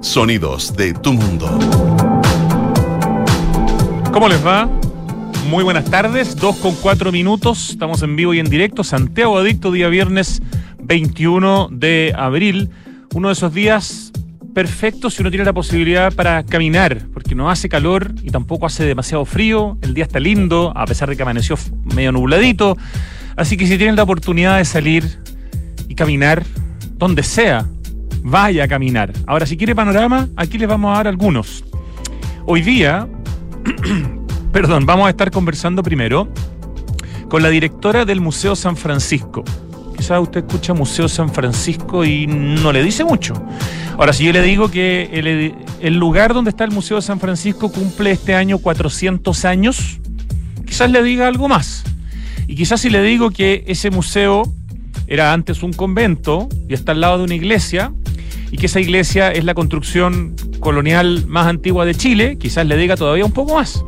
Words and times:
Sonidos 0.00 0.74
de 0.76 0.94
tu 0.94 1.12
mundo. 1.12 1.58
¿Cómo 4.12 4.28
les 4.28 4.44
va? 4.44 4.66
Muy 5.50 5.62
buenas 5.62 5.84
tardes, 5.84 6.36
2 6.36 6.56
con 6.56 6.74
4 6.74 7.12
minutos, 7.12 7.70
estamos 7.70 8.02
en 8.02 8.16
vivo 8.16 8.32
y 8.32 8.38
en 8.38 8.48
directo, 8.48 8.82
Santiago 8.82 9.36
Adicto, 9.36 9.70
día 9.70 9.88
viernes 9.88 10.40
21 10.78 11.68
de 11.70 12.14
abril, 12.16 12.70
uno 13.14 13.28
de 13.28 13.32
esos 13.32 13.52
días 13.52 14.10
perfectos 14.54 15.14
si 15.14 15.22
uno 15.22 15.30
tiene 15.30 15.44
la 15.44 15.52
posibilidad 15.52 16.12
para 16.14 16.44
caminar, 16.44 17.06
porque 17.12 17.34
no 17.34 17.50
hace 17.50 17.68
calor 17.68 18.14
y 18.22 18.30
tampoco 18.30 18.64
hace 18.64 18.84
demasiado 18.84 19.26
frío, 19.26 19.76
el 19.82 19.92
día 19.92 20.04
está 20.04 20.18
lindo, 20.18 20.72
a 20.74 20.86
pesar 20.86 21.10
de 21.10 21.16
que 21.16 21.22
amaneció 21.22 21.56
medio 21.94 22.10
nubladito, 22.10 22.78
así 23.36 23.58
que 23.58 23.66
si 23.66 23.76
tienen 23.76 23.96
la 23.96 24.04
oportunidad 24.04 24.56
de 24.56 24.64
salir 24.64 25.18
y 25.88 25.94
caminar, 25.94 26.42
donde 26.96 27.22
sea, 27.22 27.66
vaya 28.22 28.64
a 28.64 28.68
caminar. 28.68 29.12
Ahora, 29.26 29.46
si 29.46 29.56
quiere 29.56 29.74
panorama, 29.74 30.28
aquí 30.36 30.58
les 30.58 30.68
vamos 30.68 30.92
a 30.92 30.96
dar 30.96 31.08
algunos. 31.08 31.64
Hoy 32.46 32.62
día, 32.62 33.08
perdón, 34.52 34.86
vamos 34.86 35.06
a 35.06 35.10
estar 35.10 35.30
conversando 35.30 35.82
primero 35.82 36.28
con 37.28 37.42
la 37.42 37.48
directora 37.48 38.04
del 38.04 38.20
Museo 38.20 38.56
San 38.56 38.76
Francisco. 38.76 39.44
Quizás 39.96 40.20
usted 40.20 40.44
escucha 40.44 40.74
Museo 40.74 41.08
San 41.08 41.32
Francisco 41.32 42.04
y 42.04 42.26
no 42.26 42.72
le 42.72 42.82
dice 42.82 43.04
mucho. 43.04 43.34
Ahora, 43.96 44.12
si 44.12 44.24
yo 44.24 44.32
le 44.32 44.42
digo 44.42 44.70
que 44.70 45.10
el, 45.12 45.54
el 45.80 45.98
lugar 45.98 46.32
donde 46.32 46.50
está 46.50 46.64
el 46.64 46.70
Museo 46.70 47.00
San 47.02 47.20
Francisco 47.20 47.70
cumple 47.70 48.10
este 48.10 48.34
año 48.34 48.58
400 48.58 49.44
años, 49.44 50.00
quizás 50.66 50.90
le 50.90 51.02
diga 51.02 51.26
algo 51.26 51.48
más. 51.48 51.84
Y 52.46 52.56
quizás 52.56 52.80
si 52.80 52.90
le 52.90 53.02
digo 53.02 53.30
que 53.30 53.62
ese 53.68 53.90
museo 53.90 54.42
era 55.06 55.32
antes 55.32 55.62
un 55.62 55.72
convento 55.72 56.48
y 56.68 56.74
está 56.74 56.92
al 56.92 57.00
lado 57.00 57.18
de 57.18 57.24
una 57.24 57.34
iglesia, 57.34 57.92
y 58.50 58.56
que 58.56 58.66
esa 58.66 58.80
iglesia 58.80 59.30
es 59.30 59.44
la 59.44 59.54
construcción 59.54 60.34
colonial 60.58 61.24
más 61.26 61.46
antigua 61.46 61.84
de 61.84 61.94
Chile, 61.94 62.36
quizás 62.38 62.66
le 62.66 62.76
diga 62.76 62.96
todavía 62.96 63.24
un 63.24 63.32
poco 63.32 63.54
más. 63.54 63.84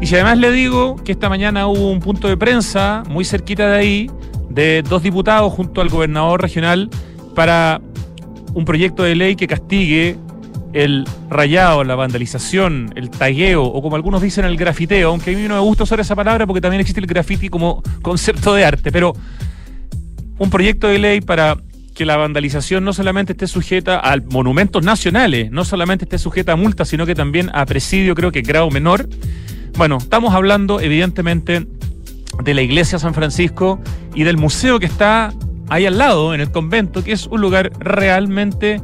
Y 0.00 0.06
si 0.06 0.14
además 0.16 0.38
le 0.38 0.50
digo 0.50 0.96
que 0.96 1.12
esta 1.12 1.28
mañana 1.28 1.66
hubo 1.66 1.90
un 1.90 2.00
punto 2.00 2.28
de 2.28 2.36
prensa 2.36 3.04
muy 3.08 3.24
cerquita 3.24 3.68
de 3.68 3.76
ahí, 3.76 4.10
de 4.50 4.82
dos 4.82 5.02
diputados 5.02 5.52
junto 5.52 5.80
al 5.80 5.88
gobernador 5.88 6.42
regional 6.42 6.90
para 7.34 7.80
un 8.52 8.64
proyecto 8.64 9.02
de 9.02 9.14
ley 9.14 9.36
que 9.36 9.46
castigue 9.46 10.16
el 10.72 11.06
rayado, 11.30 11.84
la 11.84 11.94
vandalización, 11.94 12.92
el 12.96 13.08
tagueo, 13.08 13.62
o 13.62 13.80
como 13.80 13.94
algunos 13.94 14.20
dicen, 14.20 14.44
el 14.44 14.56
grafiteo, 14.56 15.10
aunque 15.10 15.32
a 15.32 15.38
mí 15.38 15.46
no 15.46 15.54
me 15.54 15.60
gusta 15.60 15.84
usar 15.84 16.00
esa 16.00 16.16
palabra 16.16 16.46
porque 16.46 16.60
también 16.60 16.80
existe 16.80 17.00
el 17.00 17.06
graffiti 17.06 17.48
como 17.48 17.80
concepto 18.02 18.54
de 18.54 18.64
arte, 18.64 18.90
pero 18.90 19.14
un 20.38 20.50
proyecto 20.50 20.88
de 20.88 20.98
ley 20.98 21.20
para 21.20 21.56
que 21.94 22.04
la 22.04 22.16
vandalización 22.16 22.84
no 22.84 22.92
solamente 22.92 23.32
esté 23.32 23.46
sujeta 23.46 24.00
a 24.00 24.16
monumentos 24.30 24.84
nacionales, 24.84 25.50
no 25.50 25.64
solamente 25.64 26.04
esté 26.04 26.18
sujeta 26.18 26.52
a 26.52 26.56
multas, 26.56 26.88
sino 26.88 27.06
que 27.06 27.14
también 27.14 27.50
a 27.54 27.64
presidio, 27.66 28.14
creo 28.14 28.32
que 28.32 28.42
grado 28.42 28.68
menor. 28.70 29.08
Bueno, 29.76 29.98
estamos 29.98 30.34
hablando 30.34 30.80
evidentemente 30.80 31.66
de 32.42 32.54
la 32.54 32.62
iglesia 32.62 32.98
San 32.98 33.14
Francisco 33.14 33.80
y 34.14 34.24
del 34.24 34.36
museo 34.36 34.80
que 34.80 34.86
está 34.86 35.32
ahí 35.68 35.86
al 35.86 35.98
lado, 35.98 36.34
en 36.34 36.40
el 36.40 36.50
convento, 36.50 37.04
que 37.04 37.12
es 37.12 37.26
un 37.26 37.40
lugar 37.40 37.72
realmente 37.78 38.80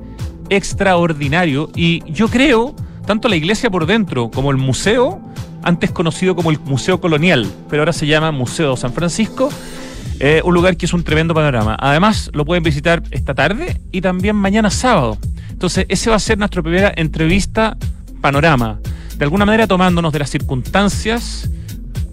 extraordinario. 0.50 1.70
Y 1.74 2.02
yo 2.12 2.28
creo, 2.28 2.76
tanto 3.06 3.28
la 3.28 3.36
iglesia 3.36 3.70
por 3.70 3.86
dentro 3.86 4.30
como 4.30 4.50
el 4.50 4.56
museo, 4.56 5.20
antes 5.62 5.90
conocido 5.90 6.34
como 6.34 6.50
el 6.50 6.58
Museo 6.60 7.00
Colonial, 7.00 7.46
pero 7.68 7.82
ahora 7.82 7.92
se 7.92 8.06
llama 8.06 8.30
Museo 8.30 8.76
San 8.76 8.92
Francisco, 8.92 9.50
eh, 10.18 10.42
un 10.44 10.54
lugar 10.54 10.76
que 10.76 10.86
es 10.86 10.92
un 10.92 11.02
tremendo 11.02 11.34
panorama. 11.34 11.76
Además, 11.78 12.30
lo 12.32 12.44
pueden 12.44 12.62
visitar 12.62 13.02
esta 13.10 13.34
tarde 13.34 13.80
y 13.92 14.00
también 14.00 14.36
mañana 14.36 14.70
sábado. 14.70 15.18
Entonces, 15.50 15.86
ese 15.88 16.10
va 16.10 16.16
a 16.16 16.20
ser 16.20 16.38
nuestra 16.38 16.62
primera 16.62 16.92
entrevista 16.96 17.76
panorama. 18.20 18.80
De 19.16 19.24
alguna 19.24 19.44
manera 19.44 19.66
tomándonos 19.66 20.12
de 20.12 20.18
las 20.18 20.30
circunstancias 20.30 21.50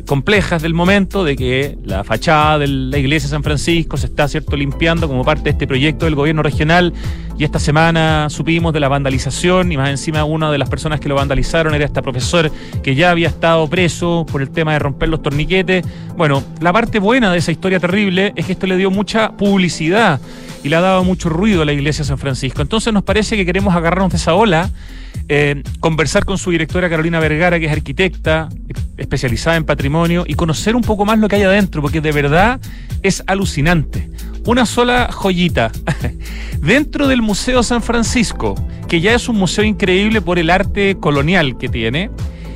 complejas 0.07 0.61
del 0.61 0.73
momento 0.73 1.23
de 1.23 1.35
que 1.35 1.77
la 1.83 2.03
fachada 2.03 2.59
de 2.59 2.67
la 2.67 2.97
iglesia 2.97 3.27
de 3.27 3.31
San 3.31 3.43
Francisco 3.43 3.97
se 3.97 4.07
está 4.07 4.27
cierto 4.27 4.55
limpiando 4.55 5.07
como 5.07 5.23
parte 5.23 5.43
de 5.43 5.49
este 5.51 5.67
proyecto 5.67 6.05
del 6.05 6.15
gobierno 6.15 6.41
regional 6.41 6.93
y 7.37 7.43
esta 7.43 7.59
semana 7.59 8.29
supimos 8.29 8.73
de 8.73 8.79
la 8.79 8.87
vandalización 8.87 9.71
y 9.71 9.77
más 9.77 9.89
encima 9.89 10.23
una 10.23 10.49
de 10.49 10.57
las 10.57 10.69
personas 10.69 10.99
que 10.99 11.09
lo 11.09 11.15
vandalizaron 11.15 11.75
era 11.75 11.85
este 11.85 12.01
profesor 12.01 12.49
que 12.81 12.95
ya 12.95 13.11
había 13.11 13.27
estado 13.27 13.67
preso 13.67 14.25
por 14.31 14.41
el 14.41 14.49
tema 14.49 14.73
de 14.73 14.79
romper 14.79 15.09
los 15.09 15.21
torniquetes. 15.21 15.85
Bueno, 16.15 16.41
la 16.61 16.73
parte 16.73 16.99
buena 16.99 17.31
de 17.31 17.37
esa 17.37 17.51
historia 17.51 17.79
terrible 17.79 18.33
es 18.35 18.45
que 18.45 18.53
esto 18.53 18.65
le 18.65 18.77
dio 18.77 18.89
mucha 18.89 19.33
publicidad 19.33 20.19
y 20.67 20.69
le 20.69 20.75
ha 20.75 20.81
dado 20.81 21.05
mucho 21.05 21.29
ruido 21.29 21.61
a 21.61 21.65
la 21.65 21.71
iglesia 21.71 22.03
de 22.03 22.09
San 22.09 22.17
Francisco. 22.17 22.61
Entonces 22.61 22.93
nos 22.93 23.03
parece 23.03 23.37
que 23.37 23.45
queremos 23.45 23.73
agarrarnos 23.73 24.11
de 24.11 24.17
esa 24.17 24.33
ola 24.33 24.69
eh, 25.29 25.63
conversar 25.79 26.25
con 26.25 26.37
su 26.37 26.51
directora 26.51 26.89
Carolina 26.89 27.21
Vergara, 27.21 27.57
que 27.57 27.67
es 27.67 27.71
arquitecta, 27.71 28.49
especializada 28.97 29.55
en 29.55 29.63
patrimonio, 29.63 30.25
y 30.27 30.33
conocer 30.33 30.75
un 30.75 30.81
poco 30.81 31.05
más 31.05 31.19
lo 31.19 31.29
que 31.29 31.37
hay 31.37 31.43
adentro, 31.43 31.81
porque 31.81 32.01
de 32.01 32.11
verdad 32.11 32.59
es 33.01 33.23
alucinante. 33.27 34.09
Una 34.45 34.65
sola 34.65 35.09
joyita. 35.09 35.71
Dentro 36.61 37.07
del 37.07 37.21
Museo 37.21 37.63
San 37.63 37.81
Francisco, 37.81 38.55
que 38.89 38.99
ya 38.99 39.13
es 39.13 39.29
un 39.29 39.37
museo 39.37 39.63
increíble 39.63 40.21
por 40.21 40.37
el 40.37 40.49
arte 40.49 40.97
colonial 40.99 41.57
que 41.57 41.69
tiene 41.69 42.09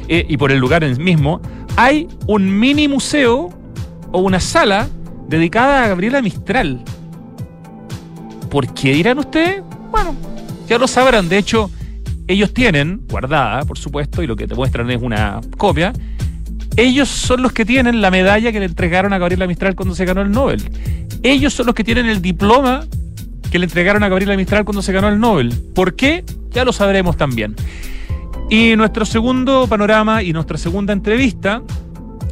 eh, 0.10 0.26
y 0.28 0.36
por 0.36 0.52
el 0.52 0.60
lugar 0.60 0.84
en 0.84 1.02
mismo, 1.02 1.42
hay 1.78 2.10
un 2.28 2.60
mini 2.60 2.90
museo 2.90 3.50
o 4.12 4.20
una 4.20 4.42
sala 4.42 4.90
dedicada 5.30 5.86
a 5.86 5.88
Gabriela 5.88 6.22
Mistral. 6.22 6.84
¿Por 8.52 8.74
qué 8.74 8.94
dirán 8.94 9.18
ustedes? 9.18 9.64
Bueno, 9.90 10.14
ya 10.68 10.78
lo 10.78 10.86
sabrán. 10.86 11.30
De 11.30 11.38
hecho, 11.38 11.72
ellos 12.28 12.54
tienen, 12.54 13.02
guardada, 13.10 13.64
por 13.64 13.78
supuesto, 13.78 14.22
y 14.22 14.28
lo 14.28 14.36
que 14.36 14.46
te 14.46 14.56
muestran 14.56 14.92
es 14.92 15.02
una 15.02 15.40
copia, 15.58 15.94
ellos 16.76 17.08
son 17.08 17.42
los 17.42 17.54
que 17.54 17.64
tienen 17.64 18.02
la 18.02 18.12
medalla 18.12 18.52
que 18.52 18.60
le 18.60 18.66
entregaron 18.66 19.14
a 19.14 19.18
Gabriela 19.18 19.48
Mistral 19.48 19.76
cuando 19.76 19.96
se 19.96 20.04
ganó 20.04 20.22
el 20.22 20.32
Nobel. 20.32 20.62
Ellos 21.24 21.54
son 21.54 21.66
los 21.66 21.76
que 21.76 21.86
tienen 21.86 22.08
el 22.08 22.22
diploma 22.22 22.86
que 23.52 23.58
le 23.58 23.66
entregaron 23.66 24.04
a 24.04 24.10
Gabriela 24.10 24.36
Mistral 24.36 24.66
cuando 24.66 24.82
se 24.82 24.92
ganó 24.92 25.08
el 25.08 25.20
Nobel. 25.20 25.54
¿Por 25.74 25.96
qué? 25.96 26.26
Ya 26.52 26.66
lo 26.66 26.74
sabremos 26.74 27.16
también. 27.16 27.56
Y 28.50 28.76
nuestro 28.76 29.06
segundo 29.06 29.66
panorama 29.68 30.24
y 30.24 30.34
nuestra 30.34 30.58
segunda 30.58 30.92
entrevista 30.92 31.62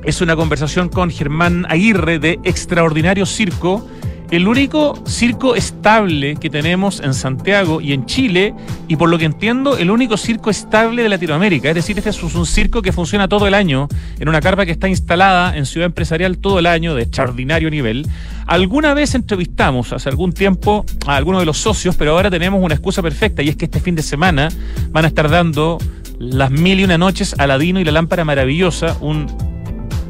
es 0.04 0.20
una 0.20 0.36
conversación 0.36 0.90
con 0.90 1.12
Germán 1.12 1.66
Aguirre 1.70 2.20
de 2.20 2.40
Extraordinario 2.44 3.26
Circo, 3.26 3.88
el 4.32 4.48
único 4.48 5.02
circo 5.08 5.56
estable 5.56 6.36
que 6.36 6.50
tenemos 6.50 7.00
en 7.00 7.14
Santiago 7.14 7.82
y 7.82 7.94
en 7.94 8.06
Chile, 8.06 8.54
y 8.88 8.96
por 8.96 9.10
lo 9.10 9.18
que 9.18 9.26
entiendo, 9.26 9.78
el 9.78 9.90
único 9.90 10.18
circo 10.18 10.52
estable 10.52 11.02
de 11.02 11.10
Latinoamérica. 11.10 11.70
Es 11.70 11.76
decir, 11.76 11.98
este 11.98 12.12
es 12.12 12.22
un 12.22 12.46
circo 12.46 12.82
que 12.82 12.92
funciona 12.92 13.28
todo 13.28 13.48
el 13.48 13.56
año, 13.56 13.88
en 14.20 14.30
una 14.30 14.40
carpa 14.40 14.66
que 14.66 14.72
está 14.72 14.88
instalada 14.88 15.58
en 15.58 15.66
Ciudad 15.66 15.88
Empresarial 15.88 16.38
todo 16.38 16.60
el 16.60 16.68
año, 16.68 16.94
de 16.94 17.04
extraordinario 17.04 17.72
nivel. 17.72 18.08
Alguna 18.46 18.94
vez 18.94 19.16
entrevistamos 19.16 19.94
hace 19.94 20.10
algún 20.10 20.32
tiempo 20.32 20.86
a 21.08 21.16
algunos 21.16 21.42
de 21.42 21.46
los 21.46 21.58
socios, 21.58 21.96
pero 21.96 22.12
ahora 22.12 22.30
tenemos 22.30 22.64
una 22.64 22.76
excusa 22.76 23.02
perfecta, 23.02 23.42
y 23.42 23.50
es 23.50 23.56
que 23.56 23.66
este 23.66 23.80
fin 23.80 23.96
de 23.96 24.04
semana 24.04 24.50
van 24.92 25.06
a 25.06 25.08
estar 25.08 25.30
dando 25.30 25.80
las 26.20 26.52
mil 26.52 26.80
y 26.80 26.84
una 26.84 26.98
noches 26.98 27.34
Aladino 27.40 27.80
y 27.80 27.84
la 27.84 27.94
lámpara 27.94 28.26
maravillosa, 28.26 28.96
un 29.02 29.26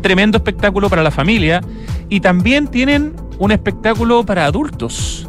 tremendo 0.02 0.38
espectáculo 0.38 0.90
para 0.90 1.04
la 1.04 1.12
familia, 1.12 1.62
y 2.10 2.20
también 2.20 2.68
tienen 2.68 3.14
un 3.40 3.52
espectáculo 3.52 4.26
para 4.26 4.46
adultos. 4.46 5.28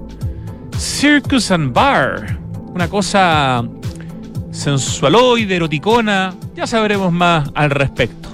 Circus 0.77 1.51
and 1.51 1.73
Bar. 1.73 2.39
Una 2.75 2.89
cosa 2.89 3.65
sensualoide, 4.51 5.57
eroticona. 5.57 6.35
Ya 6.55 6.67
sabremos 6.67 7.13
más 7.13 7.51
al 7.55 7.71
respecto. 7.71 8.29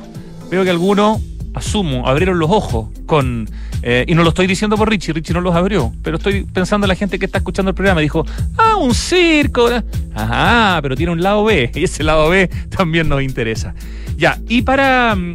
Veo 0.51 0.65
que 0.65 0.71
algunos, 0.71 1.21
asumo, 1.55 2.09
abrieron 2.09 2.39
los 2.39 2.51
ojos 2.51 2.89
con... 3.07 3.49
Eh, 3.83 4.05
y 4.09 4.15
no 4.15 4.23
lo 4.25 4.31
estoy 4.31 4.47
diciendo 4.47 4.77
por 4.77 4.89
Richie, 4.89 5.13
Richie 5.13 5.33
no 5.33 5.41
los 5.41 5.55
abrió, 5.55 5.93
pero 6.03 6.17
estoy 6.17 6.43
pensando 6.45 6.87
en 6.87 6.89
la 6.89 6.97
gente 6.97 7.21
que 7.21 7.27
está 7.27 7.39
escuchando 7.39 7.71
el 7.71 7.75
programa. 7.75 8.01
Dijo, 8.01 8.25
ah, 8.57 8.77
un 8.77 8.95
circo. 8.95 9.69
Ajá, 10.15 10.81
pero 10.83 10.97
tiene 10.97 11.13
un 11.13 11.23
lado 11.23 11.45
B, 11.45 11.71
y 11.75 11.85
ese 11.85 12.03
lado 12.03 12.31
B 12.31 12.49
también 12.77 13.09
nos 13.09 13.23
interesa. 13.23 13.75
Ya, 14.17 14.41
y 14.49 14.63
para 14.63 15.15
mm, 15.15 15.35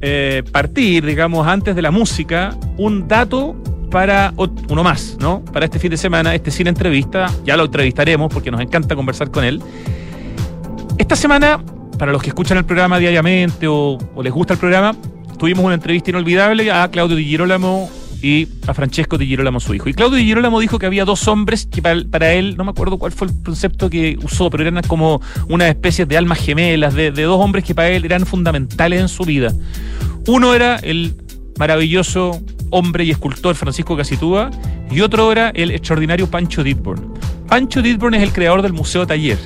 eh, 0.00 0.42
partir, 0.52 1.04
digamos, 1.04 1.46
antes 1.46 1.74
de 1.74 1.82
la 1.82 1.90
música, 1.90 2.56
un 2.76 3.08
dato 3.08 3.56
para 3.90 4.32
uno 4.36 4.84
más, 4.84 5.16
¿no? 5.18 5.44
Para 5.44 5.64
este 5.64 5.78
fin 5.78 5.90
de 5.90 5.96
semana, 5.96 6.34
este 6.34 6.50
cine 6.50 6.70
entrevista, 6.70 7.32
ya 7.44 7.56
lo 7.56 7.64
entrevistaremos 7.64 8.32
porque 8.32 8.50
nos 8.50 8.60
encanta 8.60 8.94
conversar 8.94 9.30
con 9.30 9.44
él. 9.44 9.62
Esta 10.98 11.16
semana, 11.16 11.62
para 11.98 12.12
los 12.12 12.22
que 12.22 12.28
escuchan 12.28 12.58
el 12.58 12.64
programa 12.64 12.98
diariamente 12.98 13.66
o, 13.68 13.98
les 14.22 14.32
gusta 14.32 14.54
el 14.54 14.60
programa, 14.60 14.94
tuvimos 15.38 15.64
una 15.64 15.74
entrevista 15.74 16.10
inolvidable 16.10 16.70
a 16.70 16.88
Claudio 16.90 17.16
Di 17.16 17.24
Girolamo 17.24 17.88
y 18.22 18.48
a 18.66 18.74
Francesco 18.74 19.16
Di 19.16 19.26
Girolamo, 19.26 19.60
su 19.60 19.74
hijo. 19.74 19.88
Y 19.88 19.94
Claudio 19.94 20.16
Di 20.16 20.24
Girolamo 20.24 20.58
dijo 20.60 20.78
que 20.78 20.86
había 20.86 21.04
dos 21.04 21.28
hombres 21.28 21.66
que 21.66 21.82
para, 21.82 22.32
él, 22.32 22.56
no 22.56 22.64
me 22.64 22.70
acuerdo 22.70 22.98
cuál 22.98 23.12
fue 23.12 23.28
el 23.28 23.42
concepto 23.42 23.88
que 23.88 24.18
usó, 24.22 24.50
pero 24.50 24.66
eran 24.66 24.82
como 24.86 25.20
una 25.48 25.68
especie 25.68 26.06
de 26.06 26.16
almas 26.16 26.38
gemelas, 26.38 26.94
de, 26.94 27.10
dos 27.10 27.40
hombres 27.40 27.64
que 27.64 27.74
para 27.74 27.88
él 27.88 28.04
eran 28.04 28.26
fundamentales 28.26 29.00
en 29.00 29.08
su 29.08 29.24
vida. 29.24 29.52
Uno 30.26 30.54
era 30.54 30.76
el 30.76 31.14
maravilloso 31.58 32.40
hombre 32.70 33.04
y 33.04 33.10
escultor 33.10 33.54
Francisco 33.54 33.96
Casitúa 33.96 34.50
y 34.90 35.00
otro 35.00 35.30
era 35.32 35.50
el 35.50 35.70
extraordinario 35.70 36.28
Pancho 36.30 36.62
Ditborn. 36.62 37.14
Pancho 37.48 37.82
Ditborn 37.82 38.14
es 38.14 38.22
el 38.22 38.32
creador 38.32 38.60
del 38.60 38.74
Museo 38.74 39.06
Taller 39.06 39.38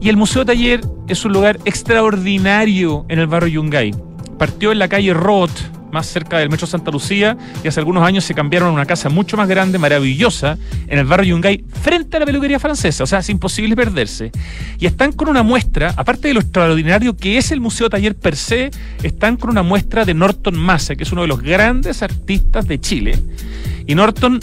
Y 0.00 0.08
el 0.08 0.16
Museo 0.16 0.44
Taller 0.44 0.80
es 1.06 1.24
un 1.24 1.32
lugar 1.32 1.58
extraordinario 1.64 3.06
en 3.08 3.18
el 3.18 3.26
barrio 3.26 3.62
Yungay. 3.62 3.94
Partió 4.38 4.72
en 4.72 4.78
la 4.78 4.88
calle 4.88 5.14
Roth, 5.14 5.52
más 5.96 6.06
cerca 6.06 6.38
del 6.38 6.50
Metro 6.50 6.66
Santa 6.66 6.90
Lucía, 6.90 7.36
y 7.64 7.68
hace 7.68 7.80
algunos 7.80 8.06
años 8.06 8.24
se 8.24 8.34
cambiaron 8.34 8.68
a 8.68 8.72
una 8.72 8.84
casa 8.84 9.08
mucho 9.08 9.36
más 9.36 9.48
grande, 9.48 9.78
maravillosa, 9.78 10.58
en 10.86 10.98
el 10.98 11.06
barrio 11.06 11.34
Yungay, 11.34 11.64
frente 11.82 12.18
a 12.18 12.20
la 12.20 12.26
peluquería 12.26 12.58
francesa. 12.58 13.04
O 13.04 13.06
sea, 13.06 13.20
es 13.20 13.30
imposible 13.30 13.74
perderse. 13.74 14.30
Y 14.78 14.86
están 14.86 15.12
con 15.12 15.28
una 15.28 15.42
muestra, 15.42 15.94
aparte 15.96 16.28
de 16.28 16.34
lo 16.34 16.40
extraordinario 16.40 17.16
que 17.16 17.38
es 17.38 17.50
el 17.50 17.60
Museo 17.60 17.88
Taller 17.88 18.14
per 18.14 18.36
se, 18.36 18.70
están 19.02 19.36
con 19.36 19.50
una 19.50 19.62
muestra 19.62 20.04
de 20.04 20.12
Norton 20.12 20.58
Massa, 20.58 20.96
que 20.96 21.04
es 21.04 21.12
uno 21.12 21.22
de 21.22 21.28
los 21.28 21.40
grandes 21.40 22.02
artistas 22.02 22.68
de 22.68 22.78
Chile. 22.78 23.18
Y 23.86 23.94
Norton 23.94 24.40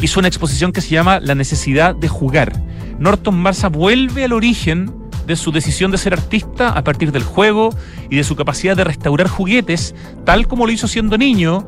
hizo 0.00 0.18
una 0.18 0.28
exposición 0.28 0.72
que 0.72 0.80
se 0.80 0.90
llama 0.90 1.20
La 1.20 1.36
necesidad 1.36 1.94
de 1.94 2.08
jugar. 2.08 2.52
Norton 2.98 3.38
Massa 3.38 3.68
vuelve 3.68 4.24
al 4.24 4.32
origen 4.32 5.03
de 5.26 5.36
su 5.36 5.52
decisión 5.52 5.90
de 5.90 5.98
ser 5.98 6.12
artista 6.12 6.70
a 6.70 6.84
partir 6.84 7.12
del 7.12 7.22
juego 7.22 7.70
y 8.10 8.16
de 8.16 8.24
su 8.24 8.36
capacidad 8.36 8.76
de 8.76 8.84
restaurar 8.84 9.28
juguetes, 9.28 9.94
tal 10.24 10.46
como 10.46 10.66
lo 10.66 10.72
hizo 10.72 10.88
siendo 10.88 11.18
niño, 11.18 11.66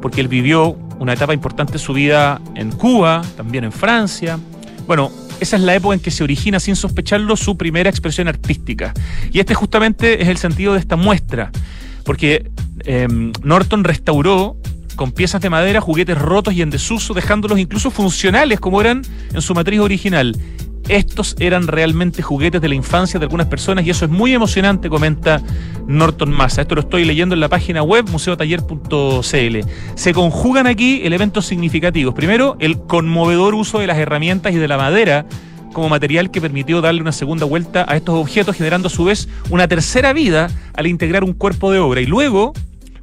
porque 0.00 0.20
él 0.20 0.28
vivió 0.28 0.76
una 0.98 1.14
etapa 1.14 1.34
importante 1.34 1.74
de 1.74 1.78
su 1.78 1.92
vida 1.92 2.40
en 2.54 2.70
Cuba, 2.72 3.22
también 3.36 3.64
en 3.64 3.72
Francia. 3.72 4.38
Bueno, 4.86 5.10
esa 5.40 5.56
es 5.56 5.62
la 5.62 5.74
época 5.74 5.94
en 5.94 6.00
que 6.00 6.10
se 6.10 6.22
origina, 6.22 6.60
sin 6.60 6.76
sospecharlo, 6.76 7.36
su 7.36 7.56
primera 7.56 7.88
expresión 7.88 8.28
artística. 8.28 8.92
Y 9.32 9.40
este 9.40 9.54
justamente 9.54 10.22
es 10.22 10.28
el 10.28 10.36
sentido 10.36 10.74
de 10.74 10.80
esta 10.80 10.96
muestra, 10.96 11.50
porque 12.04 12.50
em, 12.84 13.32
Norton 13.42 13.84
restauró 13.84 14.56
con 14.96 15.12
piezas 15.12 15.40
de 15.40 15.48
madera 15.48 15.80
juguetes 15.80 16.18
rotos 16.18 16.52
y 16.52 16.60
en 16.60 16.68
desuso, 16.68 17.14
dejándolos 17.14 17.58
incluso 17.58 17.90
funcionales 17.90 18.60
como 18.60 18.82
eran 18.82 19.02
en 19.32 19.40
su 19.40 19.54
matriz 19.54 19.80
original 19.80 20.36
estos 20.90 21.36
eran 21.38 21.68
realmente 21.68 22.20
juguetes 22.22 22.60
de 22.60 22.68
la 22.68 22.74
infancia 22.74 23.20
de 23.20 23.24
algunas 23.24 23.46
personas 23.46 23.86
y 23.86 23.90
eso 23.90 24.04
es 24.04 24.10
muy 24.10 24.34
emocionante, 24.34 24.88
comenta 24.88 25.40
Norton 25.86 26.30
Massa. 26.30 26.62
Esto 26.62 26.74
lo 26.74 26.80
estoy 26.80 27.04
leyendo 27.04 27.34
en 27.34 27.40
la 27.40 27.48
página 27.48 27.82
web 27.82 28.08
museotaller.cl. 28.10 29.58
Se 29.94 30.12
conjugan 30.12 30.66
aquí 30.66 31.02
elementos 31.04 31.46
significativos. 31.46 32.14
Primero, 32.14 32.56
el 32.58 32.78
conmovedor 32.78 33.54
uso 33.54 33.78
de 33.78 33.86
las 33.86 33.98
herramientas 33.98 34.52
y 34.52 34.56
de 34.56 34.68
la 34.68 34.76
madera 34.76 35.26
como 35.72 35.88
material 35.88 36.30
que 36.32 36.40
permitió 36.40 36.80
darle 36.80 37.00
una 37.00 37.12
segunda 37.12 37.46
vuelta 37.46 37.86
a 37.88 37.96
estos 37.96 38.16
objetos, 38.16 38.56
generando 38.56 38.88
a 38.88 38.90
su 38.90 39.04
vez 39.04 39.28
una 39.50 39.68
tercera 39.68 40.12
vida 40.12 40.50
al 40.74 40.86
integrar 40.88 41.22
un 41.22 41.32
cuerpo 41.32 41.70
de 41.70 41.78
obra. 41.78 42.00
Y 42.00 42.06
luego, 42.06 42.52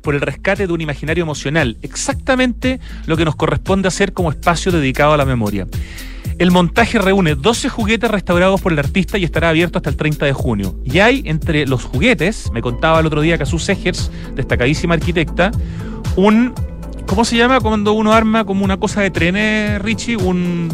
por 0.02 0.16
el 0.16 0.22
rescate 0.22 0.68
de 0.68 0.74
un 0.74 0.82
imaginario 0.82 1.24
emocional, 1.24 1.78
exactamente 1.82 2.80
lo 3.06 3.16
que 3.16 3.24
nos 3.24 3.36
corresponde 3.36 3.88
hacer 3.88 4.12
como 4.12 4.30
espacio 4.30 4.72
dedicado 4.72 5.14
a 5.14 5.18
la 5.18 5.26
memoria. 5.26 5.68
El 6.40 6.52
montaje 6.52 7.00
reúne 7.00 7.34
12 7.34 7.68
juguetes 7.68 8.12
restaurados 8.12 8.62
por 8.62 8.72
el 8.72 8.78
artista 8.78 9.18
y 9.18 9.24
estará 9.24 9.50
abierto 9.50 9.80
hasta 9.80 9.90
el 9.90 9.98
30 9.98 10.28
de 10.28 10.34
junio. 10.34 10.76
Y 10.86 11.00
hay 11.00 11.24
entre 11.26 11.66
los 11.66 11.84
juguetes, 11.84 12.52
me 12.54 12.62
contaba 12.62 13.00
el 13.00 13.08
otro 13.08 13.22
día 13.22 13.40
Casus 13.40 13.64
Segers, 13.64 14.12
destacadísima 14.36 14.94
arquitecta, 14.94 15.52
un. 16.16 16.54
¿Cómo 17.08 17.26
se 17.26 17.38
llama 17.38 17.60
cuando 17.60 17.94
uno 17.94 18.14
arma 18.14 18.44
como 18.46 18.66
una 18.66 18.78
cosa 18.78 19.02
de 19.02 19.10
trenes, 19.10 19.82
Richie? 19.82 20.16
Un. 20.16 20.70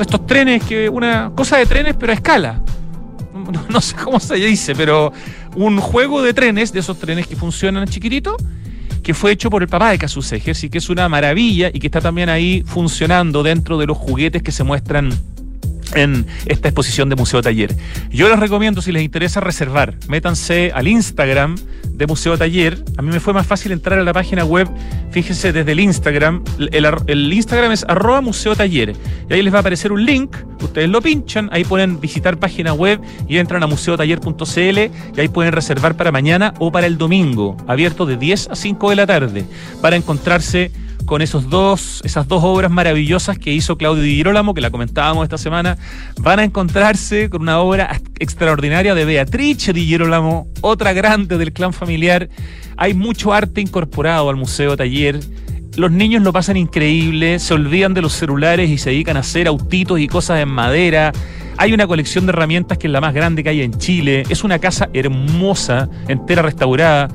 Estos 0.00 0.26
trenes 0.26 0.64
que. 0.64 0.88
Una 0.88 1.32
cosa 1.34 1.58
de 1.58 1.66
trenes, 1.66 1.94
pero 1.98 2.12
a 2.12 2.14
escala. 2.14 2.62
No, 3.34 3.62
no 3.68 3.80
sé 3.80 3.94
cómo 3.96 4.20
se 4.20 4.36
dice, 4.36 4.74
pero 4.74 5.12
un 5.54 5.78
juego 5.80 6.22
de 6.22 6.32
trenes, 6.32 6.72
de 6.72 6.80
esos 6.80 6.98
trenes 6.98 7.26
que 7.26 7.36
funcionan 7.36 7.86
chiquititos 7.88 8.36
que 9.02 9.14
fue 9.14 9.32
hecho 9.32 9.50
por 9.50 9.62
el 9.62 9.68
papá 9.68 9.90
de 9.90 9.98
Casus 9.98 10.32
y 10.32 10.40
que 10.40 10.78
es 10.78 10.88
una 10.88 11.08
maravilla 11.08 11.70
y 11.72 11.80
que 11.80 11.88
está 11.88 12.00
también 12.00 12.28
ahí 12.28 12.62
funcionando 12.66 13.42
dentro 13.42 13.78
de 13.78 13.86
los 13.86 13.96
juguetes 13.96 14.42
que 14.42 14.52
se 14.52 14.64
muestran 14.64 15.12
en 15.94 16.26
esta 16.46 16.68
exposición 16.68 17.08
de 17.08 17.16
Museo 17.16 17.42
Taller. 17.42 17.74
Yo 18.10 18.28
les 18.28 18.38
recomiendo, 18.38 18.82
si 18.82 18.92
les 18.92 19.02
interesa 19.02 19.40
reservar, 19.40 19.96
métanse 20.08 20.72
al 20.74 20.88
Instagram 20.88 21.56
de 21.92 22.06
Museo 22.06 22.36
Taller. 22.36 22.82
A 22.96 23.02
mí 23.02 23.10
me 23.10 23.20
fue 23.20 23.32
más 23.32 23.46
fácil 23.46 23.72
entrar 23.72 23.98
a 23.98 24.02
la 24.02 24.12
página 24.12 24.44
web, 24.44 24.68
fíjense 25.10 25.52
desde 25.52 25.72
el 25.72 25.80
Instagram. 25.80 26.42
El, 26.58 27.32
Instagram 27.32 27.72
es 27.72 27.84
arroba 27.88 28.20
Museo 28.20 28.56
Taller. 28.56 28.94
Y 29.28 29.32
ahí 29.32 29.42
les 29.42 29.52
va 29.52 29.58
a 29.58 29.60
aparecer 29.60 29.92
un 29.92 30.04
link, 30.04 30.36
ustedes 30.60 30.88
lo 30.88 31.00
pinchan, 31.00 31.48
ahí 31.52 31.64
pueden 31.64 32.00
visitar 32.00 32.38
página 32.38 32.72
web 32.72 33.00
y 33.28 33.38
entran 33.38 33.62
a 33.62 33.66
museotaller.cl 33.66 34.78
y 35.16 35.20
ahí 35.20 35.28
pueden 35.28 35.52
reservar 35.52 35.96
para 35.96 36.12
mañana 36.12 36.54
o 36.58 36.72
para 36.72 36.86
el 36.86 36.98
domingo, 36.98 37.56
abierto 37.66 38.06
de 38.06 38.16
10 38.16 38.48
a 38.50 38.56
5 38.56 38.90
de 38.90 38.96
la 38.96 39.06
tarde, 39.06 39.44
para 39.80 39.96
encontrarse 39.96 40.70
con 41.04 41.22
esos 41.22 41.50
dos, 41.50 42.00
esas 42.04 42.28
dos 42.28 42.42
obras 42.44 42.70
maravillosas 42.70 43.38
que 43.38 43.52
hizo 43.52 43.76
Claudio 43.76 44.02
Di 44.02 44.16
Girolamo, 44.16 44.54
que 44.54 44.60
la 44.60 44.70
comentábamos 44.70 45.24
esta 45.24 45.38
semana, 45.38 45.76
van 46.18 46.38
a 46.38 46.44
encontrarse 46.44 47.30
con 47.30 47.42
una 47.42 47.60
obra 47.60 48.00
extraordinaria 48.18 48.94
de 48.94 49.04
Beatrice 49.04 49.72
Di 49.72 49.86
Girolamo, 49.86 50.48
otra 50.60 50.92
grande 50.92 51.38
del 51.38 51.52
clan 51.52 51.72
familiar. 51.72 52.28
Hay 52.76 52.94
mucho 52.94 53.32
arte 53.32 53.60
incorporado 53.60 54.30
al 54.30 54.36
Museo 54.36 54.76
Taller. 54.76 55.20
Los 55.76 55.90
niños 55.90 56.22
lo 56.22 56.32
pasan 56.32 56.56
increíble, 56.56 57.38
se 57.38 57.54
olvidan 57.54 57.94
de 57.94 58.02
los 58.02 58.12
celulares 58.12 58.70
y 58.70 58.78
se 58.78 58.90
dedican 58.90 59.16
a 59.16 59.20
hacer 59.20 59.48
autitos 59.48 59.98
y 60.00 60.06
cosas 60.08 60.40
en 60.40 60.48
madera. 60.48 61.12
Hay 61.56 61.72
una 61.72 61.86
colección 61.86 62.26
de 62.26 62.30
herramientas 62.30 62.78
que 62.78 62.86
es 62.86 62.92
la 62.92 63.00
más 63.00 63.14
grande 63.14 63.42
que 63.42 63.50
hay 63.50 63.62
en 63.62 63.78
Chile. 63.78 64.24
Es 64.28 64.44
una 64.44 64.58
casa 64.58 64.88
hermosa, 64.92 65.88
entera 66.08 66.42
restaurada. 66.42 67.08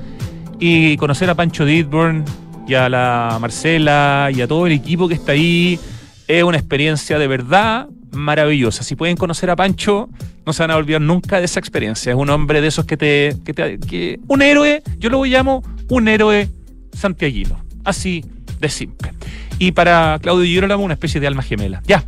Y 0.60 0.98
conocer 0.98 1.30
a 1.30 1.36
Pancho 1.36 1.66
Didburn, 1.66 2.26
y 2.68 2.74
a 2.74 2.90
la 2.90 3.38
Marcela 3.40 4.30
y 4.34 4.42
a 4.42 4.48
todo 4.48 4.68
el 4.68 4.74
equipo 4.74 5.08
que 5.08 5.14
está 5.14 5.32
ahí. 5.32 5.80
Es 6.28 6.44
una 6.44 6.58
experiencia 6.58 7.18
de 7.18 7.28
verdad 7.28 7.88
maravillosa. 8.12 8.84
Si 8.84 8.96
pueden 8.96 9.16
conocer 9.16 9.50
a 9.50 9.56
Pancho, 9.56 10.10
no 10.46 10.54
se 10.54 10.64
van 10.64 10.72
a 10.72 10.76
olvidar 10.76 11.02
nunca 11.02 11.40
de 11.40 11.46
esa 11.46 11.60
experiencia. 11.60 12.12
Es 12.12 12.18
un 12.18 12.30
hombre 12.30 12.62
de 12.62 12.68
esos 12.68 12.86
que 12.86 12.98
te. 12.98 13.36
Que 13.46 13.54
te 13.54 14.20
un 14.28 14.42
héroe, 14.42 14.84
yo 14.98 15.10
lo 15.10 15.24
llamo 15.24 15.64
un 15.90 16.08
héroe 16.08 16.50
santiaguino. 16.94 17.64
Así 17.86 18.26
de 18.60 18.70
simple. 18.70 19.14
Y 19.60 19.72
para 19.72 20.20
Claudio 20.22 20.46
Girolamo, 20.46 20.84
una 20.84 20.94
especie 20.94 21.22
de 21.22 21.28
alma 21.28 21.44
gemela. 21.44 21.82
Ya. 21.86 22.04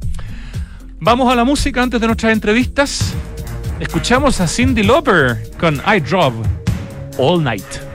Vamos 0.99 1.31
a 1.31 1.35
la 1.35 1.45
música 1.45 1.81
antes 1.81 2.01
de 2.01 2.07
nuestras 2.07 2.33
entrevistas. 2.33 3.13
Escuchamos 3.79 4.41
a 4.41 4.47
Cindy 4.47 4.83
Lauper 4.83 5.51
con 5.57 5.81
I 5.87 6.01
Drove 6.01 6.35
All 7.17 7.41
Night. 7.41 7.88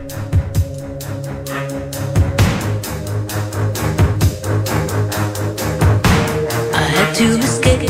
To 7.15 7.39
escape. 7.39 7.89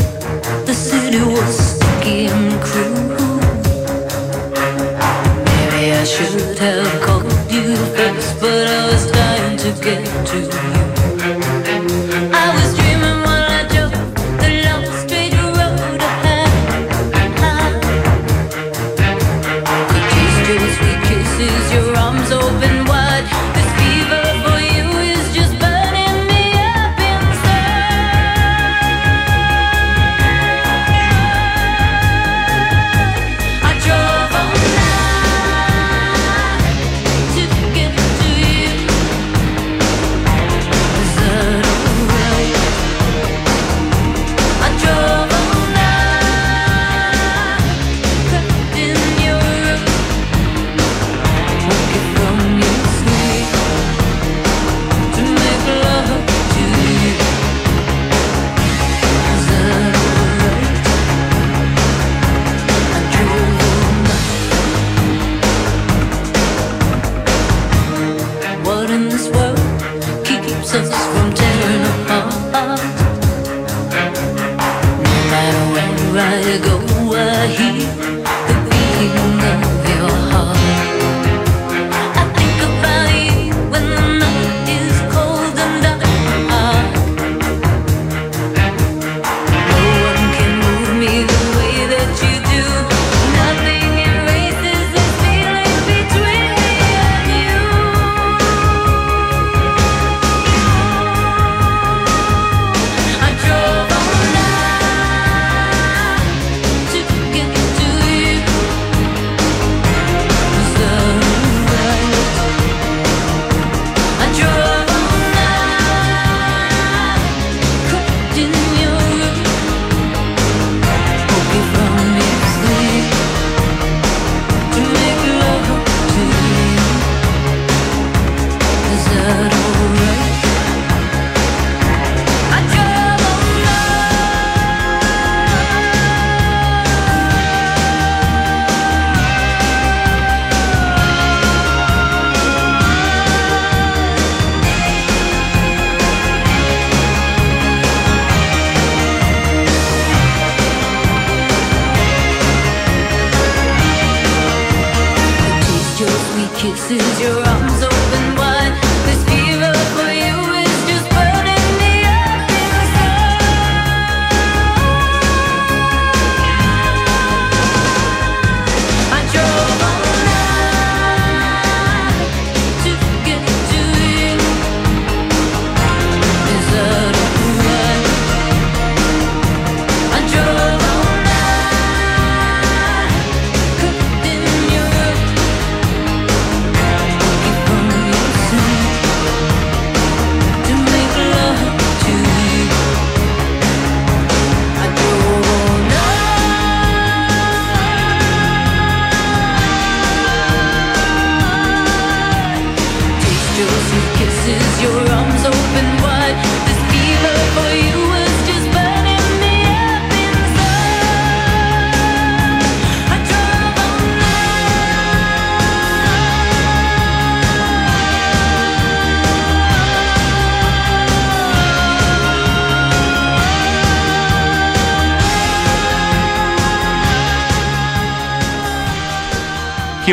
The 0.67 0.73
city 0.73 1.17
was 1.17 1.57
sticky 1.57 2.27
and 2.27 2.61
cruel. 2.61 3.39
Maybe 5.45 5.93
I 5.93 6.03
should 6.03 6.59
have 6.59 7.01
called 7.01 7.51
you 7.51 7.75
first, 7.95 8.39
but 8.39 8.67
I 8.67 8.85
was 8.91 9.11
dying 9.11 9.57
to 9.57 9.71
get 9.81 10.05
to 10.27 10.37
you. 10.37 10.74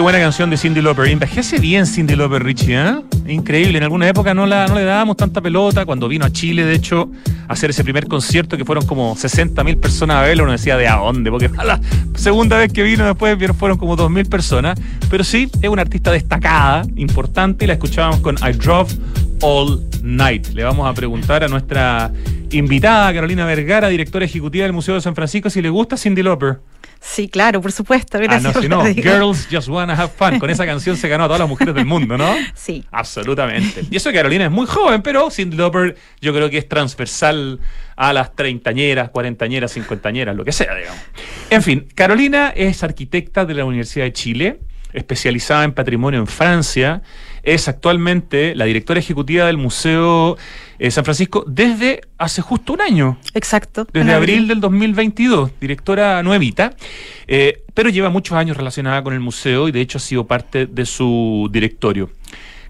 Buena 0.03 0.19
canción 0.19 0.51
de 0.51 0.57
Cindy 0.57 0.83
Lauper. 0.83 1.07
Envejece 1.07 1.59
bien 1.61 1.87
Cindy 1.87 2.17
Lauper, 2.17 2.43
Richie, 2.43 2.75
¿eh? 2.75 2.95
Increíble. 3.29 3.79
En 3.79 3.85
alguna 3.85 4.09
época 4.09 4.35
no, 4.35 4.47
la, 4.47 4.67
no 4.67 4.75
le 4.75 4.85
dábamos 4.85 5.17
tanta 5.17 5.41
pelota. 5.41 5.87
Cuando 5.87 6.09
vino 6.09 6.25
a 6.25 6.31
Chile, 6.31 6.65
de 6.65 6.75
hecho, 6.75 7.09
a 7.49 7.53
hacer 7.53 7.71
ese 7.71 7.85
primer 7.85 8.09
concierto 8.09 8.57
que 8.57 8.65
fueron 8.65 8.85
como 8.85 9.17
60 9.17 9.63
mil 9.63 9.79
personas 9.79 10.17
a 10.17 10.23
verlo, 10.23 10.43
uno 10.43 10.53
decía 10.53 10.77
de 10.77 10.89
a 10.89 10.97
dónde, 10.97 11.31
porque 11.31 11.49
la 11.49 11.81
segunda 12.17 12.59
vez 12.59 12.73
que 12.73 12.83
vino 12.83 13.07
después 13.07 13.39
fueron 13.57 13.79
como 13.79 13.95
2 13.95 14.11
mil 14.11 14.27
personas. 14.27 14.79
Pero 15.09 15.23
sí, 15.23 15.49
es 15.63 15.69
una 15.69 15.83
artista 15.83 16.11
destacada, 16.11 16.83
importante, 16.97 17.65
y 17.65 17.69
la 17.69 17.75
escuchábamos 17.75 18.21
con 18.21 18.37
I 18.37 18.53
Drove 18.53 18.93
All 19.41 19.81
Night. 20.03 20.49
Le 20.49 20.65
vamos 20.65 20.91
a 20.91 20.95
preguntar 20.95 21.45
a 21.45 21.49
nuestra 21.49 22.11
invitada, 22.51 23.15
Carolina 23.15 23.47
Vergara, 23.47 23.89
directora 23.89 24.25
ejecutiva 24.25 24.65
del 24.65 24.73
Museo 24.73 24.97
de 24.97 25.01
San 25.01 25.15
Francisco, 25.15 25.49
si 25.49 25.63
le 25.63 25.71
gusta 25.71 25.97
Cindy 25.97 26.25
Lauper. 26.25 26.59
Sí, 27.05 27.29
claro, 27.29 27.61
por 27.61 27.73
supuesto. 27.73 28.17
Ah, 28.17 28.39
no, 28.39 28.53
si 28.55 28.69
no, 28.69 28.85
Girls 28.85 29.49
Just 29.51 29.69
Wanna 29.69 29.95
Have 29.95 30.13
Fun. 30.17 30.39
Con 30.39 30.49
esa 30.51 30.65
canción 30.65 30.97
se 30.97 31.09
ganó 31.09 31.25
a 31.25 31.27
todas 31.27 31.41
las 31.41 31.49
mujeres 31.49 31.75
del 31.75 31.85
mundo, 31.85 32.17
¿no? 32.17 32.33
Sí. 32.55 32.85
Absolutamente. 32.93 33.85
Y 33.91 33.97
eso 33.97 34.11
que 34.11 34.17
Carolina 34.17 34.45
es 34.45 34.51
muy 34.53 34.67
joven, 34.67 35.03
pero 35.03 35.29
Cindy 35.29 35.57
Lauper 35.57 35.97
yo 36.21 36.33
creo 36.33 36.49
que 36.49 36.59
es 36.59 36.69
transversal 36.69 37.59
a 37.97 38.13
las 38.13 38.37
treintañeras, 38.37 39.11
cuarentañeras, 39.11 39.73
cincuentañeras, 39.73 40.37
lo 40.37 40.45
que 40.45 40.53
sea, 40.53 40.75
digamos. 40.77 41.01
En 41.51 41.63
fin, 41.63 41.89
Carolina 41.95 42.53
es 42.55 42.85
arquitecta 42.85 43.45
de 43.45 43.55
la 43.55 43.65
Universidad 43.65 44.05
de 44.05 44.13
Chile, 44.13 44.61
especializada 44.93 45.65
en 45.65 45.73
patrimonio 45.73 46.21
en 46.21 46.29
Francia. 46.29 47.03
Es 47.43 47.69
actualmente 47.69 48.55
la 48.55 48.67
directora 48.67 49.01
ejecutiva 49.01 49.47
del 49.47 49.57
Museo 49.57 50.37
eh, 50.79 50.91
San 50.91 51.05
Francisco 51.05 51.45
desde 51.47 52.01
hace 52.19 52.43
justo 52.43 52.73
un 52.73 52.81
año. 52.81 53.19
Exacto. 53.35 53.87
Desde 53.93 54.13
abril 54.13 54.49
del 54.49 54.61
2022, 54.61 55.53
directora 55.61 56.23
nuevita, 56.25 56.75
eh, 57.29 57.63
pero 57.73 57.89
lleva 57.89 58.11
muchos 58.11 58.37
años 58.37 58.57
relacionada 58.57 59.03
con 59.05 59.15
el 59.15 59.21
museo 59.21 59.69
y 59.69 59.73
de 59.73 59.81
hecho 59.81 59.99
ha 59.99 60.01
sido 60.01 60.27
parte 60.27 60.67
de 60.67 60.85
su 60.85 61.49
directorio. 61.53 62.11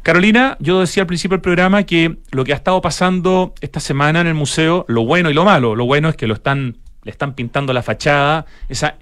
Carolina, 0.03 0.57
yo 0.61 0.81
decía 0.81 1.05
al 1.05 1.07
principio 1.07 1.37
del 1.37 1.43
programa 1.43 1.85
que 1.85 2.19
lo 2.33 2.45
que 2.45 2.53
ha 2.53 2.57
estado 2.57 2.81
pasando 2.83 3.55
esta 3.61 3.81
semana 3.81 4.21
en 4.21 4.27
el 4.27 4.35
museo, 4.35 4.85
lo 4.89 5.07
bueno 5.07 5.31
y 5.31 5.35
lo 5.35 5.45
malo, 5.45 5.75
lo 5.75 5.87
bueno 5.87 6.09
es 6.09 6.17
que 6.17 6.27
lo 6.27 6.35
están, 6.35 6.77
le 7.05 7.13
están 7.13 7.35
pintando 7.35 7.73
la 7.73 7.83
fachada, 7.83 8.45
esa 8.69 8.97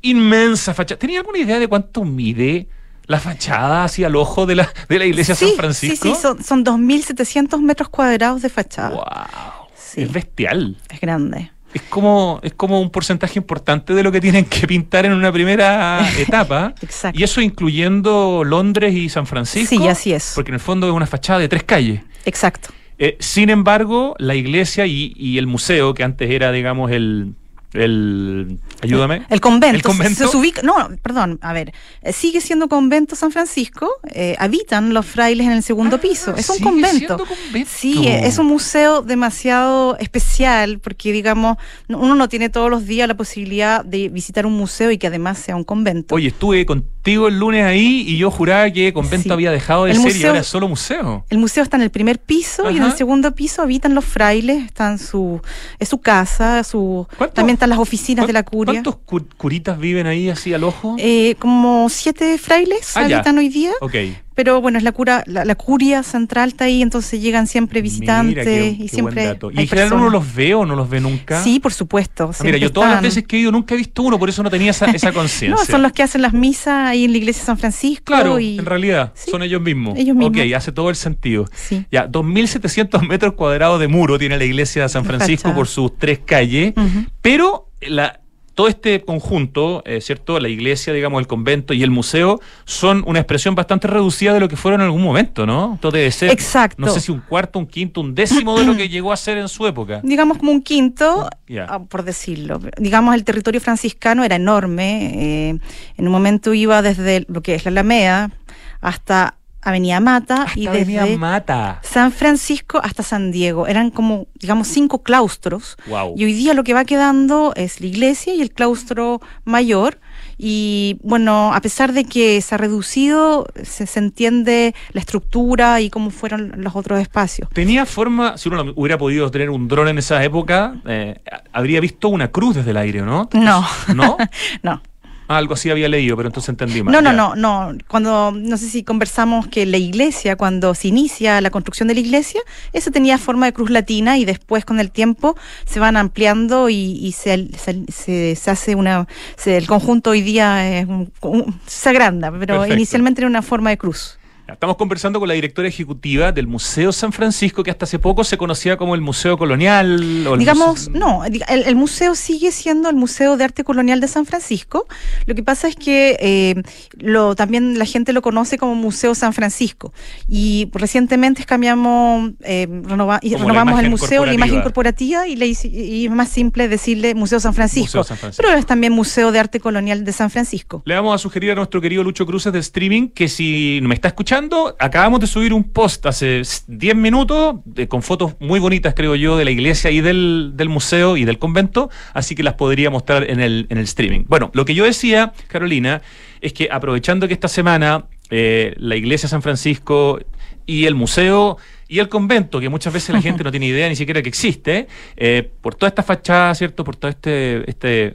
inmensa 0.00 0.74
fachada. 0.74 0.98
¿Tenía 0.98 1.20
alguna 1.20 1.38
idea 1.38 1.58
de 1.58 1.66
cuánto 1.66 2.04
mide 2.04 2.68
la 3.08 3.18
fachada 3.18 3.84
hacia 3.84 4.06
el 4.06 4.16
ojo 4.16 4.46
de 4.46 4.54
la, 4.54 4.72
de 4.88 4.98
la 4.98 5.06
iglesia 5.06 5.34
sí, 5.34 5.48
San 5.48 5.56
Francisco? 5.56 6.08
Sí, 6.08 6.14
sí, 6.14 6.20
son, 6.20 6.44
son 6.44 6.64
2.700 6.64 7.60
metros 7.60 7.88
cuadrados 7.88 8.42
de 8.42 8.50
fachada. 8.50 8.90
¡Wow! 8.90 9.68
Sí. 9.74 10.02
Es 10.02 10.12
bestial. 10.12 10.76
Es 10.90 11.00
grande. 11.00 11.50
Es 11.74 11.82
como, 11.82 12.40
es 12.42 12.54
como 12.54 12.80
un 12.80 12.90
porcentaje 12.90 13.38
importante 13.38 13.94
de 13.94 14.02
lo 14.02 14.12
que 14.12 14.20
tienen 14.20 14.44
que 14.44 14.66
pintar 14.66 15.06
en 15.06 15.12
una 15.12 15.32
primera 15.32 16.08
etapa. 16.18 16.74
Exacto. 16.80 17.18
Y 17.18 17.24
eso 17.24 17.40
incluyendo 17.40 18.42
Londres 18.44 18.94
y 18.94 19.08
San 19.08 19.26
Francisco. 19.26 19.74
Sí, 19.74 19.88
así 19.88 20.12
es. 20.12 20.32
Porque 20.34 20.50
en 20.50 20.54
el 20.54 20.60
fondo 20.60 20.86
es 20.86 20.92
una 20.92 21.06
fachada 21.06 21.38
de 21.38 21.48
tres 21.48 21.64
calles. 21.64 22.02
Exacto. 22.24 22.70
Eh, 22.98 23.16
sin 23.20 23.48
embargo, 23.48 24.14
la 24.18 24.34
iglesia 24.34 24.86
y, 24.86 25.14
y 25.16 25.38
el 25.38 25.46
museo, 25.46 25.94
que 25.94 26.04
antes 26.04 26.30
era, 26.30 26.52
digamos, 26.52 26.90
el. 26.90 27.34
El 27.72 28.58
ayúdame. 28.82 29.22
El 29.28 29.40
convento. 29.40 29.76
El 29.76 29.82
convento. 29.82 30.24
Se, 30.26 30.28
se 30.30 30.36
ubica, 30.36 30.62
no, 30.62 30.74
perdón, 31.02 31.38
a 31.42 31.52
ver, 31.52 31.72
eh, 32.02 32.12
sigue 32.12 32.40
siendo 32.40 32.68
convento 32.68 33.16
San 33.16 33.30
Francisco, 33.32 33.88
eh, 34.12 34.36
habitan 34.38 34.94
los 34.94 35.06
frailes 35.06 35.46
en 35.46 35.52
el 35.52 35.62
segundo 35.62 35.96
Ah, 35.96 36.00
piso, 36.00 36.34
es 36.36 36.48
un 36.50 36.58
convento. 36.60 37.18
convento. 37.18 37.70
Sí, 37.70 38.06
es 38.06 38.38
un 38.38 38.46
museo 38.46 39.02
demasiado 39.02 39.96
especial 39.98 40.78
porque, 40.78 41.12
digamos, 41.12 41.56
no- 41.88 41.98
uno 41.98 42.14
no 42.14 42.28
tiene 42.28 42.48
todos 42.48 42.70
los 42.70 42.86
días 42.86 43.08
la 43.08 43.16
posibilidad 43.16 43.84
de 43.84 44.08
visitar 44.08 44.46
un 44.46 44.54
museo 44.54 44.90
y 44.90 44.98
que 44.98 45.06
además 45.08 45.38
sea 45.38 45.56
un 45.56 45.64
convento. 45.64 46.14
Oye, 46.14 46.28
estuve 46.28 46.64
contigo 46.66 47.28
el 47.28 47.38
lunes 47.38 47.64
ahí 47.64 48.04
y 48.06 48.16
yo 48.18 48.30
juraba 48.30 48.70
que 48.70 48.92
convento 48.92 49.24
Sí. 49.28 49.30
había 49.32 49.50
dejado 49.50 49.84
de 49.84 49.92
El 49.92 49.96
ser 49.98 50.10
y 50.10 50.14
museo- 50.14 50.28
ahora 50.30 50.40
es 50.40 50.46
solo 50.46 50.68
museo. 50.68 51.24
El 51.30 51.38
museo 51.38 51.62
está 51.62 51.76
en 51.76 51.82
el 51.82 51.90
primer 51.90 52.18
piso 52.18 52.70
y 52.70 52.76
en 52.76 52.82
el 52.84 52.92
segundo 52.92 53.34
piso 53.34 53.62
habitan 53.62 53.94
los 53.94 54.04
frailes, 54.04 54.64
están 54.64 54.98
su, 54.98 55.40
es 55.78 55.88
su 55.88 55.98
casa, 55.98 56.64
su, 56.64 57.06
¿Cuántos- 57.16 57.34
también 57.34 57.54
están 57.54 57.67
las 57.68 57.78
oficinas 57.78 58.26
de 58.26 58.32
la 58.32 58.42
curia. 58.42 58.72
¿Cuántos 58.82 58.96
cu- 59.04 59.26
curitas 59.36 59.78
viven 59.78 60.06
ahí 60.06 60.28
así 60.30 60.52
al 60.54 60.64
ojo? 60.64 60.96
Eh, 60.98 61.34
como 61.38 61.88
siete 61.88 62.38
frailes 62.38 62.96
Ah, 62.96 63.06
ya. 63.08 63.16
habitan 63.16 63.38
hoy 63.38 63.48
día, 63.48 63.72
ok. 63.80 63.94
Pero 64.38 64.60
bueno, 64.60 64.78
es 64.78 64.84
la 64.84 64.92
cura, 64.92 65.24
la, 65.26 65.44
la 65.44 65.56
curia 65.56 66.04
central 66.04 66.50
está 66.50 66.66
ahí, 66.66 66.80
entonces 66.80 67.20
llegan 67.20 67.48
siempre 67.48 67.82
visitantes 67.82 68.44
qué- 68.46 68.68
y 68.68 68.82
qué 68.82 68.88
siempre. 68.88 69.36
¿Y 69.52 69.60
en 69.62 69.66
general 69.66 69.94
uno 69.94 70.10
los 70.10 70.32
ve 70.32 70.54
o 70.54 70.64
no 70.64 70.76
los 70.76 70.88
ve 70.88 71.00
nunca? 71.00 71.42
Sí, 71.42 71.58
por 71.58 71.72
supuesto. 71.72 72.30
Ah, 72.32 72.44
mira, 72.44 72.56
yo 72.56 72.70
todas 72.70 72.90
las 72.92 73.02
veces 73.02 73.24
que 73.26 73.36
he 73.36 73.40
ido 73.40 73.50
nunca 73.50 73.74
he 73.74 73.76
visto 73.76 74.00
uno, 74.04 74.16
por 74.16 74.28
eso 74.28 74.44
no 74.44 74.48
tenía 74.50 74.70
esa, 74.70 74.86
esa 74.92 75.10
conciencia. 75.12 75.48
No, 75.50 75.64
son 75.68 75.82
los 75.82 75.90
que 75.90 76.04
hacen 76.04 76.22
las 76.22 76.34
misas 76.34 76.88
ahí 76.88 77.06
en 77.06 77.10
la 77.10 77.18
iglesia 77.18 77.40
de 77.42 77.46
San 77.46 77.58
Francisco. 77.58 78.04
Claro, 78.04 78.38
y, 78.38 78.58
en 78.60 78.64
realidad, 78.64 79.12
Sí, 79.16 79.32
son 79.32 79.42
ellos 79.42 79.60
mismos. 79.60 79.98
ellos 79.98 80.14
mismos. 80.14 80.38
Ok, 80.40 80.52
hace 80.54 80.70
todo 80.70 80.88
el 80.88 80.94
sentido. 80.94 81.46
Sí. 81.52 81.84
Ya, 81.90 82.06
2.700 82.08 83.08
metros 83.08 83.32
cuadrados 83.32 83.80
de 83.80 83.88
muro 83.88 84.20
tiene 84.20 84.38
la 84.38 84.44
iglesia 84.44 84.82
de 84.84 84.88
San 84.88 85.04
Francisco 85.04 85.52
por 85.52 85.66
sus 85.66 85.98
tres 85.98 86.20
calles, 86.24 86.74
pero 87.22 87.70
la, 87.80 88.20
todo 88.58 88.66
este 88.66 89.04
conjunto, 89.04 89.84
eh, 89.86 90.00
¿cierto? 90.00 90.40
La 90.40 90.48
iglesia, 90.48 90.92
digamos, 90.92 91.20
el 91.20 91.28
convento 91.28 91.74
y 91.74 91.84
el 91.84 91.92
museo 91.92 92.40
son 92.64 93.04
una 93.06 93.20
expresión 93.20 93.54
bastante 93.54 93.86
reducida 93.86 94.34
de 94.34 94.40
lo 94.40 94.48
que 94.48 94.56
fueron 94.56 94.80
en 94.80 94.86
algún 94.86 95.04
momento, 95.04 95.46
¿no? 95.46 95.74
Esto 95.74 95.92
debe 95.92 96.10
ser, 96.10 96.32
Exacto. 96.32 96.74
no 96.76 96.88
sé 96.88 96.98
si 96.98 97.12
un 97.12 97.20
cuarto, 97.20 97.60
un 97.60 97.68
quinto, 97.68 98.00
un 98.00 98.16
décimo 98.16 98.58
de 98.58 98.66
lo 98.66 98.76
que 98.76 98.88
llegó 98.88 99.12
a 99.12 99.16
ser 99.16 99.38
en 99.38 99.48
su 99.48 99.64
época. 99.64 100.00
digamos 100.02 100.38
como 100.38 100.50
un 100.50 100.60
quinto, 100.60 101.30
ah, 101.68 101.78
por 101.88 102.02
decirlo. 102.02 102.60
Digamos, 102.78 103.14
el 103.14 103.22
territorio 103.22 103.60
franciscano 103.60 104.24
era 104.24 104.34
enorme. 104.34 105.50
eh, 105.50 105.58
en 105.96 106.06
un 106.06 106.10
momento 106.10 106.52
iba 106.52 106.82
desde 106.82 107.26
lo 107.28 107.42
que 107.42 107.54
es 107.54 107.64
la 107.64 107.68
Alameda 107.68 108.32
hasta 108.80 109.37
Avenida 109.62 110.00
Mata 110.00 110.46
y 110.54 110.66
desde 110.66 111.16
Mata. 111.16 111.80
San 111.82 112.12
Francisco 112.12 112.80
hasta 112.82 113.02
San 113.02 113.32
Diego. 113.32 113.66
Eran 113.66 113.90
como, 113.90 114.26
digamos, 114.34 114.68
cinco 114.68 115.02
claustros. 115.02 115.76
Wow. 115.86 116.14
Y 116.16 116.24
hoy 116.24 116.32
día 116.32 116.54
lo 116.54 116.64
que 116.64 116.74
va 116.74 116.84
quedando 116.84 117.52
es 117.56 117.80
la 117.80 117.86
iglesia 117.86 118.34
y 118.34 118.40
el 118.40 118.50
claustro 118.50 119.20
mayor. 119.44 119.98
Y 120.36 120.98
bueno, 121.02 121.52
a 121.52 121.60
pesar 121.60 121.92
de 121.92 122.04
que 122.04 122.40
se 122.40 122.54
ha 122.54 122.58
reducido, 122.58 123.46
se, 123.62 123.86
se 123.86 123.98
entiende 123.98 124.74
la 124.92 125.00
estructura 125.00 125.80
y 125.80 125.90
cómo 125.90 126.10
fueron 126.10 126.52
los 126.56 126.76
otros 126.76 127.00
espacios. 127.00 127.48
Tenía 127.50 127.86
forma, 127.86 128.38
si 128.38 128.48
uno 128.48 128.62
lo 128.62 128.72
hubiera 128.76 128.98
podido 128.98 129.30
tener 129.30 129.50
un 129.50 129.66
dron 129.66 129.88
en 129.88 129.98
esa 129.98 130.22
época, 130.22 130.76
eh, 130.86 131.20
habría 131.52 131.80
visto 131.80 132.08
una 132.08 132.28
cruz 132.28 132.56
desde 132.56 132.70
el 132.70 132.76
aire, 132.76 133.02
¿o 133.02 133.06
¿no? 133.06 133.28
No. 133.32 133.64
¿No? 133.94 134.16
No. 134.62 134.82
Ah, 135.28 135.36
algo 135.36 135.54
así 135.54 135.70
había 135.70 135.88
leído, 135.88 136.16
pero 136.16 136.28
entonces 136.30 136.48
entendí 136.48 136.82
mal. 136.82 136.92
No, 136.92 137.02
no, 137.02 137.10
Ya. 137.10 137.16
no, 137.16 137.34
no. 137.36 137.78
Cuando, 137.86 138.32
no 138.34 138.56
sé 138.56 138.68
si 138.68 138.82
conversamos 138.82 139.46
que 139.46 139.66
la 139.66 139.76
iglesia, 139.76 140.36
cuando 140.36 140.74
se 140.74 140.88
inicia 140.88 141.40
la 141.42 141.50
construcción 141.50 141.86
de 141.88 141.94
la 141.94 142.00
iglesia, 142.00 142.40
eso 142.72 142.90
tenía 142.90 143.18
forma 143.18 143.46
de 143.46 143.52
cruz 143.52 143.68
latina 143.70 144.16
y 144.18 144.24
después 144.24 144.64
con 144.64 144.80
el 144.80 144.90
tiempo 144.90 145.36
se 145.66 145.80
van 145.80 145.96
ampliando 145.98 146.68
y, 146.70 146.74
y 147.00 147.12
se, 147.12 147.48
se, 147.58 147.82
se- 147.92 148.36
se 148.36 148.50
hace 148.50 148.74
una, 148.74 149.06
se- 149.36 149.56
el 149.58 149.66
conjunto 149.66 150.10
hoy 150.10 150.22
día 150.22 150.78
es 150.80 150.86
un- 150.86 151.12
un- 151.20 151.60
se 151.66 151.90
agranda, 151.90 152.30
pero 152.32 152.54
Perfecto. 152.54 152.74
inicialmente 152.74 153.20
era 153.20 153.28
una 153.28 153.42
forma 153.42 153.70
de 153.70 153.78
cruz. 153.78 154.17
Estamos 154.50 154.76
conversando 154.76 155.18
con 155.20 155.28
la 155.28 155.34
directora 155.34 155.68
ejecutiva 155.68 156.32
del 156.32 156.46
Museo 156.46 156.90
San 156.90 157.12
Francisco, 157.12 157.62
que 157.62 157.70
hasta 157.70 157.84
hace 157.84 157.98
poco 157.98 158.24
se 158.24 158.38
conocía 158.38 158.78
como 158.78 158.94
el 158.94 159.02
Museo 159.02 159.36
Colonial. 159.36 160.26
o 160.26 160.32
el 160.34 160.38
Digamos, 160.40 160.88
museo- 160.88 160.92
no, 160.98 161.24
el, 161.26 161.42
el 161.48 161.76
museo 161.76 162.14
sigue 162.14 162.50
siendo 162.50 162.88
el 162.88 162.96
Museo 162.96 163.36
de 163.36 163.44
Arte 163.44 163.62
Colonial 163.62 164.00
de 164.00 164.08
San 164.08 164.24
Francisco. 164.24 164.86
Lo 165.26 165.34
que 165.34 165.42
pasa 165.42 165.68
es 165.68 165.76
que 165.76 166.16
eh, 166.20 166.62
lo, 166.96 167.36
también 167.36 167.78
la 167.78 167.84
gente 167.84 168.14
lo 168.14 168.22
conoce 168.22 168.56
como 168.56 168.74
Museo 168.74 169.14
San 169.14 169.34
Francisco. 169.34 169.92
Y 170.28 170.70
recientemente 170.72 171.44
cambiamos, 171.44 172.30
eh, 172.40 172.66
renova- 172.84 173.18
y 173.20 173.34
renovamos 173.34 173.78
el 173.80 173.90
museo, 173.90 174.24
la 174.24 174.32
imagen 174.32 174.62
corporativa. 174.62 175.28
y, 175.28 175.36
le 175.36 175.46
hice- 175.46 175.68
y 175.68 176.06
es 176.06 176.10
más 176.10 176.30
simple 176.30 176.68
decirle 176.68 177.14
Museo 177.14 177.38
San 177.38 177.52
Francisco. 177.52 177.84
Museo 177.98 178.04
San 178.04 178.16
Francisco. 178.16 178.42
Pero 178.46 178.58
es 178.58 178.64
también 178.64 178.94
Museo 178.94 179.30
de 179.30 179.40
Arte 179.40 179.60
Colonial 179.60 180.04
de 180.06 180.12
San 180.12 180.30
Francisco. 180.30 180.82
Le 180.86 180.94
vamos 180.94 181.14
a 181.14 181.18
sugerir 181.18 181.50
a 181.50 181.54
nuestro 181.54 181.82
querido 181.82 182.02
Lucho 182.02 182.24
Cruces 182.24 182.50
de 182.52 182.60
streaming 182.60 183.08
que 183.08 183.28
si 183.28 183.80
me 183.82 183.94
está 183.94 184.08
escuchando, 184.08 184.37
acabamos 184.78 185.20
de 185.20 185.26
subir 185.26 185.52
un 185.52 185.64
post 185.64 186.06
hace 186.06 186.40
s- 186.40 186.62
10 186.66 186.94
minutos 186.96 187.56
de- 187.64 187.88
con 187.88 188.02
fotos 188.02 188.34
muy 188.40 188.60
bonitas, 188.60 188.94
creo 188.94 189.14
yo, 189.14 189.36
de 189.36 189.44
la 189.44 189.50
iglesia 189.50 189.90
y 189.90 190.00
del, 190.00 190.52
del 190.54 190.68
museo 190.68 191.16
y 191.16 191.24
del 191.24 191.38
convento, 191.38 191.90
así 192.14 192.34
que 192.34 192.42
las 192.42 192.54
podría 192.54 192.90
mostrar 192.90 193.28
en 193.30 193.40
el, 193.40 193.66
en 193.70 193.78
el 193.78 193.84
streaming. 193.84 194.24
Bueno, 194.28 194.50
lo 194.54 194.64
que 194.64 194.74
yo 194.74 194.84
decía, 194.84 195.32
Carolina, 195.48 196.02
es 196.40 196.52
que 196.52 196.68
aprovechando 196.70 197.26
que 197.28 197.34
esta 197.34 197.48
semana 197.48 198.06
eh, 198.30 198.74
la 198.78 198.96
iglesia 198.96 199.28
San 199.28 199.42
Francisco 199.42 200.18
y 200.66 200.84
el 200.86 200.94
museo 200.94 201.56
y 201.88 201.98
el 201.98 202.08
convento, 202.08 202.60
que 202.60 202.68
muchas 202.68 202.92
veces 202.92 203.14
la 203.14 203.22
gente 203.22 203.42
no 203.44 203.50
tiene 203.50 203.66
idea 203.66 203.88
ni 203.88 203.96
siquiera 203.96 204.20
que 204.22 204.28
existe, 204.28 204.86
eh, 205.16 205.50
por 205.62 205.74
toda 205.74 205.88
esta 205.88 206.02
fachada, 206.02 206.54
¿cierto? 206.54 206.84
Por 206.84 206.96
todo 206.96 207.10
este, 207.10 207.68
este, 207.70 208.14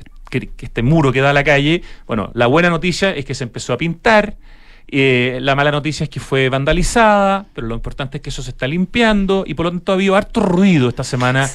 este 0.59 0.81
muro 0.83 1.11
que 1.11 1.21
da 1.21 1.31
a 1.31 1.33
la 1.33 1.43
calle, 1.43 1.81
bueno, 2.07 2.31
la 2.35 2.47
buena 2.47 2.69
noticia 2.69 3.11
es 3.15 3.25
que 3.25 3.33
se 3.35 3.43
empezó 3.43 3.73
a 3.73 3.77
pintar. 3.77 4.35
Eh, 4.95 5.39
la 5.41 5.55
mala 5.55 5.71
noticia 5.71 6.03
es 6.05 6.09
que 6.09 6.19
fue 6.19 6.49
vandalizada, 6.49 7.45
pero 7.53 7.67
lo 7.67 7.75
importante 7.75 8.17
es 8.17 8.21
que 8.23 8.29
eso 8.29 8.41
se 8.43 8.51
está 8.51 8.67
limpiando 8.67 9.43
y 9.47 9.53
por 9.55 9.65
lo 9.65 9.71
tanto 9.71 9.91
ha 9.91 9.95
habido 9.95 10.15
harto 10.15 10.39
ruido 10.39 10.89
esta 10.89 11.03
semana 11.03 11.49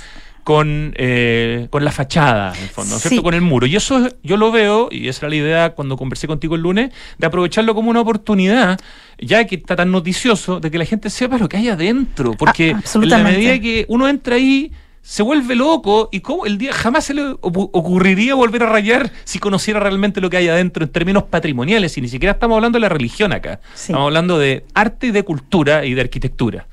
con, 0.44 0.94
eh, 0.96 1.66
con 1.70 1.84
la 1.84 1.92
fachada, 1.92 2.54
en 2.56 2.62
el 2.62 2.68
fondo, 2.70 2.94
¿no 2.94 2.98
Sí. 3.00 3.08
¿cierto? 3.10 3.22
Con 3.22 3.34
el 3.34 3.42
muro. 3.42 3.66
Y 3.66 3.76
eso 3.76 4.06
es- 4.06 4.16
yo 4.22 4.38
lo 4.38 4.50
veo, 4.50 4.88
y 4.90 5.08
esa 5.08 5.26
era 5.26 5.30
la 5.30 5.36
idea 5.36 5.70
cuando 5.74 5.96
conversé 5.98 6.26
contigo 6.26 6.54
el 6.54 6.62
lunes, 6.62 6.90
de 7.18 7.26
aprovecharlo 7.26 7.74
como 7.74 7.90
una 7.90 8.00
oportunidad, 8.00 8.78
ya 9.18 9.44
que 9.46 9.56
está 9.56 9.76
tan 9.76 9.90
noticioso, 9.92 10.58
de 10.58 10.70
que 10.70 10.78
la 10.78 10.86
gente 10.86 11.10
sepa 11.10 11.36
lo 11.36 11.48
que 11.50 11.58
hay 11.58 11.68
adentro. 11.68 12.32
Porque 12.32 12.74
Ah, 12.74 12.80
en 12.94 13.08
la 13.10 13.18
medida 13.18 13.58
que 13.60 13.84
uno 13.88 14.08
entra 14.08 14.36
ahí, 14.36 14.72
se 15.08 15.22
vuelve 15.22 15.54
loco 15.54 16.10
y 16.12 16.20
cómo 16.20 16.44
el 16.44 16.58
día 16.58 16.70
jamás 16.74 17.06
se 17.06 17.14
le 17.14 17.22
ocurriría 17.40 18.34
volver 18.34 18.64
a 18.64 18.66
rayar 18.66 19.10
si 19.24 19.38
conociera 19.38 19.80
realmente 19.80 20.20
lo 20.20 20.28
que 20.28 20.36
hay 20.36 20.48
adentro 20.48 20.84
en 20.84 20.92
términos 20.92 21.22
patrimoniales 21.22 21.96
y 21.96 22.02
ni 22.02 22.08
siquiera 22.08 22.32
estamos 22.32 22.56
hablando 22.56 22.76
de 22.76 22.80
la 22.82 22.90
religión 22.90 23.32
acá. 23.32 23.58
Sí. 23.72 23.92
Estamos 23.92 24.04
hablando 24.04 24.38
de 24.38 24.66
arte 24.74 25.06
y 25.06 25.10
de 25.10 25.22
cultura 25.22 25.86
y 25.86 25.94
de 25.94 26.02
arquitectura. 26.02 26.66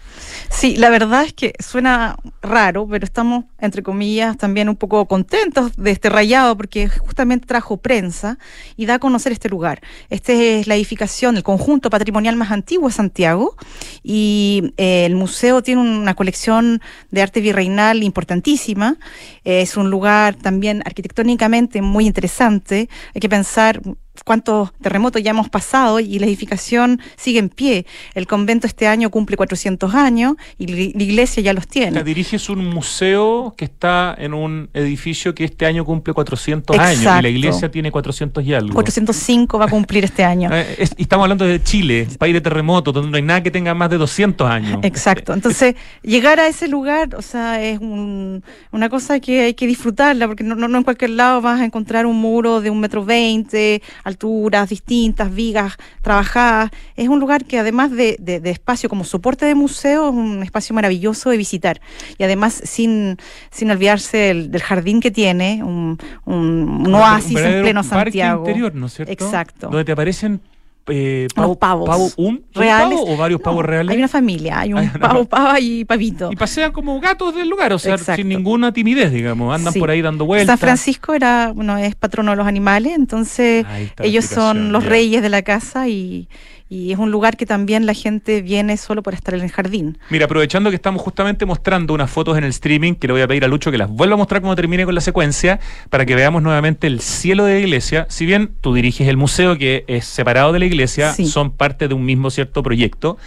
Sí, 0.49 0.75
la 0.77 0.89
verdad 0.89 1.23
es 1.23 1.33
que 1.33 1.53
suena 1.59 2.17
raro, 2.41 2.87
pero 2.87 3.05
estamos, 3.05 3.45
entre 3.59 3.83
comillas, 3.83 4.37
también 4.37 4.69
un 4.69 4.75
poco 4.75 5.05
contentos 5.05 5.75
de 5.75 5.91
este 5.91 6.09
rayado 6.09 6.55
porque 6.55 6.87
justamente 6.87 7.45
trajo 7.45 7.77
prensa 7.77 8.37
y 8.77 8.85
da 8.85 8.95
a 8.95 8.99
conocer 8.99 9.31
este 9.31 9.49
lugar. 9.49 9.81
Esta 10.09 10.33
es 10.33 10.67
la 10.67 10.75
edificación, 10.75 11.37
el 11.37 11.43
conjunto 11.43 11.89
patrimonial 11.89 12.35
más 12.35 12.51
antiguo 12.51 12.87
de 12.87 12.93
Santiago 12.93 13.55
y 14.03 14.73
eh, 14.77 15.05
el 15.05 15.15
museo 15.15 15.61
tiene 15.61 15.81
una 15.81 16.13
colección 16.13 16.81
de 17.11 17.21
arte 17.21 17.41
virreinal 17.41 18.03
importantísima. 18.03 18.97
Es 19.45 19.77
un 19.77 19.89
lugar 19.89 20.35
también 20.35 20.81
arquitectónicamente 20.85 21.81
muy 21.81 22.05
interesante. 22.07 22.89
Hay 23.13 23.21
que 23.21 23.29
pensar 23.29 23.79
cuántos 24.23 24.71
terremotos 24.81 25.21
ya 25.21 25.31
hemos 25.31 25.49
pasado 25.49 25.99
y 25.99 26.19
la 26.19 26.25
edificación 26.25 27.01
sigue 27.17 27.37
en 27.37 27.49
pie. 27.49 27.85
El 28.13 28.27
convento 28.27 28.65
este 28.65 28.87
año 28.87 29.09
cumple 29.11 29.35
400 29.35 29.93
años 29.93 30.35
y 30.57 30.67
la 30.67 31.03
iglesia 31.03 31.43
ya 31.43 31.51
los 31.53 31.65
O 31.65 31.67
sea, 31.69 31.81
tiene. 31.91 32.03
diriges 32.03 32.49
un 32.49 32.65
museo 32.65 33.53
que 33.57 33.65
está 33.65 34.15
en 34.17 34.33
un 34.33 34.69
edificio 34.73 35.35
que 35.35 35.43
este 35.43 35.65
año 35.65 35.83
cumple 35.83 36.13
400 36.13 36.79
años 36.79 37.01
y 37.01 37.03
la 37.03 37.09
Exacto. 37.11 37.27
iglesia 37.27 37.71
tiene 37.71 37.91
400 37.91 38.43
y 38.45 38.53
algo. 38.53 38.73
405 38.73 39.59
va 39.59 39.65
a 39.65 39.67
cumplir 39.67 40.05
este 40.05 40.23
año. 40.23 40.49
Eh, 40.55 40.87
y 40.97 41.01
estamos 41.03 41.23
hablando 41.25 41.43
de 41.45 41.61
Chile, 41.61 42.07
país 42.17 42.33
de 42.33 42.39
terremotos, 42.41 42.93
donde 42.93 43.11
no 43.11 43.17
hay 43.17 43.21
nada 43.23 43.43
que 43.43 43.51
tenga 43.51 43.73
más 43.73 43.89
de 43.89 43.97
200 43.97 44.49
años. 44.49 44.79
Exacto. 44.83 45.33
Entonces, 45.33 45.75
llegar 46.01 46.39
a 46.39 46.47
ese 46.47 46.67
lugar, 46.69 47.15
o 47.15 47.21
sea, 47.21 47.61
es 47.61 47.79
un- 47.79 48.41
una 48.71 48.87
cosa 48.89 49.19
que 49.19 49.34
hay 49.41 49.53
que 49.53 49.67
disfrutarla, 49.67 50.27
porque 50.27 50.43
no, 50.43 50.55
no, 50.55 50.67
no 50.67 50.77
en 50.77 50.83
cualquier 50.83 51.11
lado 51.11 51.41
vas 51.41 51.59
a 51.61 51.65
encontrar 51.65 52.05
un 52.05 52.15
muro 52.17 52.61
de 52.61 52.69
un 52.69 52.79
metro 52.79 53.03
veinte, 53.05 53.81
alturas 54.03 54.69
distintas, 54.69 55.33
vigas 55.33 55.73
trabajadas. 56.01 56.71
Es 56.95 57.07
un 57.09 57.19
lugar 57.19 57.45
que 57.45 57.59
además 57.59 57.91
de, 57.91 58.17
de- 58.19 58.39
de 58.39 58.49
espacio 58.51 58.89
como 58.89 59.03
soporte 59.03 59.45
de 59.45 59.55
museo, 59.55 60.09
es 60.09 60.15
un 60.15 60.43
espacio 60.43 60.73
maravilloso 60.75 61.29
de 61.29 61.37
visitar. 61.37 61.81
Y 62.17 62.23
además, 62.23 62.61
sin, 62.63 63.17
sin 63.51 63.71
olvidarse 63.71 64.17
del, 64.17 64.51
del 64.51 64.61
jardín 64.61 64.99
que 64.99 65.11
tiene, 65.11 65.61
un, 65.63 65.97
un- 66.25 66.85
un 66.87 66.93
oasis 66.95 67.37
en 67.39 67.61
pleno 67.61 67.83
Santiago. 67.83 68.41
interior, 68.47 68.73
¿no 68.75 68.87
es 68.87 68.93
cierto? 68.93 69.11
Exacto. 69.13 69.67
Donde 69.67 69.85
te 69.85 69.91
aparecen 69.91 70.41
eh, 70.87 71.27
Unos 71.35 71.57
pavos. 71.57 71.89
pavo- 71.89 72.11
un, 72.17 72.45
reales. 72.53 72.99
pavo 72.99 73.13
o 73.13 73.17
varios 73.17 73.39
No, 73.39 73.43
pavos 73.43 73.65
reales. 73.65 73.91
Hay 73.91 73.97
una 73.97 74.07
familia, 74.07 74.59
hay 74.59 74.73
un 74.73 74.79
Hay 74.79 74.89
pavo, 74.89 75.25
pava 75.25 75.59
y 75.59 75.83
pavito. 75.85 76.31
Y 76.31 76.35
pasean 76.35 76.71
como 76.71 76.99
gatos 76.99 77.33
del 77.35 77.49
lugar, 77.49 77.73
o 77.73 77.79
sea, 77.79 77.95
Exacto. 77.95 78.17
sin 78.21 78.29
ninguna 78.29 78.71
timidez, 78.71 79.11
digamos. 79.11 79.53
Andan 79.55 79.73
Sí. 79.73 79.79
por 79.79 79.89
ahí 79.89 80.01
dando 80.01 80.25
vueltas. 80.25 80.47
San 80.47 80.57
Francisco 80.59 81.13
era, 81.13 81.51
bueno, 81.55 81.77
es 81.77 81.95
patrono 81.95 82.31
de 82.31 82.37
los 82.37 82.47
animales, 82.47 82.93
entonces 82.95 83.65
ellos 83.99 84.25
son 84.25 84.71
los 84.71 84.83
ya. 84.83 84.89
reyes 84.89 85.21
de 85.21 85.29
la 85.29 85.41
casa 85.41 85.87
y, 85.87 86.27
y 86.67 86.91
es 86.91 86.97
un 86.97 87.11
lugar 87.11 87.37
que 87.37 87.45
también 87.45 87.85
la 87.85 87.93
gente 87.93 88.41
viene 88.41 88.75
solo 88.77 89.03
por 89.03 89.13
estar 89.13 89.35
en 89.35 89.41
el 89.41 89.51
jardín. 89.51 89.97
Mira, 90.09 90.25
aprovechando 90.25 90.69
que 90.71 90.75
estamos 90.75 91.01
justamente 91.01 91.45
mostrando 91.45 91.93
unas 91.93 92.09
fotos 92.09 92.37
en 92.37 92.43
el 92.43 92.49
streaming, 92.49 92.93
que 92.95 93.05
le 93.07 93.13
voy 93.13 93.21
a 93.21 93.27
pedir 93.27 93.45
a 93.45 93.47
Lucho 93.47 93.69
que 93.71 93.77
las 93.77 93.89
vuelva 93.89 94.15
a 94.15 94.17
mostrar 94.17 94.41
cuando 94.41 94.55
termine 94.55 94.83
con 94.85 94.95
la 94.95 95.01
secuencia, 95.01 95.59
para 95.91 96.05
que 96.07 96.15
veamos 96.15 96.41
nuevamente 96.41 96.87
el 96.87 97.01
cielo 97.01 97.45
de 97.45 97.53
la 97.55 97.59
iglesia. 97.59 98.07
Si 98.09 98.25
bien 98.25 98.51
tú 98.61 98.73
diriges 98.73 99.07
el 99.07 99.15
museo, 99.17 99.57
que 99.59 99.83
es 99.87 100.05
separado 100.05 100.53
de 100.53 100.59
la 100.59 100.65
iglesia, 100.65 101.13
Sí. 101.13 101.27
son 101.27 101.51
parte 101.51 101.87
de 101.87 101.93
un 101.93 102.03
mismo 102.03 102.31
cierto 102.31 102.63
proyecto. 102.63 103.17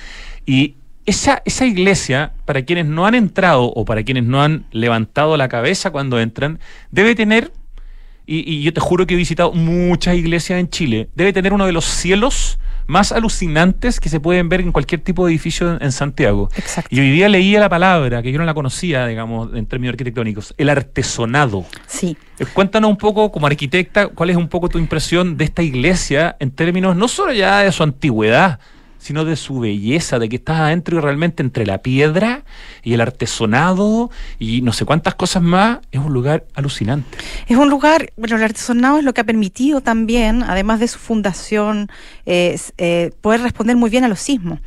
Y 0.44 0.74
esa, 1.06 1.40
esa 1.44 1.64
iglesia, 1.64 2.32
para 2.44 2.62
quienes 2.62 2.86
no 2.86 3.06
han 3.06 3.14
entrado 3.14 3.64
o 3.64 3.84
para 3.84 4.02
quienes 4.02 4.24
no 4.24 4.42
han 4.42 4.66
levantado 4.72 5.36
la 5.36 5.48
cabeza 5.48 5.90
cuando 5.90 6.20
entran, 6.20 6.58
debe 6.90 7.14
tener, 7.14 7.52
y, 8.26 8.38
y 8.52 8.62
yo 8.62 8.72
te 8.74 8.80
juro 8.80 9.06
que 9.06 9.14
he 9.14 9.16
visitado 9.16 9.52
muchas 9.52 10.16
iglesias 10.16 10.58
en 10.58 10.68
Chile, 10.68 11.08
debe 11.14 11.32
tener 11.32 11.52
uno 11.52 11.64
de 11.66 11.72
los 11.72 11.84
cielos 11.84 12.58
más 12.88 13.12
alucinantes 13.12 14.00
que 14.00 14.08
se 14.08 14.18
pueden 14.18 14.48
ver 14.48 14.62
en 14.62 14.72
cualquier 14.72 15.02
tipo 15.02 15.26
de 15.26 15.32
edificio 15.32 15.78
en, 15.80 15.92
Santiago. 15.92 16.48
Exacto. 16.56 16.88
Y 16.92 17.00
hoy 17.00 17.10
día 17.10 17.28
leía 17.28 17.60
la 17.60 17.68
palabra, 17.68 18.22
que 18.22 18.32
yo 18.32 18.38
no 18.38 18.46
la 18.46 18.54
conocía, 18.54 19.06
digamos, 19.06 19.54
en 19.54 19.66
términos 19.66 19.92
arquitectónicos, 19.92 20.54
el 20.56 20.70
artesonado. 20.70 21.66
Sí. 21.86 22.16
Eh, 22.38 22.46
Cuéntanos 22.52 22.90
un 22.90 22.96
poco, 22.96 23.30
como 23.30 23.46
arquitecta, 23.46 24.08
cuál 24.08 24.30
es 24.30 24.36
un 24.36 24.48
poco 24.48 24.70
tu 24.70 24.78
impresión 24.78 25.36
de 25.36 25.44
esta 25.44 25.62
iglesia 25.62 26.36
en 26.40 26.50
términos 26.50 26.96
no 26.96 27.08
solo 27.08 27.32
ya 27.34 27.58
de 27.58 27.70
su 27.72 27.82
antigüedad, 27.82 28.58
sino 29.08 29.24
de 29.24 29.36
su 29.36 29.58
belleza, 29.58 30.18
de 30.18 30.28
que 30.28 30.36
estás 30.36 30.60
adentro 30.60 30.98
y 30.98 31.00
realmente 31.00 31.42
entre 31.42 31.64
la 31.64 31.78
piedra 31.78 32.42
y 32.82 32.92
el 32.92 33.00
artesonado 33.00 34.10
y 34.38 34.60
no 34.60 34.74
sé 34.74 34.84
cuántas 34.84 35.14
cosas 35.14 35.42
más, 35.42 35.78
es 35.90 35.98
un 35.98 36.12
lugar 36.12 36.44
alucinante. 36.52 37.16
Es 37.46 37.56
un 37.56 37.70
lugar, 37.70 38.12
bueno, 38.18 38.36
el 38.36 38.42
artesonado 38.42 38.98
es 38.98 39.04
lo 39.04 39.14
que 39.14 39.22
ha 39.22 39.24
permitido 39.24 39.80
también, 39.80 40.42
además 40.42 40.78
de 40.78 40.88
su 40.88 40.98
fundación, 40.98 41.88
eh, 42.26 42.60
eh, 42.76 43.12
poder 43.22 43.40
responder 43.40 43.76
muy 43.76 43.88
bien 43.88 44.04
a 44.04 44.08
los 44.08 44.20
sismos. 44.20 44.60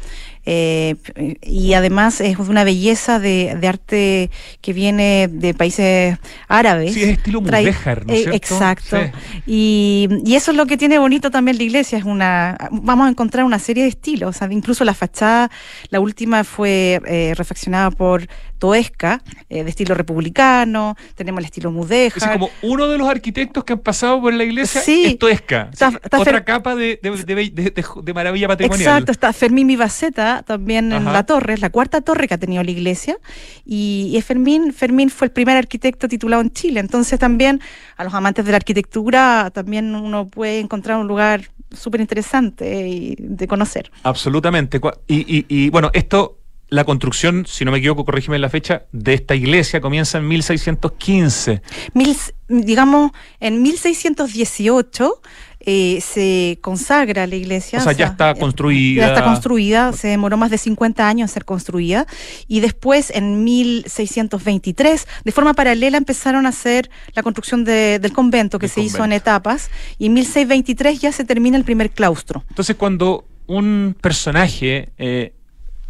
Eh, 0.43 0.95
y 1.43 1.73
además 1.73 2.19
es 2.21 2.37
una 2.39 2.63
belleza 2.63 3.19
de, 3.19 3.55
de 3.59 3.67
arte 3.67 4.31
que 4.61 4.73
viene 4.73 5.27
de 5.31 5.53
países 5.53 6.17
árabes. 6.47 6.93
Sí, 6.93 7.03
es 7.03 7.09
estilo 7.09 7.41
mudéjar, 7.41 8.05
¿no 8.07 8.13
es 8.13 8.19
eh, 8.19 8.23
cierto? 8.23 8.37
Exacto. 8.37 8.97
Sí. 8.99 9.41
Y, 9.45 10.07
y 10.25 10.35
eso 10.35 10.51
es 10.51 10.57
lo 10.57 10.65
que 10.65 10.77
tiene 10.77 10.97
bonito 10.97 11.29
también 11.31 11.57
la 11.57 11.63
iglesia, 11.63 11.97
es 11.97 12.05
una, 12.05 12.57
vamos 12.71 13.07
a 13.07 13.09
encontrar 13.09 13.45
una 13.45 13.59
serie 13.59 13.83
de 13.83 13.89
estilos, 13.89 14.35
o 14.35 14.37
sea, 14.39 14.51
incluso 14.51 14.83
la 14.83 14.93
fachada, 14.93 15.51
la 15.89 15.99
última 15.99 16.43
fue 16.43 16.99
eh, 17.05 17.33
refaccionada 17.35 17.91
por 17.91 18.27
Toesca, 18.57 19.23
de 19.49 19.61
estilo 19.61 19.95
republicano, 19.95 20.95
tenemos 21.15 21.39
el 21.39 21.45
estilo 21.45 21.69
Es 21.69 21.75
mudéjar. 21.75 22.21
decir, 22.21 22.31
como 22.33 22.49
uno 22.61 22.87
de 22.87 22.97
los 22.99 23.09
arquitectos 23.09 23.63
que 23.63 23.73
han 23.73 23.79
pasado 23.79 24.21
por 24.21 24.31
la 24.33 24.43
iglesia 24.43 24.81
Sí. 24.81 25.03
es 25.05 25.17
Toesca. 25.17 25.69
Está- 25.71 25.89
Sí, 25.89 25.97
está 26.03 26.19
otra 26.19 26.43
capa 26.45 26.75
de- 26.75 26.99
de 27.01 28.13
maravilla 28.13 28.47
patrimonial. 28.47 28.81
Exacto, 28.87 29.11
está 29.11 29.33
Fermín 29.33 29.65
Mibaceta, 29.65 30.30
también 30.45 30.91
en 30.91 31.05
la 31.05 31.23
torre, 31.25 31.53
es 31.53 31.61
la 31.61 31.69
cuarta 31.69 32.01
torre 32.01 32.27
que 32.27 32.33
ha 32.33 32.37
tenido 32.37 32.63
la 32.63 32.71
iglesia. 32.71 33.17
Y, 33.65 34.17
Fermín, 34.25 34.73
Fermín 34.73 35.09
fue 35.09 35.27
el 35.27 35.31
primer 35.31 35.57
arquitecto 35.57 36.07
titulado 36.07 36.41
en 36.41 36.51
Chile. 36.51 36.79
Entonces 36.79 37.19
también 37.19 37.59
a 37.97 38.03
los 38.03 38.13
amantes 38.13 38.45
de 38.45 38.51
la 38.51 38.57
arquitectura 38.57 39.51
también 39.53 39.93
uno 39.95 40.27
puede 40.27 40.59
encontrar 40.59 40.97
un 40.97 41.07
lugar 41.07 41.41
súper 41.71 42.01
interesante 42.01 42.87
y 42.87 43.15
de 43.19 43.47
conocer. 43.47 43.91
Absolutamente. 44.03 44.79
Y- 45.07 45.45
y, 45.47 45.69
bueno, 45.69 45.89
esto, 45.93 46.37
la 46.71 46.85
construcción, 46.85 47.45
si 47.47 47.65
no 47.65 47.71
me 47.71 47.77
equivoco, 47.79 48.05
corrígeme 48.05 48.39
la 48.39 48.49
fecha, 48.49 48.83
de 48.93 49.13
esta 49.13 49.35
iglesia 49.35 49.81
comienza 49.81 50.17
en 50.17 50.27
1615. 50.29 51.61
Mil, 51.93 52.15
digamos, 52.47 53.11
en 53.41 53.61
1618 53.61 55.21
eh, 55.63 55.99
se 56.01 56.57
consagra 56.61 57.27
la 57.27 57.35
iglesia. 57.35 57.79
O 57.79 57.81
sea, 57.83 57.91
ya 57.91 58.05
está 58.07 58.33
construida. 58.35 59.01
Ya 59.01 59.07
está 59.09 59.23
construida, 59.25 59.91
se 59.91 60.07
demoró 60.07 60.37
más 60.37 60.49
de 60.49 60.57
50 60.57 61.05
años 61.07 61.29
en 61.29 61.33
ser 61.33 61.43
construida. 61.45 62.07
Y 62.47 62.61
después, 62.61 63.11
en 63.13 63.43
1623, 63.43 65.07
de 65.25 65.31
forma 65.31 65.53
paralela, 65.53 65.97
empezaron 65.97 66.45
a 66.45 66.49
hacer 66.49 66.89
la 67.13 67.21
construcción 67.23 67.63
de- 67.63 67.99
del 67.99 68.13
convento, 68.13 68.59
que 68.59 68.67
se 68.67 68.81
hizo 68.81 69.03
en 69.03 69.11
etapas. 69.11 69.69
Y 69.99 70.05
en 70.07 70.13
1623 70.13 70.99
ya 71.01 71.11
se 71.11 71.25
termina 71.25 71.57
el 71.57 71.63
primer 71.63 71.89
claustro. 71.91 72.43
Entonces, 72.49 72.75
cuando 72.75 73.25
un 73.47 73.95
personaje 73.99 74.89
eh, 74.97 75.33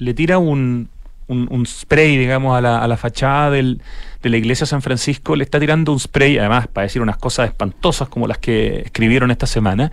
le 0.01 0.13
tira 0.13 0.37
un, 0.39 0.89
un- 1.27 1.47
un 1.49 1.65
spray, 1.65 2.17
digamos, 2.17 2.57
a 2.57 2.61
la, 2.61 2.79
a 2.83 2.87
la 2.87 2.97
fachada 2.97 3.51
del- 3.51 3.79
de 4.23 4.29
la 4.29 4.37
iglesia 4.37 4.65
de 4.65 4.69
San 4.69 4.81
Francisco, 4.83 5.35
le 5.35 5.43
está 5.43 5.59
tirando 5.59 5.91
un 5.91 5.99
spray, 5.99 6.37
además, 6.37 6.67
para 6.67 6.83
decir 6.85 7.01
unas 7.01 7.17
cosas 7.17 7.47
espantosas 7.49 8.07
como 8.09 8.27
las 8.27 8.37
que 8.37 8.81
escribieron 8.85 9.31
esta 9.31 9.47
semana, 9.47 9.91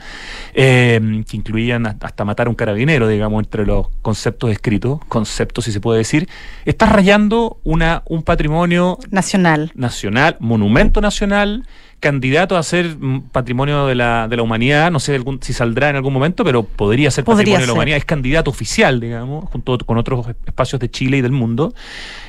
eh, 0.54 1.22
que 1.28 1.36
incluían 1.36 1.86
hasta 1.86 2.06
hasta 2.08 2.24
matar 2.24 2.46
a 2.46 2.50
un 2.50 2.56
carabinero, 2.56 3.08
digamos, 3.08 3.42
entre 3.44 3.64
los 3.64 3.88
conceptos 4.02 4.50
escritos, 4.50 5.00
conceptos, 5.08 5.64
si 5.64 5.72
se 5.72 5.80
puede 5.80 5.98
decir, 5.98 6.28
está 6.66 6.86
rayando 6.86 7.58
una, 7.64 8.02
un 8.06 8.22
patrimonio 8.22 8.98
Nacional. 9.10 9.72
nacional, 9.74 10.36
monumento 10.40 11.00
nacional, 11.00 11.64
candidato 12.00 12.56
a 12.56 12.62
ser 12.62 12.96
mm, 12.98 13.28
patrimonio 13.32 13.86
de 13.86 13.94
la, 13.94 14.28
de 14.28 14.36
la 14.36 14.42
humanidad, 14.42 14.90
no 14.90 15.00
sé 15.00 15.14
algún- 15.14 15.40
si 15.42 15.52
saldrá 15.52 15.90
en 15.90 15.96
algún 15.96 16.12
momento, 16.12 16.44
pero 16.44 16.62
podría 16.62 17.10
ser 17.10 17.24
Podría 17.24 17.40
patrimonio 17.44 17.60
de 17.62 17.66
la 17.66 17.72
humanidad, 17.72 17.96
es 17.98 18.04
candidato 18.04 18.50
oficial, 18.50 19.00
digamos, 19.00 19.44
junto 19.50 19.78
con 19.78 19.98
otros 19.98 20.26
espacios 20.46 20.80
de 20.80 20.90
Chile 20.90 21.18
y 21.18 21.20
del 21.22 21.32
mundo. 21.32 21.74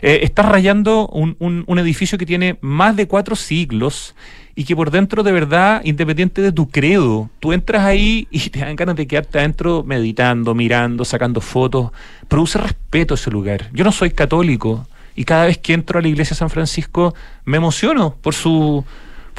Eh, 0.02 0.20
está 0.24 0.42
rayando 0.44 1.08
un, 1.08 1.36
un- 1.40 1.64
un 1.68 1.80
edificio 1.80 2.18
que 2.18 2.26
tiene 2.26 2.58
más 2.62 2.96
de 2.96 3.08
cuatro 3.08 3.36
siglos 3.36 4.16
y 4.56 4.66
que 4.66 4.76
por 4.76 4.92
dentro 4.92 5.24
de 5.24 5.32
verdad, 5.32 5.82
independiente 5.86 6.42
de 6.42 6.52
tu 6.52 6.70
credo, 6.70 7.30
tú 7.40 7.54
entras 7.54 7.84
ahí 7.86 8.28
y 8.32 8.50
te 8.50 8.60
dan 8.60 8.76
ganas 8.76 8.96
de 8.98 9.08
quedarte 9.08 9.40
adentro 9.40 9.84
meditando, 9.86 10.54
mirando, 10.56 11.06
sacando 11.06 11.40
fotos. 11.40 11.92
Produce 12.28 12.58
respeto 12.58 13.14
ese 13.14 13.32
lugar. 13.32 13.70
Yo 13.72 13.86
no 13.86 13.92
soy 13.94 14.10
católico 14.12 14.86
y 15.16 15.24
cada 15.24 15.46
vez 15.46 15.58
que 15.60 15.74
entro 15.74 16.00
a 16.00 16.02
la 16.02 16.08
iglesia 16.10 16.32
de 16.34 16.40
San 16.40 16.50
Francisco 16.50 17.14
me 17.46 17.58
emociono 17.58 18.16
por 18.22 18.34
su 18.34 18.84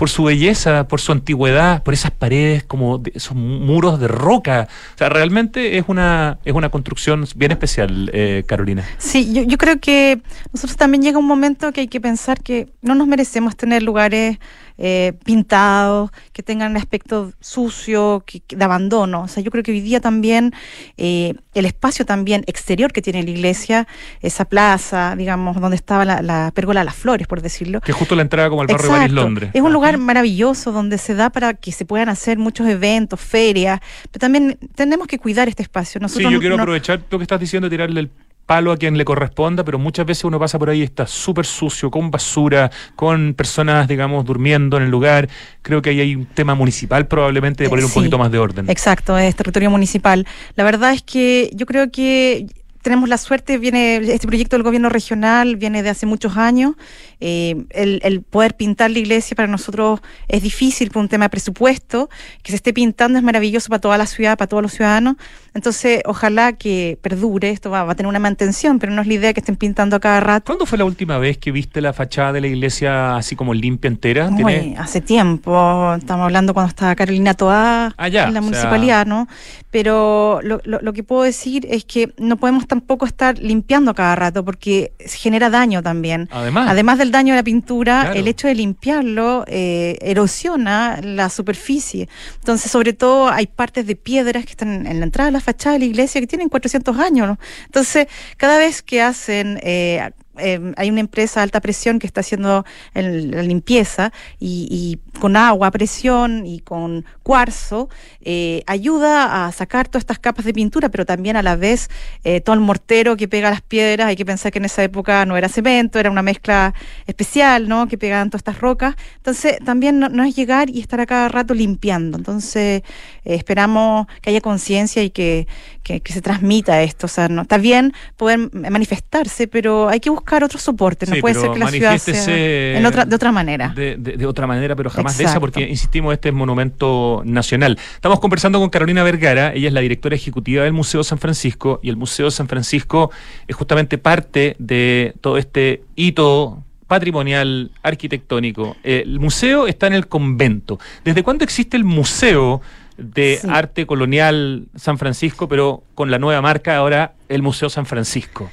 por 0.01 0.09
su 0.09 0.25
belleza, 0.25 0.89
por 0.89 0.99
su 0.99 1.13
antigüedad, 1.13 1.83
por 1.83 1.93
esas 1.93 2.11
paredes 2.11 2.65
como 2.65 2.97
de- 2.97 3.13
esos 3.15 3.37
muros 3.37 4.01
de 4.01 4.09
roca. 4.09 4.67
O 4.95 4.99
sea, 4.99 5.11
realmente 5.11 5.77
es 5.77 5.85
una 5.89 6.39
es 6.43 6.55
una 6.55 6.71
construcción 6.71 7.27
bien 7.37 7.53
especial, 7.53 8.11
eh, 8.15 8.43
Carolina. 8.47 8.83
Sí, 8.97 9.31
yo, 9.35 9.43
yo 9.43 9.59
creo 9.59 9.79
que 9.79 10.23
nosotros 10.55 10.79
también 10.79 11.03
llega 11.03 11.19
un 11.19 11.27
momento 11.27 11.71
que 11.73 11.83
hay 11.83 11.89
que 11.89 12.01
pensar 12.01 12.43
que 12.43 12.71
no 12.81 12.95
nos 12.95 13.07
merecemos 13.09 13.57
tener 13.57 13.83
lugares 13.83 14.39
eh, 14.81 15.13
pintados, 15.25 16.11
que 16.33 16.43
tengan 16.43 16.73
un 16.73 16.77
aspecto 16.79 17.33
sucio, 17.39 18.25
que, 18.27 18.43
de 18.49 18.65
abandono. 18.65 19.23
O 19.23 19.29
sea, 19.29 19.43
yo 19.43 19.51
creo 19.51 19.63
que 19.63 19.71
hoy 19.73 19.81
día 19.81 20.01
también 20.01 20.53
eh, 20.97 21.35
el 21.55 21.67
espacio 21.67 22.05
también 22.07 22.43
exterior 22.47 22.93
que 22.93 23.03
tiene 23.03 23.23
la 23.23 23.31
iglesia, 23.31 23.87
esa 24.23 24.47
plaza, 24.47 25.15
digamos, 25.17 25.61
donde 25.61 25.77
estaba 25.77 26.05
la, 26.05 26.23
la 26.23 26.51
pérgola 26.55 26.81
de 26.81 26.87
las 26.87 26.97
flores, 26.97 27.27
por 27.27 27.43
decirlo. 27.43 27.81
Que 27.83 27.93
justo 27.93 28.17
la 28.17 28.23
entrada 28.23 28.49
como 28.49 28.63
al 28.63 28.67
barrio 28.69 28.87
Exacto. 28.87 29.01
París 29.03 29.13
Londres. 29.15 29.51
Es 29.55 29.61
un 29.61 29.69
Ah. 29.69 29.71
lugar 29.71 29.99
maravilloso 29.99 30.73
donde 30.73 30.99
se 30.99 31.15
da 31.15 31.31
para 31.31 31.55
que 31.55 31.73
se 31.73 31.85
puedan 31.85 32.09
hacer 32.09 32.39
muchos 32.39 32.67
eventos, 32.67 33.21
ferias, 33.21 33.81
pero 34.11 34.21
también 34.21 34.59
tenemos 34.75 35.07
que 35.07 35.19
cuidar 35.19 35.49
este 35.49 35.63
espacio. 35.63 36.01
Sí, 36.09 36.23
yo 36.23 36.41
quiero 36.41 36.57
no- 36.57 36.63
aprovechar 36.63 37.03
lo 37.11 37.19
que 37.19 37.25
estás 37.25 37.39
diciendo, 37.39 37.69
tirarle 37.69 38.01
el 38.01 38.11
palo 38.51 38.73
a 38.73 38.77
quien 38.77 38.99
le 38.99 39.05
corresponda, 39.05 39.65
pero 39.65 39.79
muchas 39.79 40.05
veces 40.05 40.25
uno 40.25 40.41
pasa 40.41 40.59
por 40.59 40.71
ahí 40.71 40.81
y 40.81 40.83
está 40.83 41.07
súper 41.07 41.47
sucio, 41.47 41.89
con 41.89 42.11
basura, 42.11 42.69
con 42.97 43.33
personas, 43.35 43.87
digamos, 43.87 44.25
durmiendo 44.25 44.77
en 44.77 44.83
el 44.83 44.91
lugar. 44.91 45.29
Creo 45.63 45.81
que 45.81 45.91
ahí 45.91 46.01
hay 46.01 46.17
un 46.17 46.27
tema 46.27 46.57
municipal 46.57 47.07
probablemente 47.07 47.63
de 47.63 47.71
poner 47.71 47.85
un 47.85 47.93
poquito 47.93 48.19
más 48.19 48.33
de 48.33 48.39
orden. 48.41 48.69
Exacto, 48.69 49.17
es 49.17 49.37
territorio 49.37 49.71
municipal. 49.71 50.27
La 50.57 50.65
verdad 50.65 50.93
es 50.93 51.03
que 51.03 51.53
yo 51.55 51.65
creo 51.65 51.93
que 51.93 52.49
tenemos 52.83 53.09
la 53.09 53.19
suerte, 53.19 53.57
viene 53.57 53.99
este 53.99 54.27
proyecto 54.27 54.57
del 54.57 54.65
gobierno 54.65 54.89
regional, 54.89 55.55
viene 55.55 55.85
de 55.85 55.91
hace 55.91 56.07
muchos 56.07 56.37
años. 56.37 56.75
Eh, 57.21 57.65
el, 57.71 58.01
el 58.03 58.23
poder 58.23 58.57
pintar 58.57 58.91
la 58.91 58.99
iglesia 58.99 59.35
para 59.35 59.47
nosotros 59.49 60.01
es 60.29 60.43
difícil 60.43 60.91
por 60.91 61.03
un 61.03 61.09
tema 61.09 61.27
de 61.27 61.31
presupuesto. 61.31 62.09
Que 62.43 62.53
se 62.53 62.57
esté 62.57 62.73
pintando 62.73 63.19
es 63.19 63.25
maravilloso 63.25 63.69
para 63.69 63.81
toda 63.81 63.99
la 63.99 64.07
ciudad, 64.07 64.39
para 64.39 64.49
todos 64.49 64.63
los 64.63 64.73
ciudadanos. 64.73 65.17
Entonces, 65.55 66.01
ojalá 66.07 66.53
que 66.55 66.99
perdure, 67.03 67.51
esto 67.51 67.71
va, 67.71 67.83
va 67.85 67.93
a 67.93 67.95
tener 67.95 68.09
una 68.09 68.19
mantención, 68.21 68.79
pero 68.79 68.93
no 68.93 69.03
es 69.03 69.09
la 69.09 69.15
idea 69.15 69.33
que 69.33 69.41
estén 69.41 69.57
pintando 69.57 69.97
a 69.97 70.01
cada 70.01 70.21
rato. 70.21 70.47
¿Cuándo 70.47 70.65
fue 70.67 70.79
la 70.79 70.85
última 70.85 71.19
vez 71.19 71.39
que 71.39 71.51
viste 71.53 71.81
la 71.81 71.93
fachada 71.93 72.33
de 72.33 72.41
la 72.41 72.47
iglesia 72.47 73.17
así 73.17 73.35
como 73.37 73.53
limpia 73.53 73.89
entera? 73.89 74.29
Uy, 74.29 74.37
¿Tiene- 74.37 74.77
hace 74.79 75.01
tiempo, 75.01 75.95
estamos 75.99 76.25
hablando 76.25 76.55
cuando 76.55 76.71
estaba 76.71 76.95
Carolina 76.95 77.35
Toá 77.35 77.93
Ah, 77.99 78.07
en 78.07 78.13
la 78.15 78.29
o 78.29 78.33
sea- 78.33 78.41
municipalidad, 78.43 79.07
¿no? 79.07 79.27
Pero 79.71 80.41
lo, 80.43 80.61
lo- 80.65 80.81
lo 80.81 80.93
que 80.93 81.03
puedo 81.03 81.23
decir 81.23 81.67
es 81.71 81.85
que 81.85 82.13
no 82.19 82.37
podemos 82.37 82.67
tampoco 82.67 83.07
estar 83.07 83.39
limpiando 83.39 83.95
cada 83.95 84.17
rato 84.17 84.45
porque 84.45 84.93
genera 85.07 85.51
daño 85.51 85.83
también. 85.83 86.29
Además, 86.33 86.69
Además 86.69 86.99
del 86.99 87.10
daño 87.11 87.33
de 87.35 87.39
la 87.39 87.43
pintura, 87.43 88.01
Claro. 88.03 88.19
el 88.21 88.29
hecho 88.29 88.49
de 88.49 88.55
limpiarlo 88.55 89.45
eh, 89.47 89.99
erosiona 90.01 91.01
la 91.03 91.29
superficie. 91.31 92.09
Entonces, 92.37 92.71
sobre 92.71 92.93
todo, 92.93 93.29
hay 93.29 93.47
partes 93.47 93.87
de 93.87 93.97
piedras 93.97 94.45
que 94.45 94.53
están 94.53 94.87
en 94.87 94.99
la 95.01 95.05
entrada 95.05 95.27
de 95.27 95.33
la 95.33 95.41
fachada 95.41 95.75
de 95.75 95.81
la 95.81 95.85
iglesia 95.87 96.21
que 96.21 96.27
tienen 96.27 96.49
400 96.49 96.97
años. 96.99 97.27
¿no? 97.29 97.39
Entonces, 97.67 98.07
cada 98.37 98.59
vez 98.59 98.83
que 98.83 99.03
hacen... 99.03 99.59
eh, 99.63 100.11
eh, 100.39 100.73
hay 100.77 100.91
una 100.91 101.01
empresa 101.01 101.41
de 101.41 101.45
alta 101.45 101.61
presión 101.61 101.99
que 101.99 102.07
está 102.07 102.21
haciendo 102.21 102.65
la 102.95 103.43
limpieza 103.43 104.13
y, 104.39 104.69
y 104.71 105.19
con 105.19 105.37
agua 105.37 105.69
a 105.69 105.71
presión 105.71 106.47
y 106.47 106.61
con 106.61 107.05
cuarzo 107.23 107.89
eh, 108.23 108.63
ayuda 108.67 109.47
a 109.47 109.53
sacar 109.53 109.89
todas 109.89 110.03
estas 110.03 110.19
capas 110.19 110.45
de 110.45 110.53
pintura, 110.53 110.89
pero 110.89 111.07
también 111.07 111.37
a 111.37 111.43
la 111.43 111.57
vez 111.57 111.89
eh, 112.25 112.41
todo 112.41 112.55
el 112.55 112.61
mortero 112.61 113.17
que 113.17 113.29
pega 113.29 113.51
las 113.51 113.63
piedras. 113.63 114.09
Hay 114.09 114.17
que 114.17 114.25
pensar 114.25 114.53
que 114.53 114.59
en 114.59 114.65
esa 114.65 114.83
época 114.83 115.25
no 115.27 115.37
era 115.37 115.49
cemento, 115.49 115.99
era 115.99 116.11
una 116.11 116.23
mezcla 116.23 116.75
especial, 117.07 117.69
¿no? 117.69 117.87
Que 117.87 117.99
pegaban 117.99 118.31
todas 118.31 118.41
estas 118.41 118.61
rocas. 118.61 118.97
Entonces 119.17 119.59
también 119.65 119.99
no, 119.99 120.09
no 120.09 120.25
es 120.25 120.35
llegar 120.35 120.71
y 120.71 120.81
estar 120.81 121.01
a 121.01 121.07
cada 121.07 121.29
rato 121.29 121.55
limpiando. 121.55 122.19
Entonces 122.19 122.83
eh, 123.25 123.35
esperamos 123.35 124.07
que 124.23 124.31
haya 124.31 124.41
conciencia 124.41 125.03
y 125.03 125.11
que, 125.11 125.47
que, 125.83 126.01
que 126.01 126.13
se 126.13 126.21
transmita 126.21 126.83
esto. 126.83 127.07
O 127.07 127.09
sea, 127.09 127.29
no 127.29 127.43
está 127.43 127.59
bien 127.59 127.93
poder 128.17 128.39
manifestarse, 128.53 129.49
pero 129.49 129.89
hay 129.89 130.01
que 130.01 130.11
buscar 130.11 130.45
otros 130.45 130.63
soportes. 130.63 131.09
No 131.09 131.15
Sí, 131.17 131.21
puede 131.21 131.35
ser 131.35 131.51
que 131.53 131.59
la 131.59 131.69
ciudad 131.71 131.99
sea 131.99 132.79
en 132.79 132.87
otra, 132.87 133.05
de 133.05 133.15
otra 133.17 133.33
manera. 133.33 133.73
de, 133.75 133.97
de- 133.97 134.17
de 134.17 134.27
otra 134.27 134.47
manera, 134.47 134.77
pero 134.77 134.91
jamás 134.91 135.17
de 135.19 135.25
esa, 135.25 135.41
porque 135.41 135.63
insistimos, 135.63 136.13
este 136.13 136.29
es 136.29 136.35
monumento 136.35 137.23
nacional. 137.25 137.79
Estamos 137.95 138.21
conversando 138.21 138.59
con 138.61 138.69
Carolina 138.71 139.03
Vergara, 139.03 139.53
ella 139.55 139.69
es 139.69 139.75
la 139.75 139.81
directora 139.81 140.15
ejecutiva 140.17 140.65
del 140.65 140.73
Museo 140.73 141.03
San 141.05 141.19
Francisco, 141.19 141.81
y 141.83 141.89
el 141.89 141.97
Museo 141.97 142.31
San 142.31 142.49
Francisco 142.49 143.11
es 143.49 143.57
justamente 143.57 143.99
parte 143.99 144.57
de 144.59 145.15
todo 145.21 145.39
este 145.39 145.83
hito 145.97 146.63
patrimonial, 146.87 147.71
arquitectónico. 147.83 148.77
El 148.83 149.21
museo 149.21 149.67
está 149.69 149.87
en 149.87 149.93
el 149.95 150.09
convento. 150.09 150.79
¿Desde 151.05 151.23
cuándo 151.23 151.45
existe 151.45 151.77
el 151.77 151.85
Museo 151.85 152.61
de 153.01 153.39
Sí. 153.41 153.49
Arte 153.51 153.87
Colonial 153.87 154.67
San 154.77 154.99
Francisco, 154.99 155.49
pero 155.49 155.83
con 155.95 156.11
la 156.11 156.19
nueva 156.19 156.41
marca 156.43 156.77
ahora 156.77 157.15
el 157.29 157.43
Museo 157.43 157.69
San 157.71 157.87
Francisco? 157.87 158.51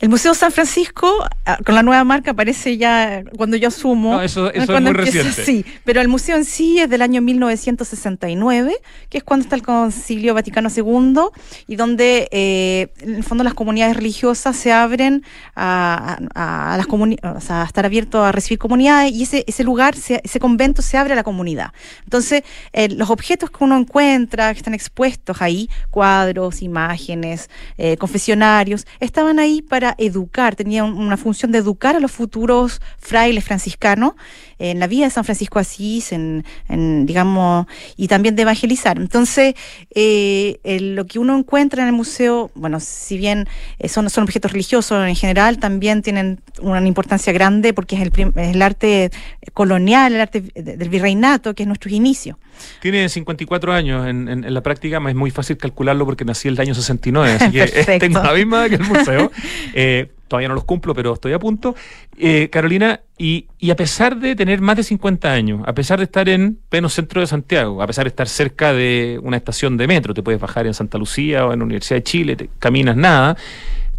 El 0.00 0.08
Museo 0.10 0.32
San 0.34 0.52
Francisco, 0.52 1.12
ah, 1.44 1.58
con 1.66 1.74
la 1.74 1.82
nueva 1.82 2.04
marca, 2.04 2.30
aparece 2.30 2.76
ya 2.76 3.24
cuando 3.36 3.56
yo 3.56 3.66
asumo. 3.66 4.12
No, 4.14 4.22
eso- 4.22 4.52
eso 4.52 4.62
es 4.76 4.80
muy 4.80 4.90
empieza 4.90 5.18
reciente. 5.22 5.44
Sí, 5.44 5.64
pero 5.84 6.00
el 6.00 6.06
museo 6.06 6.36
en 6.36 6.44
sí 6.44 6.78
es 6.78 6.88
del 6.88 7.02
año 7.02 7.20
1969, 7.20 8.76
que 9.08 9.18
es 9.18 9.24
cuando 9.24 9.42
está 9.44 9.56
el 9.56 9.62
Concilio 9.62 10.34
Vaticano 10.34 10.68
II, 10.74 11.20
y 11.66 11.76
donde 11.76 12.28
eh, 12.30 12.88
en 13.00 13.16
el 13.16 13.24
fondo 13.24 13.42
las 13.42 13.54
comunidades 13.54 13.96
religiosas 13.96 14.56
se 14.56 14.72
abren 14.72 15.24
a, 15.56 16.18
a- 16.34 16.74
a 16.74 16.76
las 16.76 16.86
o 16.88 17.40
sea, 17.40 17.62
a 17.62 17.64
estar 17.64 17.84
abiertos 17.84 18.20
a 18.24 18.32
recibir 18.32 18.58
comunidades, 18.58 19.12
y 19.12 19.22
ese, 19.24 19.44
ese 19.46 19.64
lugar, 19.64 19.96
se- 19.96 20.20
ese 20.22 20.38
convento 20.40 20.82
se 20.82 20.96
abre 20.96 21.12
a 21.14 21.16
la 21.16 21.22
comunidad. 21.24 21.72
Entonces, 22.04 22.42
eh, 22.72 22.88
los 22.90 23.10
objetos 23.10 23.50
que 23.50 23.64
uno 23.64 23.76
encuentra, 23.76 24.52
que 24.52 24.58
están 24.58 24.74
expuestos 24.74 25.40
ahí, 25.42 25.68
cuadros, 25.90 26.62
imágenes, 26.62 27.50
eh, 27.78 27.96
confesionarios, 27.96 28.86
estaban 29.00 29.38
ahí 29.38 29.62
para 29.62 29.87
educar, 29.98 30.56
tenían 30.56 30.96
una 30.96 31.16
función 31.16 31.52
de 31.52 31.58
educar 31.58 31.96
a 31.96 32.00
los 32.00 32.12
futuros 32.12 32.80
frailes 32.98 33.44
franciscanos 33.44 34.14
en 34.58 34.78
la 34.80 34.86
vida 34.86 35.04
de 35.04 35.10
San 35.10 35.24
Francisco 35.24 35.58
Asís, 35.58 36.12
en, 36.12 36.44
en, 36.68 37.06
digamos, 37.06 37.66
y 37.96 38.08
también 38.08 38.36
de 38.36 38.42
evangelizar. 38.42 38.96
Entonces, 38.98 39.54
eh, 39.94 40.58
lo 40.80 41.06
que 41.06 41.18
uno 41.18 41.36
encuentra 41.38 41.82
en 41.82 41.88
el 41.88 41.94
museo, 41.94 42.50
bueno, 42.54 42.80
si 42.80 43.18
bien 43.18 43.46
eh, 43.78 43.88
son, 43.88 44.08
son 44.10 44.24
objetos 44.24 44.52
religiosos 44.52 45.06
en 45.06 45.14
general, 45.16 45.58
también 45.58 46.02
tienen 46.02 46.40
una 46.60 46.84
importancia 46.86 47.32
grande 47.32 47.72
porque 47.72 47.96
es 47.96 48.02
el, 48.02 48.10
prim- 48.10 48.32
es 48.36 48.54
el 48.54 48.62
arte 48.62 49.10
colonial, 49.54 50.14
el 50.14 50.20
arte 50.20 50.40
de- 50.54 50.76
del 50.76 50.88
virreinato, 50.88 51.54
que 51.54 51.62
es 51.62 51.66
nuestros 51.66 51.92
inicios. 51.92 52.36
Tiene 52.80 53.08
54 53.08 53.72
años 53.72 54.06
en, 54.08 54.28
en- 54.28 54.44
en 54.44 54.54
la 54.54 54.62
práctica, 54.62 55.00
es 55.08 55.14
muy 55.14 55.30
fácil 55.30 55.56
calcularlo 55.56 56.04
porque 56.04 56.24
nací 56.24 56.48
el 56.48 56.60
año 56.60 56.74
69, 56.74 57.32
así 57.40 57.50
que 57.52 57.62
eh, 57.94 57.98
tengo 57.98 58.22
la 58.22 58.32
misma 58.34 58.68
que 58.68 58.74
el 58.76 58.84
museo. 58.84 59.30
Eh, 59.74 60.10
todavía 60.28 60.48
no 60.48 60.54
los 60.54 60.64
cumplo, 60.64 60.94
pero 60.94 61.14
estoy 61.14 61.32
a 61.32 61.38
punto. 61.38 61.74
Eh, 62.16 62.48
Carolina, 62.50 63.00
y, 63.16 63.46
y 63.58 63.70
a 63.70 63.76
pesar 63.76 64.16
de 64.18 64.36
tener 64.36 64.60
más 64.60 64.76
de 64.76 64.82
50 64.84 65.32
años, 65.32 65.62
a 65.66 65.72
pesar 65.72 65.98
de 65.98 66.04
estar 66.04 66.28
en 66.28 66.58
pleno 66.68 66.88
centro 66.88 67.20
de 67.20 67.26
Santiago, 67.26 67.82
a 67.82 67.86
pesar 67.86 68.04
de 68.04 68.10
estar 68.10 68.28
cerca 68.28 68.72
de 68.72 69.18
una 69.22 69.36
estación 69.36 69.76
de 69.76 69.86
metro, 69.88 70.14
te 70.14 70.22
puedes 70.22 70.40
bajar 70.40 70.66
en 70.66 70.74
Santa 70.74 70.98
Lucía 70.98 71.46
o 71.46 71.52
en 71.52 71.58
la 71.58 71.64
Universidad 71.64 71.96
de 71.98 72.02
Chile, 72.04 72.36
te 72.36 72.50
caminas 72.58 72.96
nada, 72.96 73.36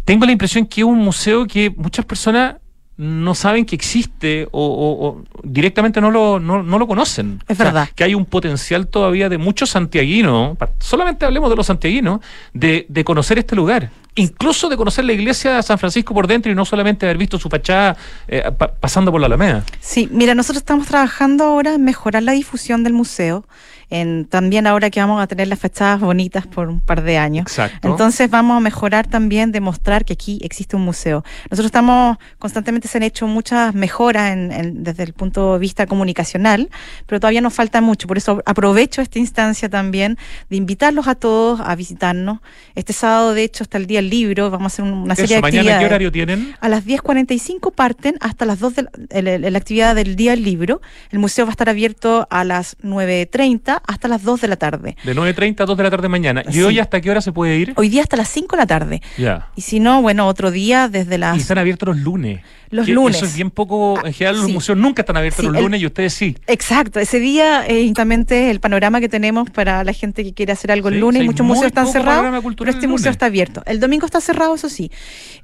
tengo 0.04 0.24
la 0.24 0.32
impresión 0.32 0.66
que 0.66 0.80
es 0.80 0.86
un 0.86 0.98
museo 0.98 1.46
que 1.46 1.70
muchas 1.76 2.04
personas 2.04 2.56
no 2.96 3.34
saben 3.34 3.64
que 3.64 3.74
existe 3.74 4.46
o, 4.50 4.62
o- 4.62 5.06
o 5.08 5.22
directamente 5.42 6.02
no 6.02 6.10
lo, 6.10 6.38
no, 6.38 6.62
no 6.62 6.78
lo 6.78 6.86
conocen. 6.86 7.42
Es 7.48 7.56
verdad. 7.56 7.88
Que 7.94 8.04
hay 8.04 8.14
un 8.14 8.26
potencial 8.26 8.88
todavía 8.88 9.30
de 9.30 9.38
muchos 9.38 9.70
santiaguinos, 9.70 10.58
solamente 10.80 11.24
hablemos 11.24 11.48
de 11.48 11.56
los 11.56 11.66
santiaguinos, 11.66 12.20
de, 12.52 12.84
de 12.90 13.04
conocer 13.04 13.38
este 13.38 13.56
lugar. 13.56 13.90
Incluso 14.16 14.68
de 14.68 14.76
conocer 14.76 15.04
la 15.04 15.12
iglesia 15.12 15.54
de 15.56 15.62
San 15.62 15.78
Francisco 15.78 16.12
por 16.14 16.26
dentro 16.26 16.50
y 16.50 16.54
no 16.54 16.64
solamente 16.64 17.06
haber 17.06 17.16
visto 17.18 17.38
su 17.38 17.48
fachada 17.48 17.96
eh, 18.28 18.42
pa- 18.56 18.72
pasando 18.74 19.12
por 19.12 19.20
la 19.20 19.26
Alameda. 19.28 19.64
Sí, 19.80 20.08
mira, 20.10 20.34
nosotros 20.34 20.58
estamos 20.58 20.86
trabajando 20.88 21.44
ahora 21.44 21.74
en 21.74 21.84
mejorar 21.84 22.22
la 22.24 22.32
difusión 22.32 22.82
del 22.82 22.92
museo. 22.92 23.44
En, 23.90 24.24
también 24.24 24.66
ahora 24.66 24.88
que 24.90 25.00
vamos 25.00 25.20
a 25.20 25.26
tener 25.26 25.48
las 25.48 25.58
fachadas 25.58 26.00
bonitas 26.00 26.46
por 26.46 26.68
un 26.68 26.80
par 26.80 27.02
de 27.02 27.18
años. 27.18 27.42
Exacto. 27.48 27.88
Entonces 27.88 28.30
vamos 28.30 28.56
a 28.56 28.60
mejorar 28.60 29.06
también, 29.08 29.50
demostrar 29.52 30.04
que 30.04 30.12
aquí 30.12 30.38
existe 30.42 30.76
un 30.76 30.82
museo. 30.82 31.24
Nosotros 31.50 31.66
estamos, 31.66 32.16
constantemente 32.38 32.86
se 32.88 32.98
han 32.98 33.02
hecho 33.02 33.26
muchas 33.26 33.74
mejoras 33.74 34.32
en- 34.32 34.52
en- 34.52 34.84
desde 34.84 35.02
el 35.02 35.12
punto 35.12 35.54
de 35.54 35.58
vista 35.58 35.86
comunicacional, 35.86 36.70
pero 37.06 37.18
todavía 37.20 37.40
nos 37.40 37.52
falta 37.52 37.80
mucho. 37.80 38.06
Por 38.06 38.16
eso 38.16 38.42
aprovecho 38.46 39.02
esta 39.02 39.18
instancia 39.18 39.68
también 39.68 40.16
de 40.48 40.56
invitarlos 40.56 41.08
a 41.08 41.14
todos 41.16 41.60
a 41.60 41.74
visitarnos. 41.74 42.38
Este 42.76 42.92
sábado, 42.92 43.34
de 43.34 43.42
hecho, 43.42 43.64
está 43.64 43.78
el 43.78 43.86
día 43.86 43.98
del 44.00 44.10
libro. 44.10 44.50
Vamos 44.50 44.72
a 44.72 44.74
hacer 44.74 44.84
una 44.84 45.14
serie 45.16 45.24
Eso, 45.24 45.34
de 45.36 45.40
mañana, 45.42 45.58
actividades. 45.60 45.80
¿qué 45.80 45.86
horario 45.86 46.12
tienen? 46.12 46.54
A 46.60 46.68
las 46.68 46.84
10.45 46.84 47.72
parten 47.72 48.16
hasta 48.20 48.44
las 48.46 48.58
2 48.60 48.76
de 48.76 48.82
la, 48.84 48.90
el- 49.10 49.26
el- 49.44 49.52
la 49.52 49.58
actividad 49.58 49.94
del 49.94 50.14
Día 50.16 50.30
del 50.32 50.44
Libro. 50.44 50.80
El 51.10 51.18
museo 51.18 51.44
va 51.44 51.50
a 51.50 51.52
estar 51.52 51.68
abierto 51.68 52.26
a 52.30 52.44
las 52.44 52.76
9.30 52.82 53.79
hasta 53.86 54.08
las 54.08 54.22
2 54.22 54.40
de 54.40 54.48
la 54.48 54.56
tarde. 54.56 54.96
De 55.04 55.14
9.30 55.14 55.60
a 55.62 55.66
2 55.66 55.76
de 55.76 55.82
la 55.82 55.90
tarde 55.90 56.08
mañana. 56.08 56.42
¿Y 56.48 56.52
Sí. 56.54 56.62
hoy 56.62 56.78
hasta 56.78 57.00
qué 57.00 57.10
hora 57.10 57.20
se 57.20 57.32
puede 57.32 57.56
ir? 57.58 57.72
Hoy 57.76 57.88
día 57.88 58.02
hasta 58.02 58.16
las 58.16 58.28
5 58.28 58.56
de 58.56 58.62
la 58.62 58.66
tarde. 58.66 59.02
Ya. 59.18 59.48
Y 59.56 59.62
si 59.62 59.80
no, 59.80 60.02
bueno, 60.02 60.26
otro 60.26 60.50
día 60.50 60.88
desde 60.88 61.14
Y 61.16 61.18
las... 61.18 61.38
están 61.38 61.58
abiertos 61.58 61.88
los 61.88 61.98
lunes. 61.98 62.40
Los 62.70 62.86
Que 62.86 62.92
lunes. 62.92 63.16
Eso 63.16 63.26
es 63.26 63.34
bien 63.34 63.50
poco. 63.50 63.98
En 64.04 64.12
general, 64.12 64.36
los 64.36 64.46
sí. 64.46 64.52
museos 64.52 64.78
nunca 64.78 65.02
están 65.02 65.16
abiertos 65.16 65.40
Sí, 65.40 65.46
los 65.48 65.56
el- 65.56 65.62
lunes 65.64 65.80
y 65.80 65.86
ustedes 65.86 66.14
sí. 66.14 66.36
Exacto, 66.46 67.00
ese 67.00 67.18
día 67.18 67.66
es 67.66 67.84
justamente 67.88 68.50
el 68.50 68.60
panorama 68.60 69.00
que 69.00 69.08
tenemos 69.08 69.50
para 69.50 69.82
la 69.82 69.92
gente 69.92 70.22
que 70.22 70.32
quiere 70.34 70.52
hacer 70.52 70.70
algo 70.70 70.88
el 70.88 71.00
lunes. 71.00 71.24
Muchos 71.24 71.44
museos 71.44 71.66
están 71.66 71.88
cerrados, 71.88 72.44
pero 72.56 72.70
este 72.70 72.86
museo 72.86 73.10
está 73.10 73.26
abierto. 73.26 73.62
El 73.66 73.80
domingo 73.80 74.06
está 74.06 74.20
cerrado, 74.20 74.54
eso 74.54 74.68
sí. 74.68 74.90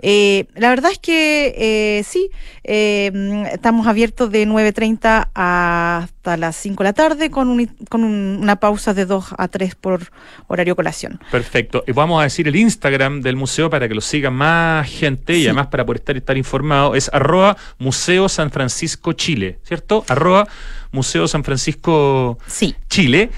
Eh, 0.00 0.46
la 0.54 0.68
verdad 0.68 0.92
es 0.92 0.98
que 1.00 1.54
eh, 1.56 2.04
sí, 2.04 2.30
eh, 2.62 3.10
mm, 3.12 3.46
estamos 3.54 3.86
abiertos 3.88 4.30
de 4.30 4.46
9.30 4.46 5.30
hasta 5.34 6.36
las 6.36 6.54
5 6.56 6.82
de 6.82 6.88
la 6.88 6.92
tarde 6.92 7.30
con, 7.30 7.48
un- 7.48 7.66
con 7.88 8.04
un- 8.04 8.25
una 8.26 8.56
pausa 8.56 8.94
de 8.94 9.06
2 9.06 9.34
a 9.38 9.48
3 9.48 9.74
por 9.74 10.10
horario 10.48 10.76
colación. 10.76 11.20
Perfecto. 11.30 11.84
Y 11.86 11.92
vamos 11.92 12.20
a 12.20 12.24
decir 12.24 12.48
el 12.48 12.56
Instagram 12.56 13.20
del 13.20 13.36
museo 13.36 13.70
para 13.70 13.88
que 13.88 13.94
lo 13.94 14.00
siga 14.00 14.30
más 14.30 14.88
gente 14.88 15.36
y 15.36 15.44
además 15.46 15.68
para 15.68 15.84
poder 15.84 16.00
estar, 16.00 16.16
estar 16.16 16.36
informado. 16.36 16.94
Es 16.94 17.10
arroba 17.12 17.56
Museo 17.78 18.28
San 18.28 18.50
Francisco 18.50 19.12
Chile, 19.12 19.58
¿cierto? 19.62 20.04
Arroba 20.08 20.46
Museo 20.92 21.28
San 21.28 21.44
Francisco 21.44 22.38
Sí. 22.46 22.74
Chile. 22.88 23.30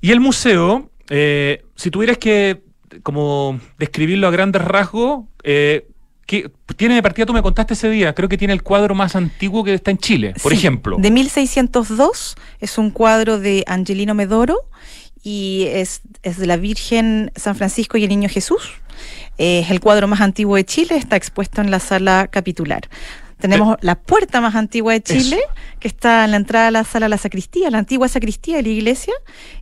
Y 0.00 0.10
el 0.12 0.20
museo, 0.20 0.90
eh, 1.10 1.64
si 1.76 1.90
tuvieras 1.90 2.18
que 2.18 2.62
como 3.02 3.58
describirlo 3.78 4.28
a 4.28 4.30
grandes 4.30 4.62
rasgos, 4.62 5.24
eh, 5.44 5.86
¿qué- 6.32 6.50
tiene 6.76 6.94
de 6.94 7.02
partida, 7.02 7.26
tú 7.26 7.32
me 7.34 7.42
contaste 7.42 7.74
ese 7.74 7.90
día, 7.90 8.14
creo 8.14 8.28
que 8.28 8.38
tiene 8.38 8.54
el 8.54 8.62
cuadro 8.62 8.94
más 8.94 9.14
antiguo 9.16 9.62
que 9.64 9.74
está 9.74 9.90
en 9.90 9.98
Chile, 9.98 10.34
por 10.42 10.52
Sí, 10.52 10.58
ejemplo. 10.58 10.96
De 10.98 11.10
1602 11.10 12.36
es 12.60 12.78
un 12.78 12.90
cuadro 12.90 13.38
de 13.38 13.64
Angelino 13.66 14.14
Medoro 14.14 14.56
y 15.22 15.66
es, 15.68 16.00
es 16.22 16.38
de 16.38 16.46
la 16.46 16.56
Virgen 16.56 17.30
San 17.36 17.54
Francisco 17.54 17.98
y 17.98 18.04
el 18.04 18.08
Niño 18.08 18.28
Jesús. 18.30 18.72
Eh, 19.38 19.60
Es 19.60 19.70
el 19.70 19.80
cuadro 19.80 20.08
más 20.08 20.20
antiguo 20.22 20.56
de 20.56 20.64
Chile, 20.64 20.96
está 20.96 21.16
expuesto 21.16 21.60
en 21.60 21.70
la 21.70 21.80
sala 21.80 22.28
capitular. 22.28 22.88
Tenemos 23.38 23.76
la 23.80 23.96
puerta 23.96 24.40
más 24.40 24.54
antigua 24.54 24.92
de 24.92 25.02
Chile, 25.02 25.38
que 25.80 25.88
está 25.88 26.24
en 26.24 26.30
la 26.30 26.36
entrada 26.36 26.68
a 26.68 26.70
la 26.70 26.84
sala 26.84 27.06
de 27.06 27.10
la 27.10 27.18
sacristía, 27.18 27.70
la 27.70 27.78
antigua 27.78 28.06
sacristía 28.08 28.56
de 28.58 28.62
la 28.62 28.68
iglesia, 28.68 29.12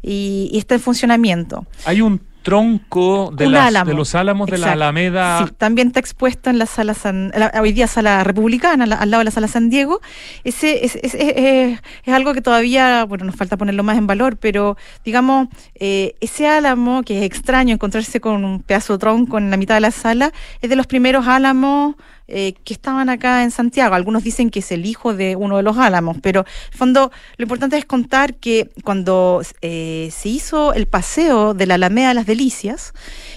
y, 0.03 0.51
y 0.53 0.59
está 0.59 0.75
en 0.75 0.81
funcionamiento. 0.83 1.67
Hay 1.87 2.01
un 2.03 2.21
tronco 2.43 3.31
de, 3.35 3.49
las- 3.49 3.87
los 3.95 4.15
álamos 4.15 4.49
de 4.49 4.59
la. 4.59 4.73
Alameda. 4.73 5.47
Sí, 5.47 5.53
también 5.59 5.89
está 5.89 6.01
expuesto 6.01 6.51
en 6.51 6.59
la 6.59 6.67
sala 6.67 6.95
San, 6.95 7.33
la- 7.35 7.53
hoy 7.61 7.73
día 7.73 7.87
sala 7.87 8.25
republicana, 8.25 8.87
la- 8.87 8.97
al 8.97 9.11
lado 9.11 9.21
de 9.21 9.25
la 9.27 9.31
sala 9.31 9.49
San 9.49 9.71
Diego. 9.71 10.01
Ese 10.45 10.85
es, 10.85 10.97
es- 10.97 11.15
es- 11.15 11.33
es- 11.37 11.81
es 12.05 12.15
algo 12.15 12.35
que 12.35 12.43
todavía, 12.43 13.05
bueno, 13.05 13.25
nos 13.25 13.37
falta 13.37 13.57
ponerlo 13.57 13.83
más 13.83 13.99
en 13.99 14.07
valor, 14.07 14.37
pero 14.37 14.77
digamos, 15.05 15.49
eh, 15.75 16.15
ese 16.21 16.47
álamo, 16.49 17.03
que 17.03 17.19
es 17.19 17.25
extraño 17.25 17.75
encontrarse 17.75 18.21
con 18.21 18.45
un 18.45 18.63
pedazo 18.63 18.95
de 18.95 18.99
tronco 19.01 19.39
en 19.39 19.51
la 19.51 19.57
mitad 19.57 19.75
de 19.75 19.81
la 19.81 19.91
sala, 19.91 20.33
es 20.61 20.71
de 20.71 20.77
los 20.77 20.87
primeros 20.87 21.27
álamos 21.27 21.95
eh, 22.31 22.55
que 22.65 22.73
estaban 22.73 23.09
acá 23.11 23.43
en 23.43 23.51
Santiago. 23.51 23.95
Algunos 23.95 24.23
dicen 24.25 24.51
que 24.51 24.61
es 24.61 24.71
el 24.73 24.87
hijo 24.87 25.15
de 25.15 25.37
uno 25.37 25.57
de 25.57 25.63
los 25.63 25.77
álamos, 25.79 26.17
pero 26.23 26.41
en 26.41 26.47
el 26.73 26.79
fondo 26.79 27.13
lo 27.37 27.43
importante 27.43 27.77
es 27.77 27.85
contar 27.85 28.35
que 28.35 28.71
cuando 28.85 29.43
eh, 29.63 30.11
se 30.13 30.29
hizo 30.29 30.73
el 30.73 30.87
paseo 30.87 31.55
de 31.55 31.67
la 31.67 31.75
Alameda 31.75 32.09
de 32.09 32.15
las 32.15 32.27
Delicias, 32.27 32.93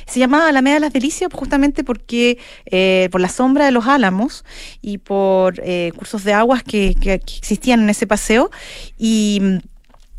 se 0.06 0.20
llamaba 0.20 0.48
Alameda 0.48 0.76
de 0.76 0.80
las 0.82 0.94
Delicias 0.94 1.30
justamente 1.34 1.84
porque 1.84 2.38
eh, 2.66 3.10
por 3.12 3.22
la 3.22 3.30
sombra 3.30 3.66
de 3.66 3.72
los 3.72 3.88
álamos 3.88 4.46
y 4.82 5.00
por 5.00 5.62
cursos 5.96 6.24
de 6.24 6.34
aguas 6.34 6.64
que, 6.64 6.96
que- 7.00 7.20
que 7.20 7.38
existían 7.38 7.82
en 7.82 7.90
ese 7.90 8.08
paseo 8.08 8.52
y 8.98 9.42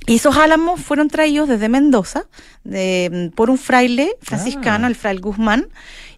y 0.06 0.16
esos 0.16 0.36
álamos 0.36 0.82
fueron 0.82 1.08
traídos 1.08 1.48
desde 1.48 1.70
Mendoza 1.70 2.26
de- 2.62 3.30
por 3.34 3.48
un 3.48 3.56
fraile 3.56 4.10
franciscano, 4.20 4.84
Ah. 4.84 4.88
el 4.90 4.96
fraile 4.96 5.22
Guzmán, 5.22 5.68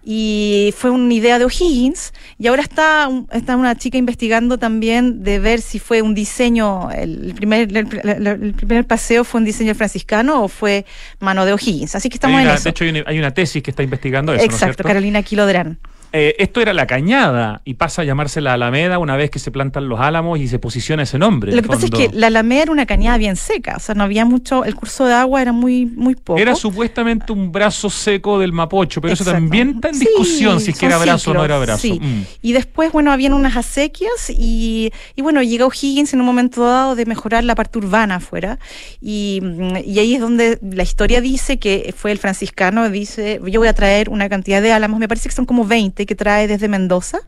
y 0.08 0.72
fue 0.78 0.90
una 0.90 1.12
idea 1.12 1.40
de 1.40 1.44
O'Higgins. 1.46 2.12
Y 2.38 2.46
ahora 2.46 2.62
está, 2.62 3.08
está 3.32 3.56
una 3.56 3.74
chica 3.74 3.98
investigando 3.98 4.56
también 4.56 5.24
de 5.24 5.40
ver 5.40 5.60
si 5.60 5.80
fue 5.80 6.00
un 6.00 6.14
diseño, 6.14 6.92
el 6.92 7.34
primer, 7.34 7.76
el, 7.76 8.54
primer 8.54 8.86
paseo 8.86 9.24
fue 9.24 9.40
un 9.40 9.44
diseño 9.44 9.74
franciscano 9.74 10.44
o 10.44 10.48
fue 10.48 10.86
mano 11.18 11.44
de 11.44 11.52
O'Higgins. 11.54 11.96
Así 11.96 12.08
que 12.08 12.14
estamos 12.18 12.36
Hay 12.38 12.44
en 12.44 12.50
una- 12.50 12.54
eso. 12.54 12.64
de 12.64 12.70
hecho, 12.70 12.84
hay 12.84 12.90
una, 12.90 13.02
hay 13.04 13.18
una 13.18 13.34
tesis 13.34 13.60
que 13.64 13.72
está 13.72 13.82
investigando 13.82 14.32
eso. 14.32 14.44
¿no 14.46 14.48
es 14.48 14.54
Exacto? 14.54 14.84
Carolina 14.84 15.22
Quilodrán. 15.24 15.80
Eh, 16.12 16.34
esto 16.38 16.60
era 16.60 16.72
la 16.72 16.86
cañada 16.86 17.60
y 17.64 17.74
pasa 17.74 18.02
a 18.02 18.04
llamarse 18.04 18.40
la 18.40 18.54
Alameda 18.54 18.98
una 18.98 19.16
vez 19.16 19.30
que 19.30 19.38
se 19.38 19.50
plantan 19.50 19.88
los 19.88 20.00
álamos 20.00 20.38
y 20.38 20.48
se 20.48 20.58
posiciona 20.58 21.02
ese 21.02 21.18
nombre. 21.18 21.52
Lo 21.52 21.60
que 21.62 21.68
pasa 21.68 21.86
es 21.86 21.90
que 21.90 22.10
la 22.12 22.28
Alameda 22.28 22.62
era 22.62 22.72
una 22.72 22.86
cañada 22.86 23.18
bien 23.18 23.36
seca, 23.36 23.74
o 23.76 23.80
sea, 23.80 23.94
no 23.94 24.04
había 24.04 24.24
mucho, 24.24 24.64
el 24.64 24.74
curso 24.74 25.04
de 25.04 25.14
agua 25.14 25.42
era 25.42 25.52
muy, 25.52 25.84
muy 25.86 26.14
poco. 26.14 26.38
Era 26.38 26.54
supuestamente 26.54 27.32
un 27.32 27.52
brazo 27.52 27.90
seco 27.90 28.38
del 28.38 28.52
Mapocho, 28.52 29.00
pero 29.00 29.14
eso 29.14 29.24
también 29.24 29.70
está 29.76 29.88
en 29.88 29.94
Sí, 29.96 30.06
discusión 30.06 30.60
si 30.60 30.70
es 30.70 30.78
que 30.78 30.86
era 30.86 30.98
brazo 30.98 31.32
o 31.32 31.34
no 31.34 31.44
era 31.44 31.58
brazo. 31.58 31.82
sí. 31.82 32.00
Mm. 32.00 32.22
Y 32.42 32.52
después, 32.52 32.92
bueno, 32.92 33.12
habían 33.12 33.32
unas 33.32 33.56
acequias 33.56 34.30
y, 34.30 34.92
y 35.16 35.22
bueno, 35.22 35.42
llegó 35.42 35.70
Higgins 35.70 36.14
en 36.14 36.20
un 36.20 36.26
momento 36.26 36.64
dado 36.64 36.94
de 36.94 37.04
mejorar 37.06 37.44
la 37.44 37.54
parte 37.54 37.78
urbana 37.78 38.16
afuera. 38.16 38.58
Y, 39.00 39.40
mm, 39.42 39.76
y 39.84 39.98
ahí 39.98 40.14
es 40.14 40.20
donde 40.20 40.58
la 40.62 40.82
historia 40.82 41.20
dice 41.20 41.58
que 41.58 41.94
fue 41.96 42.12
el 42.12 42.18
franciscano, 42.18 42.88
dice, 42.90 43.40
yo 43.46 43.60
voy 43.60 43.68
a 43.68 43.74
traer 43.74 44.08
una 44.08 44.28
cantidad 44.28 44.62
de 44.62 44.72
álamos, 44.72 45.00
me 45.00 45.08
parece 45.08 45.28
que 45.28 45.34
son 45.34 45.46
como 45.46 45.64
20 45.64 45.95
que 46.04 46.14
trae 46.14 46.46
desde 46.48 46.68
Mendoza, 46.68 47.20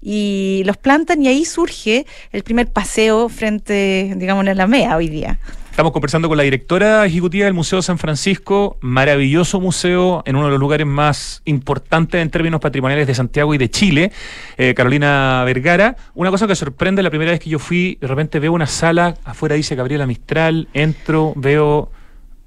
y 0.00 0.62
los 0.66 0.76
plantan 0.76 1.22
y 1.22 1.28
ahí 1.28 1.44
surge 1.44 2.06
el 2.30 2.44
primer 2.44 2.68
paseo 2.70 3.28
frente, 3.28 4.12
digamos, 4.16 4.46
en 4.46 4.56
la 4.56 4.66
MEA 4.66 4.96
hoy 4.96 5.08
día. 5.08 5.38
Estamos 5.70 5.92
conversando 5.92 6.28
con 6.28 6.36
la 6.36 6.42
directora 6.42 7.06
ejecutiva 7.06 7.46
del 7.46 7.54
Museo 7.54 7.80
San 7.80 7.96
Francisco, 7.96 8.76
maravilloso 8.82 9.58
museo 9.58 10.22
en 10.26 10.36
uno 10.36 10.44
de 10.44 10.50
los 10.50 10.60
lugares 10.60 10.86
más 10.86 11.40
importantes 11.46 12.20
en 12.20 12.28
términos 12.28 12.60
patrimoniales 12.60 13.06
de 13.06 13.14
Santiago 13.14 13.54
y 13.54 13.58
de 13.58 13.70
Chile, 13.70 14.12
eh, 14.58 14.74
Carolina 14.74 15.42
Vergara. 15.46 15.96
Una 16.14 16.30
cosa 16.30 16.46
que 16.46 16.54
sorprende, 16.56 17.02
la 17.02 17.08
primera 17.08 17.30
vez 17.30 17.40
que 17.40 17.48
yo 17.48 17.58
fui, 17.58 17.96
de 18.02 18.06
repente 18.06 18.38
veo 18.38 18.52
una 18.52 18.66
sala, 18.66 19.16
afuera 19.24 19.54
dice 19.54 19.74
Gabriela 19.74 20.06
Mistral, 20.06 20.68
entro, 20.74 21.32
veo 21.36 21.90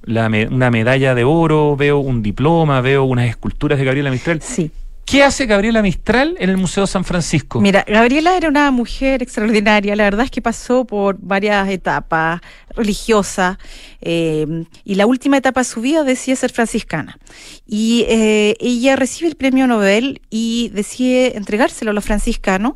la 0.04 0.30
me- 0.30 0.46
una 0.48 0.70
medalla 0.70 1.16
de 1.16 1.24
oro, 1.24 1.76
veo 1.76 1.98
un 1.98 2.22
diploma, 2.22 2.80
veo 2.82 3.06
unas 3.06 3.28
esculturas 3.28 3.80
de 3.80 3.86
Gabriela 3.86 4.12
Mistral. 4.12 4.40
Sí. 4.44 4.70
¿Qué 5.06 5.24
hace 5.24 5.46
Gabriela 5.46 5.84
Mistral 5.84 6.36
en 6.40 6.50
el 6.50 6.58
Museo 6.58 6.88
San 6.88 7.06
Francisco? 7.06 7.62
Mira, 7.62 7.86
Gabriela 7.88 8.36
era 8.36 8.50
una 8.50 8.72
mujer 8.72 9.22
extraordinaria. 9.22 9.96
La 9.96 10.04
verdad 10.06 10.26
es 10.26 10.32
que 10.32 10.42
pasó 10.42 10.86
por 10.86 11.18
varias 11.20 11.70
etapas 11.70 12.42
religiosas 12.70 13.58
eh, 14.02 14.66
y 14.84 14.96
la 14.96 15.06
última 15.06 15.38
etapa 15.38 15.60
de 15.62 15.66
su 15.66 15.82
vida 15.82 16.04
decide 16.04 16.36
ser 16.36 16.52
franciscana. 16.52 17.20
Y 17.68 18.06
eh, 18.10 18.56
ella 18.60 18.96
recibe 18.96 19.30
el 19.30 19.36
premio 19.36 19.68
Nobel 19.68 20.22
y 20.32 20.72
decide 20.74 21.38
entregárselo 21.38 21.92
a 21.92 21.94
los 21.94 22.04
franciscanos 22.04 22.74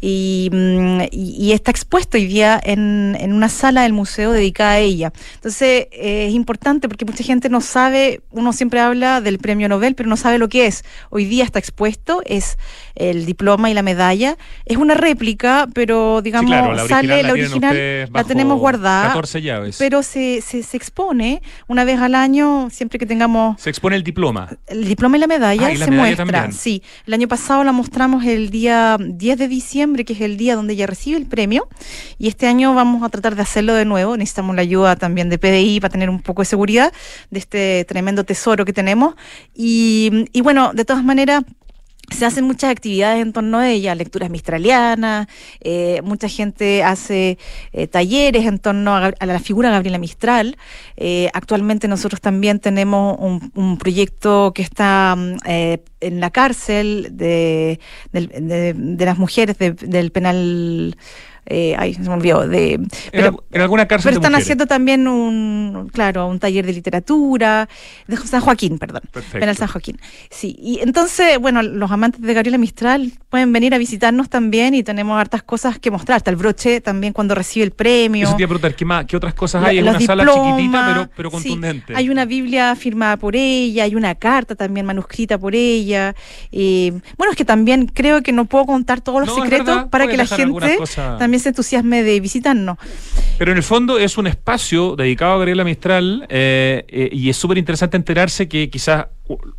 y, 0.00 0.50
mm, 0.52 1.00
y- 1.12 1.36
y 1.38 1.52
está 1.52 1.70
expuesto 1.70 2.16
hoy 2.18 2.26
día 2.26 2.60
en, 2.62 3.16
en 3.18 3.32
una 3.32 3.48
sala 3.48 3.82
del 3.82 3.92
museo 3.92 4.32
dedicada 4.32 4.72
a 4.72 4.78
ella. 4.78 5.12
Entonces 5.36 5.86
eh, 5.92 6.26
es 6.28 6.34
importante 6.34 6.88
porque 6.88 7.04
mucha 7.04 7.24
gente 7.24 7.48
no 7.48 7.60
sabe, 7.60 8.20
uno 8.30 8.52
siempre 8.52 8.80
habla 8.80 9.20
del 9.20 9.38
premio 9.38 9.68
Nobel, 9.68 9.94
pero 9.94 10.08
no 10.08 10.16
sabe 10.16 10.38
lo 10.38 10.48
que 10.48 10.66
es. 10.66 10.84
Hoy 11.10 11.24
día 11.24 11.44
está 11.44 11.58
expuesto, 11.58 12.22
es 12.26 12.58
el 12.94 13.26
diploma 13.26 13.70
y 13.70 13.74
la 13.74 13.82
medalla. 13.82 14.36
Es 14.66 14.76
una 14.76 14.94
réplica, 14.94 15.66
pero 15.72 16.20
digamos, 16.22 16.50
Sí, 16.50 16.56
claro, 16.56 16.74
la 16.74 16.86
sale 16.86 17.22
la 17.22 17.32
original, 17.32 18.08
la 18.12 18.24
tenemos 18.24 18.58
guardada. 18.58 19.06
14 19.08 19.42
llaves. 19.42 19.76
Pero 19.78 20.02
se, 20.02 20.40
se, 20.42 20.62
se 20.62 20.76
expone 20.76 21.42
una 21.66 21.84
vez 21.84 21.98
al 22.00 22.14
año, 22.14 22.68
siempre 22.70 22.98
que 22.98 23.06
tengamos 23.06 23.60
Se 23.60 23.70
expone 23.70 23.96
el 23.96 24.02
diploma. 24.04 24.48
el 24.66 24.84
diploma 24.86 25.16
y 25.16 25.20
la 25.20 25.26
medalla 25.26 25.66
Ah, 25.66 25.72
y 25.72 25.76
la 25.76 25.84
se 25.84 25.90
medalla 25.90 26.06
muestra. 26.16 26.26
también. 26.40 26.52
Sí, 26.52 26.82
el 27.06 27.14
año 27.14 27.28
pasado 27.28 27.64
la 27.64 27.72
mostramos 27.72 28.24
el 28.24 28.50
día 28.50 28.96
10 29.00 29.38
de 29.38 29.48
diciembre, 29.48 29.93
que 30.02 30.14
es 30.14 30.20
el 30.20 30.36
día 30.36 30.56
donde 30.56 30.72
ella 30.72 30.86
recibe 30.86 31.16
el 31.16 31.26
premio, 31.26 31.68
y 32.18 32.28
este 32.28 32.46
año 32.46 32.74
vamos 32.74 33.02
a 33.04 33.08
tratar 33.08 33.36
de 33.36 33.42
hacerlo 33.42 33.74
de 33.74 33.84
nuevo. 33.84 34.16
Necesitamos 34.16 34.56
la 34.56 34.62
ayuda 34.62 34.96
también 34.96 35.30
de 35.30 35.38
PDI 35.38 35.78
para 35.80 35.92
tener 35.92 36.10
un 36.10 36.20
poco 36.20 36.42
de 36.42 36.46
seguridad 36.46 36.92
de 37.30 37.38
este 37.38 37.84
tremendo 37.84 38.24
tesoro 38.24 38.64
que 38.64 38.72
tenemos. 38.72 39.14
Y, 39.54 40.26
y 40.32 40.40
bueno, 40.40 40.72
de 40.74 40.84
todas 40.84 41.04
maneras. 41.04 41.44
Se 42.10 42.26
hacen 42.26 42.44
muchas 42.44 42.70
actividades 42.70 43.20
en 43.22 43.32
torno 43.32 43.58
a 43.58 43.68
ella, 43.70 43.94
lecturas 43.94 44.30
mistralianas, 44.30 45.26
eh, 45.60 46.00
mucha 46.04 46.28
gente 46.28 46.82
hace 46.84 47.38
eh, 47.72 47.86
talleres 47.88 48.46
en 48.46 48.58
torno 48.58 48.94
a, 48.94 49.06
a 49.18 49.26
la 49.26 49.38
figura 49.40 49.68
de 49.70 49.74
Gabriela 49.74 49.98
Mistral. 49.98 50.56
Eh, 50.96 51.28
actualmente 51.32 51.88
nosotros 51.88 52.20
también 52.20 52.60
tenemos 52.60 53.16
un, 53.18 53.50
un 53.54 53.78
proyecto 53.78 54.52
que 54.54 54.62
está 54.62 55.16
mm, 55.16 55.36
en 56.00 56.20
la 56.20 56.30
cárcel 56.30 57.08
de, 57.12 57.80
de, 58.12 59.04
las 59.04 59.18
mujeres 59.18 59.58
de- 59.58 59.72
del 59.72 60.12
penal. 60.12 60.96
Eh, 61.46 61.74
ay, 61.78 61.94
se 61.94 62.00
me 62.02 62.08
olvidó. 62.10 62.46
De, 62.48 62.74
En, 62.74 62.88
pero, 63.12 63.28
al- 63.28 63.36
en 63.52 63.60
alguna 63.60 63.86
cárcel 63.86 64.10
pero 64.10 64.20
están 64.20 64.34
haciendo 64.34 64.66
también 64.66 65.06
un, 65.06 65.90
claro, 65.92 66.26
un 66.26 66.38
taller 66.38 66.64
de 66.66 66.72
literatura, 66.72 67.68
de 68.06 68.16
San 68.16 68.40
Joaquín, 68.40 68.78
perdón. 68.78 69.02
Perfecto. 69.12 69.40
Penal 69.40 69.56
San 69.56 69.68
Joaquín. 69.68 69.98
Sí, 70.30 70.56
y 70.58 70.80
entonces, 70.80 71.38
bueno, 71.38 71.62
los 71.62 71.90
amantes 71.90 72.20
de 72.22 72.34
Gabriela 72.34 72.58
Mistral 72.58 73.12
pueden 73.28 73.52
venir 73.52 73.74
a 73.74 73.78
visitarnos 73.78 74.28
también 74.30 74.74
y 74.74 74.82
tenemos 74.82 75.18
hartas 75.20 75.42
cosas 75.42 75.78
que 75.78 75.90
mostrar. 75.90 76.16
Hasta 76.16 76.30
el 76.30 76.36
broche 76.36 76.80
también 76.80 77.12
cuando 77.12 77.34
recibe 77.34 77.64
el 77.64 77.72
premio. 77.72 78.26
Eso 78.26 78.36
te 78.36 78.42
iba 78.42 78.46
a 78.46 78.48
preguntar, 78.48 78.74
¿qué, 78.74 78.84
más, 78.84 79.04
qué 79.06 79.16
otras 79.16 79.34
cosas 79.34 79.64
hay? 79.64 79.80
Los 79.80 79.90
una 79.96 80.00
sala 80.00 80.24
chiquitita, 80.26 80.86
pero, 80.86 81.10
pero 81.16 81.30
sí, 81.30 81.48
contundente. 81.50 81.94
hay 81.96 82.08
una 82.08 82.24
Biblia 82.24 82.74
firmada 82.76 83.16
por 83.16 83.36
ella, 83.36 83.84
hay 83.84 83.94
una 83.94 84.14
carta 84.14 84.54
también 84.54 84.86
manuscrita 84.86 85.36
por 85.38 85.54
ella. 85.54 86.14
eh, 86.52 86.92
bueno, 87.18 87.32
es 87.32 87.36
que 87.36 87.44
también 87.44 87.86
creo 87.86 88.22
que 88.22 88.32
no 88.32 88.44
puedo 88.46 88.66
contar 88.66 89.00
todos 89.00 89.20
los 89.20 89.28
No, 89.28 89.42
secretos 89.42 89.66
verdad, 89.66 89.90
para 89.90 90.06
que 90.06 90.16
la 90.16 90.26
gente 90.26 90.76
cosas. 90.76 91.18
También 91.34 91.40
se 91.40 91.48
entusiasme 91.48 92.02
de 92.04 92.20
visitarnos. 92.20 92.78
Pero 93.38 93.50
en 93.50 93.56
el 93.56 93.64
fondo 93.64 93.98
es 93.98 94.16
un 94.18 94.28
espacio 94.28 94.94
dedicado 94.94 95.32
a 95.32 95.36
Gabriela 95.38 95.64
Mistral 95.64 96.26
eh, 96.28 96.84
eh, 96.86 97.08
y 97.10 97.28
es 97.28 97.36
súper 97.36 97.58
interesante 97.58 97.96
enterarse 97.96 98.48
que 98.48 98.70
quizás 98.70 99.06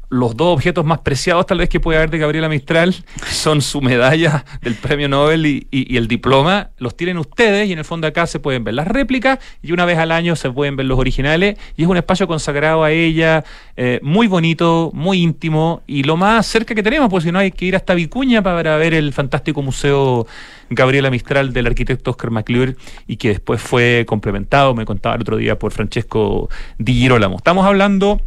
los 0.10 0.38
dos 0.38 0.54
objetos 0.54 0.86
más 0.86 1.00
preciados 1.00 1.48
tal 1.48 1.58
vez 1.58 1.70
que 1.70 1.80
puede 1.80 1.98
haber 1.98 2.12
de 2.12 2.20
Gabriela 2.20 2.48
Mistral 2.48 2.96
son 3.28 3.62
su 3.62 3.82
medalla 3.82 4.46
del 4.62 4.76
premio 4.76 5.10
Nobel 5.10 5.46
y, 5.46 5.98
el 5.98 6.08
diploma. 6.08 6.70
Los 6.78 6.96
tienen 6.96 7.18
ustedes 7.18 7.68
y 7.68 7.74
en 7.74 7.80
el 7.80 7.86
fondo 7.86 8.06
acá 8.06 8.28
se 8.28 8.40
pueden 8.40 8.64
ver 8.64 8.76
las 8.76 8.88
réplicas 8.88 9.40
y 9.64 9.72
una 9.72 9.86
vez 9.86 9.98
al 9.98 10.12
año 10.12 10.36
se 10.36 10.52
pueden 10.52 10.76
ver 10.76 10.86
los 10.86 11.00
originales 11.00 11.58
y 11.76 11.84
es 11.84 11.88
un 11.88 11.98
espacio 11.98 12.28
consagrado 12.28 12.84
a 12.84 12.92
ella, 12.92 13.44
eh, 13.76 14.00
muy 14.04 14.28
bonito, 14.28 14.92
muy 14.94 15.22
íntimo 15.22 15.82
y 15.88 16.04
lo 16.04 16.16
más 16.16 16.46
cerca 16.46 16.76
que 16.76 16.84
tenemos, 16.84 17.10
pues 17.10 17.24
si 17.24 17.32
no 17.32 17.40
hay 17.40 17.52
que 17.52 17.66
ir 17.66 17.76
hasta 17.76 17.96
Vicuña 17.96 18.44
para 18.44 18.78
ver 18.78 18.94
el 18.94 19.14
fantástico 19.14 19.64
museo 19.64 20.28
Gabriela 20.70 21.10
Mistral 21.10 21.54
del 21.54 21.68
arquitecto 21.68 22.12
Oscar 22.12 22.30
McClure 22.30 22.76
y 23.08 23.18
que 23.18 23.30
después 23.30 23.62
fue 23.62 24.06
complementado, 24.08 24.76
me 24.76 24.86
contaba 24.86 25.16
el 25.16 25.22
otro 25.22 25.38
día 25.38 25.58
por 25.58 25.72
Francesco 25.72 26.50
Di 26.78 26.94
Girolamo. 26.94 27.38
Estamos 27.38 27.66
hablando 27.66 28.22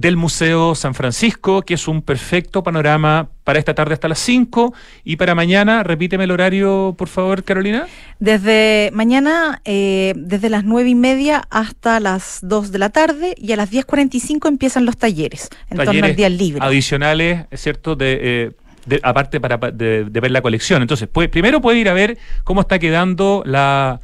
del 0.00 0.16
Museo 0.16 0.74
San 0.74 0.94
Francisco, 0.94 1.62
que 1.62 1.74
es 1.74 1.88
un 1.88 2.02
perfecto 2.02 2.62
panorama 2.62 3.28
para 3.44 3.58
esta 3.58 3.74
tarde 3.74 3.94
hasta 3.94 4.08
las 4.08 4.18
5 4.18 4.74
y 5.04 5.16
para 5.16 5.34
mañana, 5.34 5.82
repíteme 5.82 6.24
el 6.24 6.30
horario, 6.30 6.94
por 6.98 7.08
favor, 7.08 7.44
Carolina. 7.44 7.86
Desde 8.18 8.90
mañana, 8.92 9.60
eh, 9.64 10.12
desde 10.16 10.50
las 10.50 10.64
nueve 10.64 10.90
y 10.90 10.94
media 10.94 11.44
hasta 11.50 12.00
las 12.00 12.40
2 12.42 12.72
de 12.72 12.78
la 12.78 12.90
tarde 12.90 13.34
y 13.38 13.52
a 13.52 13.56
las 13.56 13.70
10.45 13.70 14.48
empiezan 14.48 14.84
los 14.84 14.96
talleres 14.96 15.48
en 15.70 15.76
torno 15.78 15.84
Talleres 15.92 16.10
al 16.10 16.16
día 16.16 16.28
libre. 16.28 16.64
Adicionales, 16.64 17.46
es 17.50 17.60
cierto, 17.62 17.94
de, 17.96 18.18
eh, 18.20 18.50
de- 18.86 19.00
aparte 19.02 19.40
para, 19.40 19.58
pa- 19.60 19.70
de, 19.70 20.04
de 20.04 20.20
ver 20.20 20.30
la 20.30 20.42
colección. 20.42 20.82
Entonces, 20.82 21.08
puede- 21.08 21.28
primero 21.28 21.60
puede 21.60 21.78
ir 21.78 21.88
a 21.88 21.92
ver 21.94 22.18
cómo 22.44 22.60
está 22.60 22.78
quedando 22.78 23.42
la, 23.46 24.00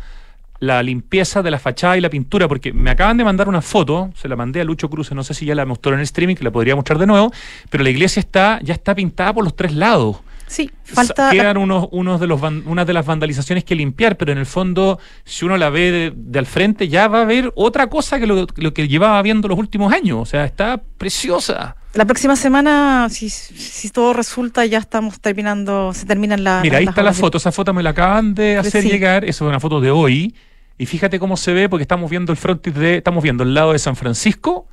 la 0.62 0.80
limpieza 0.80 1.42
de 1.42 1.50
la 1.50 1.58
fachada 1.58 1.96
y 1.96 2.00
la 2.00 2.08
pintura, 2.08 2.46
porque 2.46 2.72
me 2.72 2.90
acaban 2.90 3.16
de 3.16 3.24
mandar 3.24 3.48
una 3.48 3.60
foto, 3.62 4.10
se 4.14 4.28
la 4.28 4.36
mandé 4.36 4.60
a 4.60 4.64
Lucho 4.64 4.88
Cruz, 4.88 5.10
no 5.10 5.24
sé 5.24 5.34
si 5.34 5.44
ya 5.44 5.56
la 5.56 5.66
mostró 5.66 5.92
en 5.92 5.98
el 5.98 6.04
streaming, 6.04 6.36
que 6.36 6.44
la 6.44 6.52
podría 6.52 6.76
mostrar 6.76 6.98
de 7.00 7.06
nuevo, 7.06 7.32
pero 7.68 7.82
la 7.82 7.90
iglesia 7.90 8.20
está 8.20 8.60
ya 8.62 8.72
está 8.72 8.94
pintada 8.94 9.32
por 9.34 9.42
los 9.42 9.56
tres 9.56 9.74
lados. 9.74 10.18
Sí, 10.46 10.70
falta... 10.84 11.30
Quedan 11.30 11.56
unos, 11.56 11.88
unos 11.92 12.20
de 12.20 12.26
los 12.26 12.38
van- 12.40 12.62
unas 12.66 12.86
de 12.86 12.92
las 12.92 13.04
vandalizaciones 13.06 13.64
que 13.64 13.74
limpiar, 13.74 14.16
pero 14.16 14.30
en 14.32 14.38
el 14.38 14.46
fondo, 14.46 15.00
si 15.24 15.44
uno 15.46 15.56
la 15.56 15.70
ve 15.70 15.90
de, 15.90 16.12
de 16.14 16.38
al 16.38 16.46
frente, 16.46 16.88
ya 16.88 17.08
va 17.08 17.22
a 17.22 17.24
ver 17.24 17.50
otra 17.56 17.88
cosa 17.88 18.20
que 18.20 18.26
lo, 18.26 18.46
lo 18.54 18.74
que 18.74 18.86
llevaba 18.86 19.20
viendo 19.22 19.48
los 19.48 19.58
últimos 19.58 19.92
años. 19.92 20.18
O 20.20 20.26
sea, 20.26 20.44
está 20.44 20.80
preciosa. 20.98 21.74
La 21.94 22.04
próxima 22.04 22.36
semana, 22.36 23.08
si, 23.10 23.30
si 23.30 23.88
todo 23.90 24.12
resulta, 24.12 24.64
ya 24.66 24.78
estamos 24.78 25.20
terminando, 25.20 25.92
se 25.94 26.04
terminan 26.06 26.44
la, 26.44 26.60
Mira, 26.62 26.78
ahí 26.78 26.84
las 26.84 26.92
está 26.92 27.02
la 27.02 27.14
foto. 27.14 27.38
Esa 27.38 27.50
foto 27.50 27.72
me 27.72 27.82
la 27.82 27.90
acaban 27.90 28.34
de 28.34 28.58
hacer 28.58 28.82
sí. 28.82 28.90
llegar. 28.90 29.24
Esa 29.24 29.44
es 29.44 29.48
una 29.48 29.60
foto 29.60 29.80
de 29.80 29.90
hoy. 29.90 30.34
Y 30.78 30.86
fíjate 30.86 31.18
cómo 31.18 31.36
se 31.36 31.52
ve, 31.52 31.68
porque 31.68 31.82
estamos 31.82 32.10
viendo 32.10 32.32
el 32.32 32.38
frontis 32.38 32.74
de. 32.74 32.96
Estamos 32.96 33.22
viendo 33.22 33.42
el 33.42 33.54
lado 33.54 33.72
de 33.72 33.78
San 33.78 33.96
Francisco, 33.96 34.66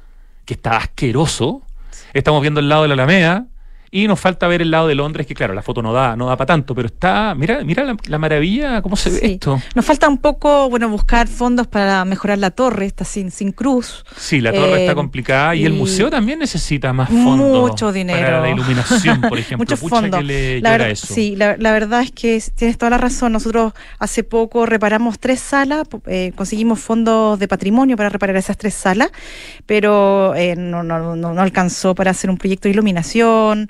que 0.46 0.54
está 0.54 0.78
asqueroso. 0.78 1.62
Estamos 2.14 2.42
viendo 2.42 2.60
el 2.60 2.70
lado 2.70 2.84
de 2.84 2.88
la 2.90 2.94
Alameda. 2.96 3.46
Y 3.92 4.08
nos 4.08 4.20
falta 4.20 4.48
ver 4.48 4.62
el 4.62 4.70
lado 4.72 4.88
de 4.88 4.96
Londres, 4.96 5.26
que 5.26 5.34
claro, 5.34 5.54
la 5.54 5.62
foto 5.64 5.82
no 5.82 5.92
da, 5.94 6.16
no 6.16 6.28
da 6.28 6.38
para 6.38 6.46
tanto, 6.48 6.76
pero 6.76 6.88
está. 6.88 7.34
Mira, 7.36 7.64
mira 7.64 7.84
la, 7.84 7.98
la 8.08 8.18
maravilla, 8.20 8.82
cómo 8.84 8.96
se 8.96 9.10
ve 9.10 9.20
Sí. 9.20 9.26
esto. 9.34 9.60
Nos 9.74 9.84
falta 9.86 10.08
un 10.08 10.18
poco, 10.20 10.70
bueno, 10.70 10.90
buscar 10.90 11.28
fondos 11.28 11.66
para 11.68 12.06
mejorar 12.06 12.38
la 12.38 12.52
torre, 12.52 12.86
está 12.86 13.04
sin, 13.06 13.32
sin 13.32 13.52
cruz. 13.52 14.04
Sí, 14.16 14.42
la 14.42 14.52
torre 14.54 14.78
Eh, 14.78 14.82
está 14.82 14.96
complicada 14.96 15.56
y, 15.56 15.66
el 15.66 15.74
y- 15.74 15.78
museo 15.78 16.10
también 16.10 16.40
necesita 16.40 16.94
más 16.94 17.10
fondos. 17.10 17.72
Mucho 17.72 17.92
dinero. 17.92 18.20
Para 18.20 18.42
la 18.42 18.50
iluminación, 18.52 19.22
por 19.22 19.38
ejemplo. 19.40 19.58
Muchos 19.66 19.80
Pucha 19.80 19.96
fondos. 19.96 20.20
que 20.20 20.26
le 20.26 20.62
La 20.62 20.78
ver- 20.78 20.92
eso. 20.92 21.08
Sí, 21.14 21.36
la, 21.36 21.58
la 21.58 21.72
verdad 21.72 22.02
es 22.04 22.12
que 22.12 22.36
es- 22.36 22.52
tienes 22.54 22.78
toda 22.78 22.92
la 22.92 22.98
razón. 23.00 23.32
Nosotros 23.32 23.74
hace 23.98 24.24
poco 24.24 24.66
reparamos 24.68 25.18
tres 25.20 25.40
salas, 25.40 25.88
eh, 26.06 26.32
conseguimos 26.36 26.80
fondos 26.80 27.40
de 27.40 27.48
patrimonio 27.48 27.98
para 27.98 28.10
reparar 28.10 28.36
esas 28.36 28.58
tres 28.58 28.76
salas, 28.76 29.10
pero 29.66 30.36
eh, 30.36 30.56
no, 30.56 30.84
no, 30.84 31.16
no, 31.16 31.34
no 31.34 31.42
alcanzó 31.42 31.96
para 31.96 32.12
hacer 32.12 32.30
un 32.30 32.38
proyecto 32.38 32.68
de 32.68 32.74
iluminación. 32.74 33.70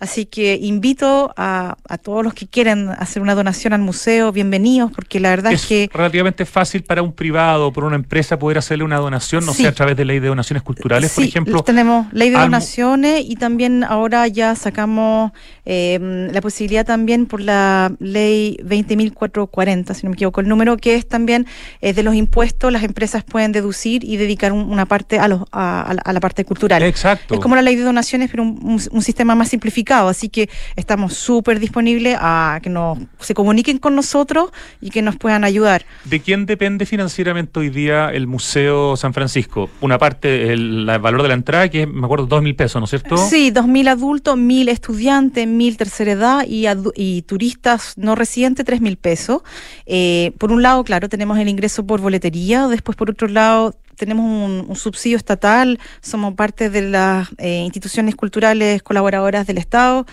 Así 0.00 0.24
que 0.24 0.58
invito 0.62 1.30
a, 1.36 1.76
a 1.86 1.98
todos 1.98 2.24
los 2.24 2.32
que 2.32 2.46
quieren 2.48 2.88
hacer 2.88 3.20
una 3.20 3.34
donación 3.34 3.74
al 3.74 3.82
museo, 3.82 4.32
bienvenidos, 4.32 4.90
porque 4.90 5.20
la 5.20 5.28
verdad 5.28 5.52
es, 5.52 5.60
es 5.60 5.68
que 5.68 5.90
relativamente 5.92 6.46
fácil 6.46 6.82
para 6.84 7.02
un 7.02 7.12
privado 7.12 7.66
o 7.68 7.72
por 7.72 7.84
una 7.84 7.96
empresa 7.96 8.38
poder 8.38 8.56
hacerle 8.56 8.82
una 8.84 8.96
donación, 8.96 9.44
no 9.44 9.52
Sí. 9.52 9.60
sé, 9.62 9.68
a 9.68 9.72
través 9.72 9.98
de 9.98 10.06
ley 10.06 10.18
de 10.18 10.28
donaciones 10.28 10.62
culturales, 10.62 11.12
por 11.12 11.22
Sí, 11.22 11.28
ejemplo. 11.28 11.62
tenemos 11.64 12.06
ley 12.14 12.30
de 12.30 12.38
donaciones 12.38 13.24
y 13.28 13.36
también 13.36 13.84
ahora 13.84 14.26
ya 14.26 14.54
sacamos 14.54 15.32
eh, 15.66 16.28
la 16.32 16.40
posibilidad 16.40 16.86
también 16.86 17.26
por 17.26 17.42
la 17.42 17.92
ley 17.98 18.56
20.440, 18.64 19.92
si 19.92 20.04
no 20.04 20.10
me 20.10 20.14
equivoco 20.14 20.40
el 20.40 20.48
número, 20.48 20.78
que 20.78 20.94
es 20.94 21.06
también 21.06 21.46
eh, 21.82 21.92
de 21.92 22.02
los 22.02 22.14
impuestos, 22.14 22.72
las 22.72 22.84
empresas 22.84 23.22
pueden 23.22 23.52
deducir 23.52 24.02
y 24.02 24.16
dedicar 24.16 24.52
un- 24.52 24.70
una 24.72 24.86
parte 24.86 25.18
a, 25.18 25.28
los, 25.28 25.42
a, 25.52 25.82
a 25.82 25.92
la, 25.92 26.00
a 26.02 26.12
la 26.14 26.20
parte 26.20 26.46
cultural. 26.46 26.82
Exacto. 26.84 27.34
Es 27.34 27.40
como 27.40 27.54
la 27.54 27.60
ley 27.60 27.76
de 27.76 27.82
donaciones, 27.82 28.30
pero 28.30 28.44
un, 28.44 28.58
un- 28.62 28.80
un 28.90 29.02
sistema 29.02 29.34
más 29.34 29.48
simplificado. 29.50 29.89
Así 29.90 30.28
que 30.28 30.48
estamos 30.76 31.14
súper 31.14 31.58
disponibles 31.58 32.16
a 32.20 32.60
que 32.62 32.70
nos 32.70 32.98
se 33.18 33.34
comuniquen 33.34 33.78
con 33.78 33.96
nosotros 33.96 34.50
y 34.80 34.90
que 34.90 35.02
nos 35.02 35.16
puedan 35.16 35.44
ayudar. 35.44 35.84
¿De 36.04 36.20
quién 36.20 36.46
depende 36.46 36.86
financieramente 36.86 37.58
hoy 37.58 37.70
día 37.70 38.10
el 38.10 38.26
Museo 38.26 38.96
San 38.96 39.12
Francisco? 39.12 39.68
Una 39.80 39.98
parte, 39.98 40.52
el, 40.52 40.86
valor 41.00 41.22
de 41.22 41.28
la 41.28 41.34
entrada, 41.34 41.68
que 41.68 41.82
es, 41.82 41.88
me 41.88 42.04
acuerdo, 42.04 42.26
dos 42.26 42.42
mil 42.42 42.54
pesos, 42.54 42.80
¿no 42.80 42.84
es 42.84 42.90
cierto? 42.90 43.16
Sí, 43.16 43.50
2.000 43.50 43.88
adultos, 43.88 44.36
1.000 44.36 44.68
estudiantes, 44.68 45.46
1.000 45.46 45.76
tercera 45.76 46.12
edad 46.12 46.44
y, 46.46 47.22
turistas 47.22 47.94
no 47.96 48.14
residentes, 48.14 48.64
3.000 48.64 48.96
pesos. 48.96 49.42
Eh, 49.86 50.32
por 50.38 50.52
un 50.52 50.62
lado, 50.62 50.84
claro, 50.84 51.08
tenemos 51.08 51.38
el 51.38 51.48
ingreso 51.48 51.84
por 51.84 52.00
boletería, 52.00 52.68
después 52.68 52.96
por 52.96 53.10
otro 53.10 53.28
lado 53.28 53.74
tenemos 53.96 54.24
un, 54.24 54.64
un 54.68 54.76
subsidio 54.76 55.16
estatal, 55.16 55.78
somos 56.00 56.34
parte 56.34 56.70
de 56.70 56.82
las 56.82 57.28
eh, 57.38 57.62
instituciones 57.64 58.14
culturales 58.14 58.82
colaboradoras 58.82 59.46
del 59.46 59.58
Estado 59.58 60.06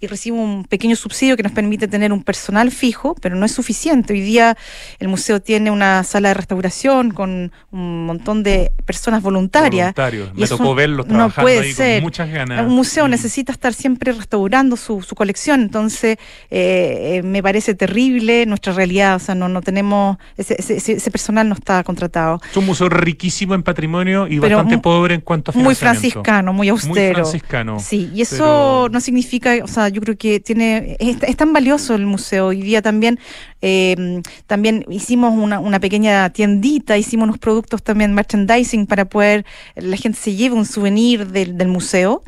y 0.00 0.06
recibimos 0.06 0.44
un 0.48 0.64
pequeño 0.64 0.94
subsidio 0.94 1.36
que 1.36 1.42
nos 1.42 1.52
permite 1.52 1.88
tener 1.88 2.12
un 2.12 2.22
personal 2.22 2.70
fijo, 2.70 3.16
pero 3.20 3.34
no 3.34 3.44
es 3.44 3.52
suficiente. 3.52 4.12
Hoy 4.12 4.20
día 4.20 4.56
el 5.00 5.08
museo 5.08 5.40
tiene 5.42 5.70
una 5.70 6.04
sala 6.04 6.28
de 6.28 6.34
restauración 6.34 7.10
con 7.10 7.50
un 7.72 8.06
montón 8.06 8.42
de 8.42 8.70
personas 8.86 9.22
voluntarias. 9.22 9.94
Voluntarios. 9.94 10.34
Me 10.34 10.46
tocó 10.46 10.74
verlos 10.74 11.06
no 11.08 11.14
trabajando 11.14 11.42
puede 11.42 11.60
ahí 11.60 11.72
ser. 11.72 11.96
con 11.96 12.04
muchas 12.04 12.30
ganas. 12.30 12.64
Un 12.66 12.74
museo 12.74 13.06
Mm. 13.06 13.10
necesita 13.10 13.52
estar 13.52 13.74
siempre 13.74 14.12
restaurando 14.12 14.76
su, 14.76 15.02
su 15.02 15.14
colección, 15.16 15.62
entonces 15.62 16.16
eh, 16.50 17.18
eh, 17.18 17.22
me 17.24 17.42
parece 17.42 17.74
terrible 17.74 18.46
nuestra 18.46 18.72
realidad, 18.72 19.16
o 19.16 19.18
sea, 19.18 19.34
no, 19.34 19.48
no 19.48 19.62
tenemos, 19.62 20.16
ese, 20.36 20.54
ese- 20.58 20.92
ese 20.92 21.10
personal 21.10 21.48
no 21.48 21.54
está 21.54 21.82
contratado. 21.82 22.40
Es 22.50 22.56
un 22.56 22.66
museo 22.66 22.88
riquísimo 22.88 23.31
en 23.40 23.62
patrimonio 23.62 24.26
y 24.28 24.38
Pero 24.40 24.56
bastante 24.56 24.78
pobre 24.78 25.14
en 25.14 25.20
cuanto 25.20 25.50
a 25.52 25.58
Muy 25.58 25.74
franciscano, 25.74 26.52
muy 26.52 26.68
austero. 26.68 26.94
Muy 26.94 27.14
franciscano. 27.14 27.78
Sí, 27.80 28.10
y 28.14 28.22
eso 28.22 28.36
pero- 28.36 28.88
no 28.92 29.00
significa, 29.00 29.54
o 29.62 29.66
sea, 29.68 29.88
yo 29.88 30.00
creo 30.00 30.16
que 30.16 30.40
tiene, 30.40 30.96
es, 31.00 31.16
es 31.22 31.36
tan 31.36 31.52
valioso 31.52 31.94
el 31.94 32.06
museo. 32.06 32.48
Hoy 32.48 32.62
día 32.62 32.82
también, 32.82 33.18
eh, 33.60 34.22
también 34.46 34.84
hicimos 34.88 35.32
una, 35.36 35.58
una 35.60 35.80
pequeña 35.80 36.30
tiendita, 36.30 36.96
hicimos 36.98 37.24
unos 37.24 37.38
productos 37.38 37.82
también 37.82 38.14
merchandising 38.14 38.86
para 38.86 39.04
poder, 39.06 39.44
la 39.76 39.96
gente 39.96 40.18
se 40.18 40.34
lleve 40.34 40.54
un 40.54 40.66
souvenir 40.66 41.26
del, 41.28 41.56
del 41.56 41.68
museo. 41.68 42.22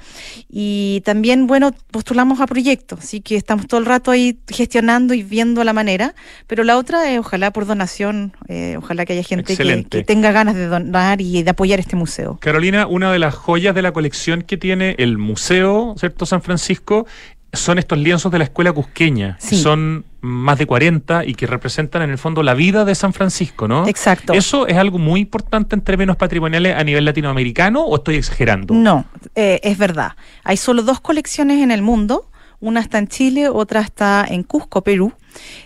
Y 0.48 1.02
también, 1.04 1.46
bueno, 1.46 1.72
postulamos 1.90 2.40
a 2.40 2.46
proyectos, 2.46 3.00
así 3.00 3.20
que 3.20 3.36
estamos 3.36 3.66
todo 3.66 3.80
el 3.80 3.86
rato 3.86 4.10
ahí 4.10 4.38
gestionando 4.48 5.14
y 5.14 5.22
viendo 5.22 5.64
la 5.64 5.72
manera. 5.72 6.14
Pero 6.46 6.64
la 6.64 6.78
otra 6.78 7.10
es, 7.10 7.18
ojalá 7.18 7.52
por 7.52 7.66
donación, 7.66 8.32
eh, 8.48 8.76
ojalá 8.78 9.04
que 9.04 9.14
haya 9.14 9.22
gente 9.22 9.56
que, 9.56 9.84
que 9.90 10.04
tenga 10.04 10.32
ganas 10.32 10.54
de 10.54 10.66
donar 10.66 10.83
y 11.18 11.42
de 11.42 11.50
apoyar 11.50 11.80
este 11.80 11.96
museo. 11.96 12.38
Carolina, 12.40 12.86
una 12.86 13.12
de 13.12 13.18
las 13.18 13.34
joyas 13.34 13.74
de 13.74 13.82
la 13.82 13.92
colección 13.92 14.42
que 14.42 14.56
tiene 14.56 14.94
el 14.98 15.18
Museo, 15.18 15.94
¿cierto? 15.98 16.26
San 16.26 16.42
Francisco, 16.42 17.06
son 17.52 17.78
estos 17.78 17.98
lienzos 17.98 18.30
de 18.32 18.38
la 18.38 18.44
escuela 18.44 18.72
cusqueña, 18.72 19.38
que 19.48 19.56
son 19.56 20.04
más 20.20 20.58
de 20.58 20.66
40 20.66 21.24
y 21.24 21.34
que 21.34 21.46
representan 21.46 22.02
en 22.02 22.10
el 22.10 22.18
fondo 22.18 22.42
la 22.42 22.54
vida 22.54 22.84
de 22.84 22.94
San 22.94 23.12
Francisco, 23.12 23.68
¿no? 23.68 23.86
Exacto. 23.86 24.32
¿Eso 24.32 24.66
es 24.66 24.76
algo 24.76 24.98
muy 24.98 25.20
importante 25.20 25.74
en 25.74 25.82
términos 25.82 26.16
patrimoniales 26.16 26.76
a 26.76 26.84
nivel 26.84 27.04
latinoamericano 27.04 27.84
o 27.84 27.96
estoy 27.96 28.16
exagerando? 28.16 28.74
No, 28.74 29.04
eh, 29.34 29.60
es 29.62 29.78
verdad. 29.78 30.12
Hay 30.42 30.56
solo 30.56 30.82
dos 30.82 31.00
colecciones 31.00 31.62
en 31.62 31.70
el 31.70 31.82
mundo. 31.82 32.30
Una 32.60 32.80
está 32.80 32.98
en 32.98 33.08
Chile, 33.08 33.48
otra 33.48 33.82
está 33.82 34.26
en 34.28 34.42
Cusco, 34.42 34.82
Perú. 34.82 35.12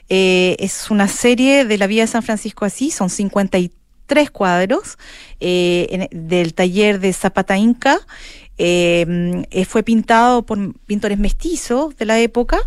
Eh, 0.09 0.57
es 0.59 0.91
una 0.91 1.07
serie 1.07 1.65
de 1.65 1.79
la 1.79 1.87
vida 1.87 2.03
de 2.03 2.09
San 2.09 2.23
Francisco 2.23 2.65
así, 2.65 2.91
son 2.91 3.11
53 3.11 3.71
cuadros 4.31 4.99
eh, 5.41 6.09
del 6.11 6.55
taller 6.55 6.99
de 7.01 7.13
Zapata 7.13 7.57
Inca. 7.57 7.99
Eh, 8.61 9.45
eh, 9.51 9.65
fue 9.65 9.83
pintado 9.85 10.43
por 10.45 10.59
pintores 10.87 11.17
mestizos 11.19 11.97
de 11.97 12.05
la 12.05 12.19
época 12.19 12.59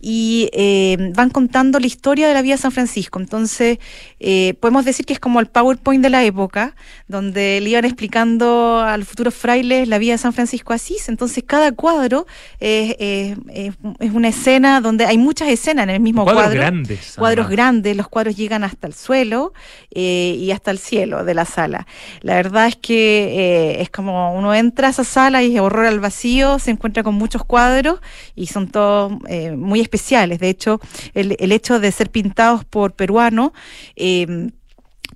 y 0.00 0.48
eh, 0.52 1.12
van 1.14 1.30
contando 1.30 1.80
la 1.80 1.86
historia 1.88 2.28
de 2.28 2.34
la 2.34 2.42
vida 2.42 2.54
de 2.54 2.62
San 2.62 2.70
Francisco. 2.70 3.18
Entonces, 3.18 3.78
eh, 4.20 4.54
podemos 4.60 4.84
decir 4.84 5.04
que 5.06 5.12
es 5.12 5.18
como 5.18 5.40
el 5.40 5.46
PowerPoint 5.46 6.02
de 6.04 6.10
la 6.10 6.22
época, 6.24 6.76
donde 7.08 7.60
le 7.60 7.68
iban 7.70 7.84
explicando 7.84 8.78
a 8.80 8.96
los 8.96 9.08
futuros 9.08 9.34
frailes 9.34 9.88
la 9.88 9.98
vida 9.98 10.12
de 10.12 10.18
San 10.18 10.32
Francisco 10.32 10.72
Asís. 10.72 11.08
Entonces, 11.08 11.42
cada 11.44 11.72
cuadro 11.72 12.26
es, 12.60 12.94
es- 13.00 13.36
es- 13.52 13.74
es 13.98 14.12
una 14.12 14.28
escena 14.28 14.80
donde 14.80 15.04
hay 15.04 15.18
muchas 15.18 15.48
escenas 15.48 15.82
en 15.84 15.90
el 15.90 16.00
mismo 16.00 16.22
Cuadros 16.24 16.44
cuadro. 16.44 16.60
grandes, 16.60 17.14
Cuadros 17.18 17.46
además. 17.46 17.56
grandes, 17.56 17.96
los 17.96 18.08
cuadros 18.08 18.36
llegan 18.36 18.62
hasta 18.62 18.86
el 18.86 18.94
suelo 18.94 19.52
eh, 19.90 20.36
y 20.38 20.52
hasta 20.52 20.70
el 20.70 20.78
cielo 20.78 21.24
de 21.24 21.34
la 21.34 21.44
sala. 21.44 21.86
La 22.20 22.34
verdad 22.34 22.68
es 22.68 22.76
que 22.76 23.78
es 23.80 23.90
como 23.90 24.34
uno 24.34 24.54
entra 24.54 24.88
a 24.88 24.90
esa 24.92 25.04
sala 25.04 25.39
y 25.42 25.58
horror 25.58 25.86
al 25.86 26.00
vacío, 26.00 26.58
se 26.58 26.70
encuentra 26.70 27.02
con 27.02 27.14
muchos 27.14 27.44
cuadros 27.44 28.00
y 28.34 28.46
son 28.46 28.68
todos 28.68 29.12
eh, 29.28 29.52
muy 29.52 29.80
especiales. 29.80 30.38
De 30.38 30.48
hecho, 30.48 30.80
el, 31.14 31.36
el 31.38 31.52
hecho 31.52 31.80
de 31.80 31.92
ser 31.92 32.10
pintados 32.10 32.64
por 32.64 32.92
peruanos, 32.92 33.52
eh, 33.96 34.50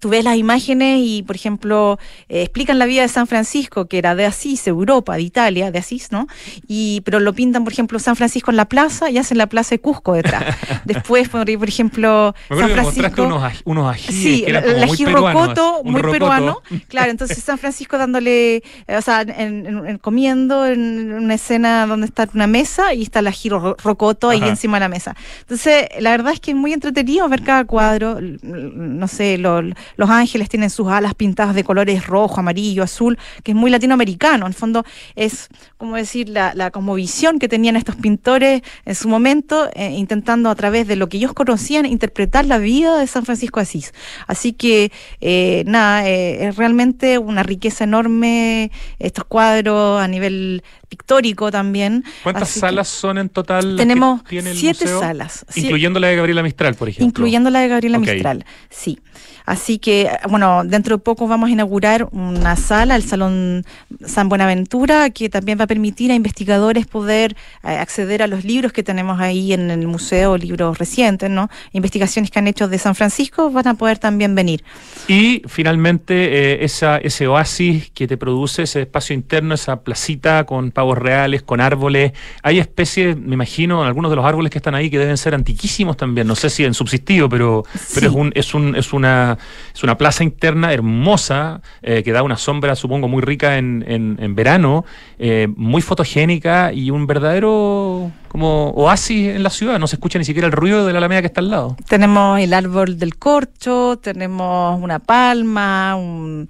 tú 0.04 0.10
ves 0.10 0.22
las 0.22 0.36
imágenes 0.36 1.00
y, 1.02 1.22
por 1.22 1.34
ejemplo, 1.34 1.98
eh, 2.28 2.42
explican 2.42 2.78
la 2.78 2.84
vida 2.84 3.00
de 3.00 3.08
San 3.08 3.26
Francisco, 3.26 3.86
que 3.86 3.96
era 3.96 4.14
de 4.14 4.26
Asís, 4.26 4.66
Europa, 4.66 5.16
de 5.16 5.22
Italia, 5.22 5.70
de 5.70 5.78
Asís, 5.78 6.12
¿no? 6.12 6.26
Y, 6.68 7.00
pero 7.06 7.20
lo 7.20 7.32
pintan, 7.32 7.64
por 7.64 7.72
ejemplo, 7.72 7.98
San 7.98 8.14
Francisco 8.14 8.50
en 8.50 8.58
la 8.58 8.66
plaza 8.66 9.08
y 9.10 9.16
hacen 9.16 9.38
la 9.38 9.46
plaza 9.46 9.70
de 9.70 9.78
Cusco 9.80 10.12
detrás. 10.12 10.44
Después, 10.84 11.30
por, 11.30 11.46
por 11.58 11.68
ejemplo, 11.68 12.34
Me 12.50 12.58
San 12.58 12.68
que 12.68 12.74
Francisco... 12.74 13.22
unos, 13.22 13.42
aj- 13.42 13.62
unos 13.64 13.90
ajíes 13.94 14.14
Sí, 14.22 14.42
que 14.44 14.50
el 14.50 14.74
muy 14.74 14.82
ají 14.82 15.04
peruanos, 15.06 15.32
rocoto, 15.42 15.80
muy 15.84 15.94
rocoto. 16.02 16.12
peruano. 16.12 16.58
Claro, 16.88 17.10
entonces 17.10 17.42
San 17.42 17.56
Francisco 17.56 17.96
dándole, 17.96 18.56
eh, 18.56 18.96
o 18.98 19.00
sea, 19.00 19.22
en- 19.22 19.64
en- 19.66 19.86
en- 19.86 19.98
comiendo 19.98 20.66
en 20.66 21.14
una 21.14 21.32
escena 21.34 21.86
donde 21.86 22.06
está 22.08 22.28
una 22.34 22.46
mesa 22.46 22.92
y 22.92 23.04
está 23.04 23.20
el 23.20 23.28
ají 23.28 23.48
ro- 23.48 23.74
rocoto 23.82 24.28
ahí 24.28 24.42
encima 24.42 24.76
de 24.76 24.80
la 24.80 24.88
mesa. 24.90 25.16
Entonces, 25.40 25.86
la 25.98 26.10
verdad 26.10 26.34
es 26.34 26.40
que 26.40 26.50
es 26.50 26.56
muy 26.58 26.74
entretenido 26.74 27.26
ver 27.30 27.42
cada 27.42 27.64
cuadro. 27.64 28.18
No 28.20 29.08
sé, 29.08 29.38
lo- 29.38 29.62
los 29.96 30.10
ángeles 30.10 30.48
tienen 30.48 30.70
sus 30.70 30.88
alas 30.88 31.14
pintadas 31.14 31.54
de 31.54 31.64
colores 31.64 32.06
rojo, 32.06 32.40
amarillo, 32.40 32.82
azul, 32.82 33.18
que 33.42 33.52
es 33.52 33.56
muy 33.56 33.70
latinoamericano. 33.70 34.46
En 34.46 34.52
el 34.52 34.54
fondo 34.54 34.84
es, 35.14 35.48
como 35.76 35.96
decir, 35.96 36.28
la, 36.28 36.54
la 36.54 36.70
cosmovisión 36.70 37.38
que 37.38 37.48
tenían 37.48 37.76
estos 37.76 37.96
pintores 37.96 38.62
en 38.84 38.94
su 38.94 39.08
momento, 39.08 39.68
eh, 39.74 39.90
intentando 39.92 40.50
a 40.50 40.54
través 40.54 40.86
de 40.86 40.96
lo 40.96 41.08
que 41.08 41.18
ellos 41.18 41.32
conocían 41.32 41.86
interpretar 41.86 42.44
la 42.46 42.58
vida 42.58 42.98
de 42.98 43.06
San 43.06 43.24
Francisco 43.24 43.60
de 43.60 43.64
Asís. 43.64 43.92
Así 44.26 44.52
que, 44.52 44.92
eh, 45.20 45.64
nada, 45.66 46.06
eh, 46.08 46.46
es 46.48 46.56
realmente 46.56 47.18
una 47.18 47.42
riqueza 47.42 47.84
enorme 47.84 48.70
estos 48.98 49.24
cuadros 49.24 50.00
a 50.00 50.08
nivel 50.08 50.62
pictórico 50.88 51.50
también. 51.50 52.04
¿Cuántas 52.22 52.50
Así 52.50 52.60
salas 52.60 52.88
son 52.88 53.18
en 53.18 53.28
total? 53.28 53.76
Tenemos 53.76 54.22
siete 54.54 54.84
museo? 54.84 55.00
salas. 55.00 55.44
Incluyendo 55.56 55.98
la 56.00 56.08
de 56.08 56.16
Gabriela 56.16 56.42
Mistral, 56.42 56.74
por 56.74 56.88
ejemplo. 56.88 57.06
Incluyendo 57.06 57.50
la 57.50 57.60
de 57.60 57.68
Gabriela. 57.68 57.98
Mistral, 57.98 58.44
sí. 58.70 58.98
Así 59.44 59.78
que, 59.78 60.10
bueno, 60.28 60.62
dentro 60.64 60.96
de 60.96 61.02
poco 61.02 61.28
vamos 61.28 61.48
a 61.48 61.52
inaugurar 61.52 62.08
una 62.12 62.56
sala, 62.56 62.96
el 62.96 63.02
Salón 63.02 63.64
San 64.06 64.28
Buenaventura, 64.28 65.10
que 65.10 65.28
también 65.28 65.58
va 65.58 65.64
a 65.64 65.66
permitir 65.66 66.10
a 66.10 66.14
investigadores 66.14 66.86
poder 66.86 67.36
eh, 67.62 67.68
acceder 67.68 68.22
a 68.22 68.26
los 68.26 68.44
libros 68.44 68.72
que 68.72 68.82
tenemos 68.82 69.20
ahí 69.20 69.52
en 69.52 69.70
el 69.70 69.86
museo, 69.86 70.36
libros 70.36 70.78
recientes, 70.78 71.30
¿no? 71.30 71.50
Investigaciones 71.72 72.30
que 72.30 72.38
han 72.38 72.46
hecho 72.46 72.68
de 72.68 72.78
San 72.78 72.94
Francisco 72.94 73.50
van 73.50 73.68
a 73.68 73.74
poder 73.74 73.98
también 73.98 74.34
venir. 74.34 74.64
Y 75.08 75.42
finalmente, 75.46 76.14
eh, 76.14 76.64
esa, 76.64 76.98
ese 76.98 77.26
oasis 77.26 77.90
que 77.90 78.06
te 78.06 78.16
produce, 78.16 78.62
ese 78.62 78.82
espacio 78.82 79.14
interno, 79.14 79.54
esa 79.54 79.80
placita 79.80 80.44
con 80.44 80.70
pavos 80.70 80.98
reales, 80.98 81.42
con 81.42 81.60
árboles. 81.60 82.12
Hay 82.42 82.58
especies, 82.58 83.16
me 83.16 83.34
imagino, 83.34 83.84
algunos 83.84 84.10
de 84.10 84.16
los 84.16 84.24
árboles 84.24 84.50
que 84.50 84.58
están 84.58 84.74
ahí 84.74 84.90
que 84.90 84.98
deben 84.98 85.16
ser 85.16 85.34
antiquísimos 85.34 85.96
también. 85.96 86.26
No 86.26 86.34
sé 86.34 86.50
si 86.50 86.64
en 86.64 86.74
subsistido, 86.74 87.28
pero, 87.28 87.64
pero 87.94 88.08
es, 88.08 88.14
un, 88.14 88.32
es, 88.34 88.54
un, 88.54 88.76
es, 88.76 88.92
una, 88.92 89.33
es 89.74 89.82
una 89.82 89.98
plaza 89.98 90.24
interna 90.24 90.72
hermosa 90.72 91.60
eh, 91.82 92.02
que 92.02 92.12
da 92.12 92.22
una 92.22 92.36
sombra, 92.36 92.76
supongo, 92.76 93.08
muy 93.08 93.22
rica 93.22 93.58
en, 93.58 93.84
en, 93.86 94.34
verano, 94.34 94.84
eh, 95.18 95.48
muy 95.56 95.82
fotogénica 95.82 96.72
y 96.72 96.90
un 96.90 97.06
verdadero 97.06 98.10
como 98.28 98.70
oasis 98.70 99.28
en 99.28 99.42
la 99.42 99.50
ciudad. 99.50 99.78
No 99.78 99.86
se 99.86 99.96
escucha 99.96 100.18
ni 100.18 100.24
siquiera 100.24 100.46
el 100.46 100.52
ruido 100.52 100.86
de 100.86 100.92
la 100.92 100.98
alameda 100.98 101.20
que 101.22 101.28
está 101.28 101.40
al 101.40 101.50
lado. 101.50 101.76
Tenemos 101.88 102.40
el 102.40 102.52
árbol 102.52 102.98
del 102.98 103.16
corcho, 103.16 103.98
tenemos 104.02 104.80
una 104.80 104.98
palma, 104.98 105.96
un... 105.96 106.48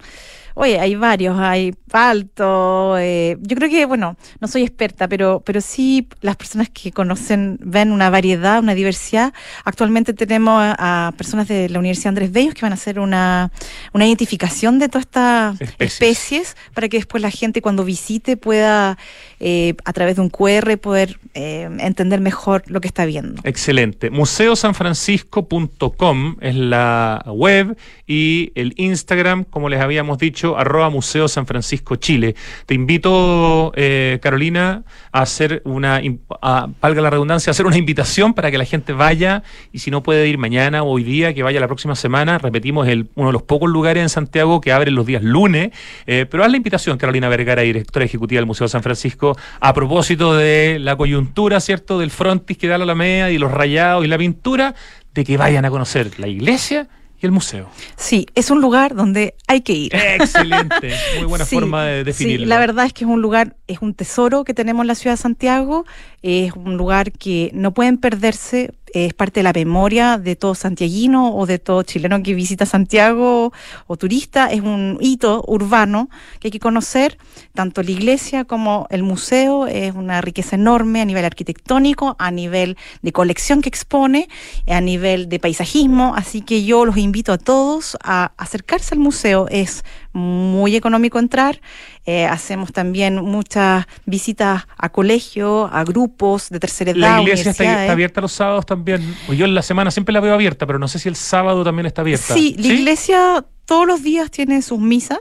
Oye, 0.55 0.79
hay 0.79 0.95
varios, 0.95 1.37
hay 1.37 1.73
palto. 1.91 2.97
eh, 2.97 3.37
yo 3.41 3.55
creo 3.55 3.69
que, 3.69 3.85
bueno, 3.85 4.15
no 4.39 4.47
soy 4.47 4.63
experta, 4.63 5.07
pero, 5.07 5.41
pero 5.45 5.61
sí 5.61 6.07
las 6.21 6.35
personas 6.37 6.69
que 6.69 6.91
conocen 6.91 7.59
ven 7.61 7.91
una 7.91 8.09
variedad, 8.09 8.59
una 8.59 8.73
diversidad. 8.73 9.33
Actualmente 9.65 10.13
tenemos 10.13 10.59
a, 10.61 11.07
a 11.07 11.11
personas 11.11 11.47
de 11.47 11.69
la 11.69 11.79
Universidad 11.79 12.09
Andrés 12.09 12.31
Bellos 12.31 12.53
que 12.53 12.61
van 12.61 12.71
a 12.71 12.75
hacer 12.75 12.99
una, 12.99 13.51
una 13.93 14.05
identificación 14.05 14.79
de 14.79 14.87
todas 14.89 15.03
estas 15.05 15.61
Especies. 15.61 15.93
especies. 15.93 16.55
para 16.73 16.87
que 16.89 16.97
después 16.97 17.21
la 17.21 17.31
gente 17.31 17.61
cuando 17.61 17.83
visite 17.83 18.37
pueda, 18.37 18.97
eh, 19.39 19.75
a 19.83 19.93
través 19.93 20.15
de 20.15 20.21
un 20.21 20.29
QR, 20.29 20.77
poder 20.77 21.19
eh, 21.33 21.69
entender 21.79 22.21
mejor 22.21 22.63
lo 22.67 22.79
que 22.81 22.87
está 22.87 23.05
viendo. 23.05 23.41
Excelente. 23.43 24.09
Museosanfrancisco.com 24.09 26.37
es 26.41 26.55
la 26.55 27.23
web 27.27 27.77
y 28.07 28.51
el 28.55 28.73
Instagram, 28.77 29.43
como 29.43 29.69
les 29.69 29.81
habíamos 29.81 30.17
dicho, 30.17 30.44
arroba 30.53 30.89
Museo 30.89 31.27
San 31.27 31.47
Francisco 31.47 31.95
Chile. 31.95 32.35
Te 32.65 32.75
invito, 32.75 33.71
eh, 33.75 34.19
Carolina, 34.21 34.83
a 35.11 35.21
hacer 35.21 35.61
una, 35.65 36.01
a, 36.41 36.67
valga 36.79 37.01
la 37.01 37.09
redundancia, 37.09 37.49
a 37.49 37.51
hacer 37.51 37.65
una 37.65 37.77
invitación 37.77 38.33
para 38.33 38.51
que 38.51 38.57
la 38.57 38.65
gente 38.65 38.93
vaya 38.93 39.43
y 39.71 39.79
si 39.79 39.89
no 39.89 40.03
puede 40.03 40.27
ir 40.27 40.37
mañana 40.37 40.83
o 40.83 40.89
hoy 40.89 41.03
día, 41.03 41.33
que 41.33 41.43
vaya 41.43 41.59
la 41.59 41.67
próxima 41.67 41.95
semana. 41.95 42.37
Repetimos, 42.37 42.87
uno 43.15 43.27
de 43.27 43.33
los 43.33 43.43
pocos 43.43 43.69
lugares 43.69 44.03
en 44.03 44.09
Santiago 44.09 44.61
que 44.61 44.71
abren 44.71 44.93
los 44.95 45.05
días 45.05 45.23
lunes. 45.23 45.71
Eh, 46.05 46.25
pero 46.29 46.43
haz 46.43 46.51
la 46.51 46.57
invitación, 46.57 46.97
Carolina 46.97 47.29
Vergara, 47.29 47.63
directora 47.63 48.05
ejecutiva 48.05 48.39
del 48.39 48.45
Museo 48.45 48.67
San 48.67 48.83
Francisco, 48.83 49.37
a 49.59 49.73
propósito 49.73 50.35
de 50.35 50.77
la 50.79 50.95
coyuntura, 50.95 51.59
¿cierto?, 51.59 51.99
del 51.99 52.11
frontis 52.11 52.57
que 52.57 52.67
da 52.67 52.77
la 52.77 52.83
Alameda 52.83 53.31
y 53.31 53.37
los 53.37 53.51
rayados 53.51 54.05
y 54.05 54.07
la 54.07 54.17
pintura, 54.17 54.75
de 55.13 55.23
que 55.23 55.37
vayan 55.37 55.65
a 55.65 55.69
conocer 55.69 56.19
la 56.19 56.27
iglesia 56.27 56.87
y 57.25 57.27
el 57.27 57.31
museo. 57.31 57.69
Sí, 57.97 58.27
es 58.35 58.49
un 58.51 58.61
lugar 58.61 58.95
donde 58.95 59.35
hay 59.47 59.61
que 59.61 59.73
ir. 59.73 59.95
Excelente, 59.95 60.93
muy 61.17 61.25
buena 61.25 61.45
Sí, 61.45 61.55
forma 61.55 61.85
de 61.85 61.99
sí, 61.99 62.03
definirlo. 62.05 62.45
la 62.47 62.59
verdad 62.59 62.85
es 62.85 62.93
que 62.93 63.03
es 63.03 63.09
un 63.09 63.21
lugar, 63.21 63.55
es 63.67 63.79
un 63.81 63.93
tesoro 63.93 64.43
que 64.43 64.53
tenemos 64.53 64.83
en 64.83 64.87
la 64.87 64.95
ciudad 64.95 65.13
de 65.15 65.21
Santiago, 65.21 65.85
es 66.21 66.53
un 66.53 66.77
lugar 66.77 67.11
que 67.11 67.51
no 67.53 67.73
pueden 67.73 67.97
perderse, 67.97 68.71
es 68.95 69.13
parte 69.13 69.41
de 69.41 69.43
la 69.43 69.51
memoria 69.51 70.17
de 70.17 70.37
todo 70.37 70.55
santiaguino 70.55 71.35
o 71.35 71.45
de 71.45 71.59
todo 71.59 71.83
chileno 71.83 72.23
que 72.23 72.33
visita 72.33 72.65
Santiago 72.65 73.51
o 73.87 73.97
turista, 73.97 74.47
es 74.47 74.61
un 74.61 74.97
hito 75.01 75.43
urbano 75.47 76.09
que 76.39 76.47
hay 76.47 76.51
que 76.51 76.61
conocer, 76.61 77.17
tanto 77.53 77.83
la 77.83 77.91
iglesia 77.91 78.45
como 78.45 78.87
el 78.89 79.03
museo, 79.03 79.67
es 79.67 79.93
una 79.93 80.21
riqueza 80.21 80.55
enorme 80.55 81.01
a 81.01 81.05
nivel 81.05 81.25
arquitectónico, 81.25 82.15
a 82.19 82.31
nivel 82.31 82.77
de 83.01 83.11
colección 83.11 83.61
que 83.61 83.69
expone, 83.69 84.29
a 84.67 84.79
nivel 84.79 85.27
de 85.27 85.39
paisajismo, 85.39 86.13
así 86.15 86.41
que 86.41 86.63
yo 86.63 86.85
los 86.85 86.97
invito 86.97 87.33
a 87.33 87.37
todos 87.37 87.97
a 88.03 88.31
acercarse 88.37 88.95
al 88.95 88.99
museo, 88.99 89.47
es 89.49 89.83
muy 90.15 90.75
económico 90.75 91.19
entrar. 91.19 91.59
Eh, 92.05 92.25
hacemos 92.25 92.71
también 92.71 93.15
muchas 93.15 93.85
visitas 94.05 94.65
a 94.77 94.89
colegios, 94.89 95.69
a 95.71 95.83
grupos 95.83 96.49
de 96.49 96.59
tercera 96.59 96.91
edad. 96.91 97.17
La 97.17 97.21
iglesia 97.21 97.51
está, 97.51 97.91
abierta 97.91 98.21
los 98.21 98.31
sábados 98.31 98.65
también. 98.65 99.15
Yo 99.29 99.45
en 99.45 99.53
la 99.53 99.61
semana 99.61 99.91
siempre 99.91 100.13
la 100.13 100.21
veo 100.21 100.33
abierta, 100.33 100.65
pero 100.65 100.79
no 100.79 100.87
sé 100.87 100.99
si 100.99 101.09
el 101.09 101.15
sábado 101.15 101.63
también 101.63 101.85
está 101.85 102.01
abierta. 102.01 102.33
Sí, 102.33 102.55
la 102.57 102.67
iglesia 102.67 103.45
todos 103.65 103.87
los 103.87 104.03
días 104.03 104.29
tiene 104.31 104.61
sus 104.61 104.79
misas 104.79 105.19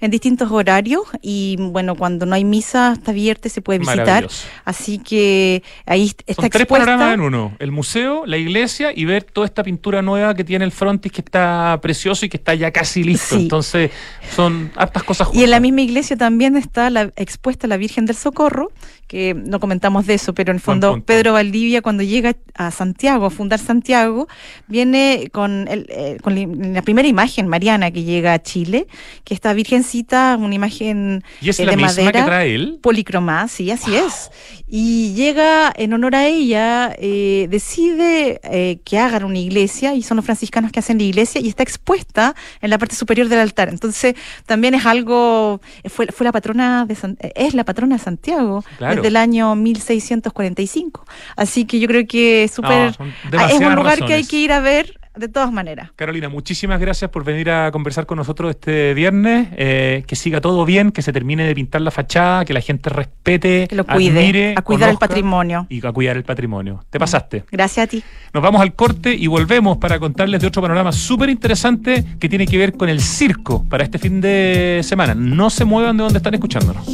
en 0.00 0.10
distintos 0.10 0.50
horarios 0.50 1.02
y 1.20 1.56
bueno, 1.58 1.94
cuando 1.94 2.26
no 2.26 2.34
hay 2.34 2.44
misa 2.44 2.94
está 2.94 3.12
abierta 3.12 3.48
se 3.48 3.60
puede 3.62 3.78
visitar. 3.78 4.26
Así 4.64 4.98
que 4.98 5.62
ahí 5.86 6.12
está 6.26 6.42
Son 6.42 6.50
tres 6.50 6.66
panoramas 6.66 7.14
en 7.14 7.20
uno. 7.20 7.54
El 7.58 7.70
museo, 7.70 8.24
la 8.26 8.38
iglesia 8.38 8.92
y 8.94 9.04
ver 9.04 9.24
toda 9.24 9.46
esta 9.46 9.62
pintura 9.62 10.02
nueva 10.02 10.34
que 10.34 10.44
tiene 10.44 10.64
el 10.64 10.72
frontis 10.72 11.12
que 11.12 11.20
está 11.20 11.78
precioso 11.82 12.26
y 12.26 12.28
que 12.28 12.38
está 12.38 12.54
ya 12.54 12.70
casi 12.70 13.04
listo. 13.04 13.36
Sí. 13.36 13.42
Entonces, 13.42 13.90
son 14.34 14.72
hartas 14.76 15.02
cosas 15.02 15.28
Y 15.32 15.44
en 15.44 15.50
la 15.50 15.56
juntas. 15.56 15.60
misma 15.62 15.80
iglesia 15.82 16.16
también 16.16 16.56
está 16.56 16.90
la, 16.90 17.12
expuesta 17.16 17.66
la 17.66 17.76
Virgen 17.76 18.06
del 18.06 18.16
Socorro, 18.16 18.72
que 19.06 19.34
no 19.34 19.60
comentamos 19.60 20.06
de 20.06 20.14
eso, 20.14 20.32
pero 20.34 20.50
en 20.50 20.56
el 20.56 20.60
fondo. 20.62 21.02
Pedro 21.04 21.34
Valdivia 21.34 21.82
cuando 21.82 22.02
llega 22.02 22.34
a 22.54 22.70
Santiago, 22.70 23.26
a 23.26 23.30
fundar 23.30 23.58
Santiago, 23.58 24.28
viene 24.66 25.28
con, 25.32 25.68
el, 25.68 25.86
eh, 25.90 26.18
con 26.22 26.34
la 26.74 26.82
primera 26.82 27.06
imagen 27.06 27.48
mariana 27.48 27.81
que 27.90 28.04
llega 28.04 28.32
a 28.34 28.42
Chile, 28.42 28.86
que 29.24 29.34
esta 29.34 29.52
Virgencita, 29.52 30.36
una 30.38 30.54
imagen 30.54 31.22
¿Y 31.40 31.48
es 31.50 31.58
eh, 31.60 31.64
la 31.64 31.72
de 31.72 31.76
misma 31.78 31.92
madera. 31.92 32.12
que 32.20 32.26
trae 32.26 32.54
él? 32.54 32.78
Policromá, 32.82 33.48
sí, 33.48 33.70
así 33.70 33.94
es. 33.96 34.30
Y 34.68 35.12
llega 35.14 35.72
en 35.76 35.92
honor 35.92 36.14
a 36.14 36.26
ella, 36.26 36.94
eh, 36.98 37.46
decide 37.50 38.40
eh, 38.44 38.78
que 38.84 38.98
hagan 38.98 39.24
una 39.24 39.38
iglesia, 39.38 39.94
y 39.94 40.02
son 40.02 40.16
los 40.16 40.24
franciscanos 40.24 40.72
que 40.72 40.78
hacen 40.80 40.96
la 40.98 41.04
iglesia, 41.04 41.40
y 41.40 41.48
está 41.48 41.62
expuesta 41.62 42.34
en 42.60 42.70
la 42.70 42.78
parte 42.78 42.94
superior 42.94 43.28
del 43.28 43.40
altar. 43.40 43.68
Entonces, 43.68 44.14
también 44.46 44.74
es 44.74 44.86
algo, 44.86 45.60
fue, 45.88 46.06
fue 46.06 46.24
la 46.24 46.32
patrona 46.32 46.86
de 46.86 46.94
San- 46.94 47.18
eh, 47.20 47.32
es 47.34 47.54
la 47.54 47.64
patrona 47.64 47.96
de 47.96 48.02
Santiago 48.02 48.64
Claro. 48.78 48.94
desde 48.96 49.08
el 49.08 49.16
año 49.16 49.54
1645. 49.56 51.04
Así 51.36 51.64
que 51.64 51.78
yo 51.80 51.88
creo 51.88 52.06
que 52.06 52.44
es 52.44 52.52
súper, 52.52 52.86
No, 52.88 52.92
son 52.94 53.12
ah, 53.38 53.46
es 53.50 53.54
un 53.60 53.74
lugar 53.74 53.98
que 53.98 54.04
hay 54.04 54.22
razones. 54.22 54.28
que 54.28 54.36
ir 54.38 54.52
a 54.52 54.60
ver 54.60 54.98
de 55.14 55.28
todas 55.28 55.52
maneras. 55.52 55.90
Carolina, 55.96 56.28
muchísimas 56.28 56.80
gracias 56.80 57.10
por 57.10 57.24
venir 57.24 57.50
a 57.50 57.70
conversar 57.70 58.06
con 58.06 58.16
nosotros 58.16 58.50
este 58.50 58.94
viernes. 58.94 59.48
Eh, 59.52 60.04
que 60.06 60.16
siga 60.16 60.40
todo 60.40 60.64
bien, 60.64 60.90
que 60.90 61.02
se 61.02 61.12
termine 61.12 61.44
de 61.44 61.54
pintar 61.54 61.80
la 61.82 61.90
fachada, 61.90 62.44
que 62.44 62.54
la 62.54 62.60
gente 62.60 62.88
respete, 62.90 63.66
Que 63.68 63.76
lo 63.76 63.84
cuide, 63.84 64.18
admire, 64.18 64.54
a 64.56 64.62
cuidar 64.62 64.90
el 64.90 64.96
patrimonio. 64.96 65.66
Y 65.68 65.86
a 65.86 65.92
cuidar 65.92 66.16
el 66.16 66.24
patrimonio. 66.24 66.84
Te 66.90 66.98
pasaste. 66.98 67.44
Gracias 67.50 67.84
a 67.84 67.86
ti. 67.88 68.02
Nos 68.32 68.42
vamos 68.42 68.62
al 68.62 68.74
corte 68.74 69.14
y 69.14 69.26
volvemos 69.26 69.76
para 69.76 69.98
contarles 69.98 70.40
de 70.40 70.46
otro 70.46 70.62
panorama 70.62 70.92
súper 70.92 71.28
interesante 71.28 72.04
que 72.18 72.28
tiene 72.28 72.46
que 72.46 72.56
ver 72.56 72.72
con 72.72 72.88
el 72.88 73.00
circo 73.00 73.64
para 73.68 73.84
este 73.84 73.98
fin 73.98 74.20
de 74.20 74.80
semana. 74.82 75.14
No 75.14 75.50
se 75.50 75.64
muevan 75.64 75.96
de 75.96 76.04
donde 76.04 76.18
están 76.18 76.34
escuchándonos. 76.34 76.86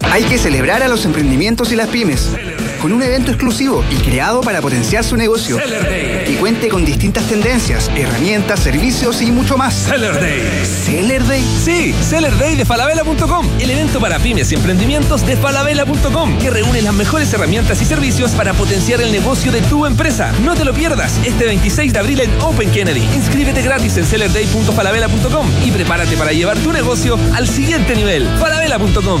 Hay 0.00 0.24
que 0.24 0.38
celebrar 0.38 0.82
a 0.82 0.88
los 0.88 1.04
emprendimientos 1.04 1.72
y 1.72 1.76
las 1.76 1.88
pymes 1.88 2.34
con 2.80 2.92
un 2.92 3.02
evento 3.02 3.30
exclusivo 3.30 3.84
y 3.90 3.96
creado 3.96 4.40
para 4.40 4.60
potenciar 4.60 5.04
su 5.04 5.16
negocio. 5.16 5.58
Y 6.26 6.34
cuente 6.36 6.68
con 6.68 6.84
distintas 6.84 7.24
tendencias, 7.24 7.90
herramientas, 7.96 8.60
servicios 8.60 9.22
y 9.22 9.30
mucho 9.30 9.56
más. 9.56 9.74
Seller 9.74 10.20
Day. 10.20 10.64
Seller 10.84 11.26
Day. 11.26 11.44
Sí, 11.64 11.94
Seller 12.02 12.36
Day 12.38 12.56
de 12.56 12.64
Falabella.com, 12.64 13.46
el 13.60 13.70
evento 13.70 14.00
para 14.00 14.18
pymes 14.18 14.50
y 14.52 14.54
emprendimientos 14.54 15.26
de 15.26 15.36
Falabella.com, 15.36 16.38
que 16.38 16.50
reúne 16.50 16.82
las 16.82 16.94
mejores 16.94 17.32
herramientas 17.32 17.80
y 17.82 17.84
servicios 17.84 18.32
para 18.32 18.52
potenciar 18.54 19.00
el 19.00 19.12
negocio 19.12 19.52
de 19.52 19.62
tu 19.62 19.86
empresa. 19.86 20.32
No 20.44 20.54
te 20.54 20.64
lo 20.64 20.72
pierdas, 20.72 21.18
este 21.24 21.44
26 21.44 21.92
de 21.92 21.98
abril 21.98 22.20
en 22.20 22.30
Open 22.40 22.70
Kennedy. 22.70 23.02
Inscríbete 23.14 23.62
gratis 23.62 23.96
en 23.96 24.06
sellerday.falabella.com 24.06 25.46
y 25.64 25.70
prepárate 25.70 26.16
para 26.16 26.32
llevar 26.32 26.56
tu 26.58 26.72
negocio 26.72 27.18
al 27.34 27.48
siguiente 27.48 27.94
nivel. 27.94 28.26
Falabella.com. 28.38 29.20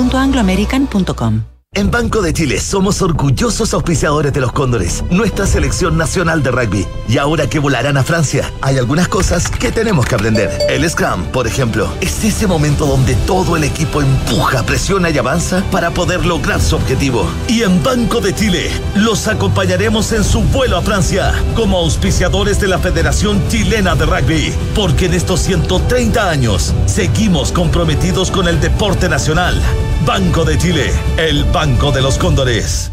chile.angloamerican.com. 0.09 1.50
En 1.73 1.89
Banco 1.89 2.21
de 2.21 2.33
Chile 2.33 2.59
somos 2.59 3.01
orgullosos 3.01 3.73
auspiciadores 3.73 4.33
de 4.33 4.41
los 4.41 4.51
Cóndores, 4.51 5.05
nuestra 5.09 5.47
selección 5.47 5.97
nacional 5.97 6.43
de 6.43 6.51
rugby. 6.51 6.85
Y 7.07 7.17
ahora 7.17 7.47
que 7.47 7.59
volarán 7.59 7.95
a 7.95 8.03
Francia, 8.03 8.51
hay 8.59 8.77
algunas 8.77 9.07
cosas 9.07 9.49
que 9.49 9.71
tenemos 9.71 10.05
que 10.05 10.15
aprender. 10.15 10.51
El 10.67 10.89
Scrum, 10.89 11.23
por 11.31 11.47
ejemplo, 11.47 11.87
es 12.01 12.25
ese 12.25 12.45
momento 12.45 12.85
donde 12.85 13.15
todo 13.25 13.55
el 13.55 13.63
equipo 13.63 14.01
empuja, 14.01 14.63
presiona 14.63 15.11
y 15.11 15.17
avanza 15.17 15.63
para 15.71 15.91
poder 15.91 16.25
lograr 16.25 16.59
su 16.59 16.75
objetivo. 16.75 17.25
Y 17.47 17.61
en 17.61 17.81
Banco 17.81 18.19
de 18.19 18.35
Chile 18.35 18.69
los 18.95 19.29
acompañaremos 19.29 20.11
en 20.11 20.25
su 20.25 20.41
vuelo 20.41 20.75
a 20.75 20.81
Francia 20.81 21.33
como 21.55 21.77
auspiciadores 21.77 22.59
de 22.59 22.67
la 22.67 22.79
Federación 22.79 23.41
Chilena 23.47 23.95
de 23.95 24.07
Rugby. 24.07 24.53
Porque 24.75 25.05
en 25.05 25.13
estos 25.13 25.39
130 25.39 26.29
años 26.29 26.73
seguimos 26.85 27.53
comprometidos 27.53 28.29
con 28.29 28.49
el 28.49 28.59
deporte 28.59 29.07
nacional. 29.07 29.55
Banco 30.05 30.43
de 30.43 30.57
Chile, 30.57 30.91
el 31.17 31.45
Banco 31.45 31.60
de 31.61 32.01
los 32.01 32.17
Cóndores. 32.17 32.91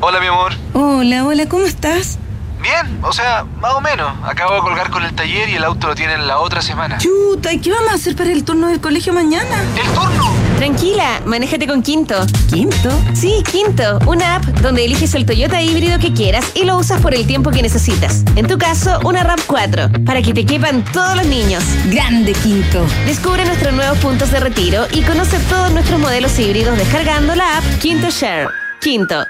Hola, 0.00 0.20
mi 0.20 0.28
amor. 0.28 0.52
Hola, 0.74 1.24
hola, 1.24 1.48
¿cómo 1.48 1.64
estás? 1.64 2.18
Bien, 2.62 3.00
o 3.02 3.12
sea, 3.12 3.44
más 3.60 3.74
o 3.74 3.80
menos. 3.80 4.12
Acabo 4.22 4.54
de 4.54 4.60
colgar 4.60 4.88
con 4.88 5.02
el 5.02 5.12
taller 5.12 5.48
y 5.48 5.56
el 5.56 5.64
auto 5.64 5.88
lo 5.88 5.96
tienen 5.96 6.28
la 6.28 6.38
otra 6.38 6.62
semana. 6.62 6.98
Chuta, 6.98 7.52
¿y 7.52 7.60
qué 7.60 7.72
vamos 7.72 7.90
a 7.90 7.94
hacer 7.96 8.14
para 8.14 8.30
el 8.30 8.44
turno 8.44 8.68
del 8.68 8.80
colegio 8.80 9.12
mañana? 9.12 9.60
¡El 9.76 9.92
turno! 9.92 10.47
Tranquila, 10.58 11.22
manéjate 11.24 11.68
con 11.68 11.82
Quinto. 11.82 12.16
¿Quinto? 12.50 12.90
Sí, 13.14 13.44
Quinto, 13.48 14.00
una 14.08 14.34
app 14.34 14.44
donde 14.60 14.84
eliges 14.84 15.14
el 15.14 15.24
Toyota 15.24 15.62
híbrido 15.62 16.00
que 16.00 16.12
quieras 16.12 16.50
y 16.56 16.64
lo 16.64 16.76
usas 16.78 17.00
por 17.00 17.14
el 17.14 17.28
tiempo 17.28 17.52
que 17.52 17.62
necesitas. 17.62 18.24
En 18.34 18.48
tu 18.48 18.58
caso, 18.58 18.98
una 19.04 19.22
RAM 19.22 19.38
4, 19.46 20.04
para 20.04 20.20
que 20.20 20.34
te 20.34 20.44
quepan 20.44 20.84
todos 20.92 21.14
los 21.14 21.26
niños. 21.26 21.62
Grande 21.86 22.32
Quinto. 22.32 22.84
Descubre 23.06 23.44
nuestros 23.44 23.72
nuevos 23.72 23.98
puntos 23.98 24.32
de 24.32 24.40
retiro 24.40 24.88
y 24.92 25.02
conoce 25.02 25.38
todos 25.48 25.70
nuestros 25.70 26.00
modelos 26.00 26.36
híbridos 26.40 26.76
descargando 26.76 27.36
la 27.36 27.58
app 27.58 27.64
Quinto 27.80 28.10
Share. 28.10 28.48
Quinto. 28.80 29.24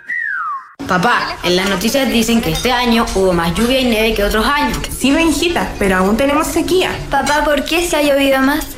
Papá, 0.89 1.37
en 1.45 1.57
las 1.57 1.69
noticias 1.69 2.09
dicen 2.11 2.41
que 2.41 2.53
este 2.53 2.73
año 2.73 3.05
hubo 3.15 3.35
más 3.35 3.55
lluvia 3.55 3.81
y 3.81 3.85
nieve 3.85 4.15
que 4.15 4.25
otros 4.25 4.47
años. 4.47 4.79
Sí, 4.99 5.11
Benjita, 5.11 5.75
pero 5.79 5.99
aún 5.99 6.17
tenemos 6.17 6.47
sequía. 6.47 6.91
Papá, 7.11 7.45
¿por 7.45 7.67
qué 7.67 7.87
se 7.87 7.97
ha 7.97 8.03
llovido 8.03 8.41
más? 8.41 8.78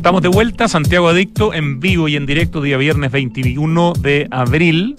Estamos 0.00 0.22
de 0.22 0.28
vuelta, 0.28 0.66
Santiago 0.66 1.08
Adicto, 1.08 1.52
en 1.52 1.78
vivo 1.78 2.08
y 2.08 2.16
en 2.16 2.24
directo, 2.24 2.62
día 2.62 2.78
viernes 2.78 3.12
21 3.12 3.92
de 4.00 4.28
abril, 4.30 4.94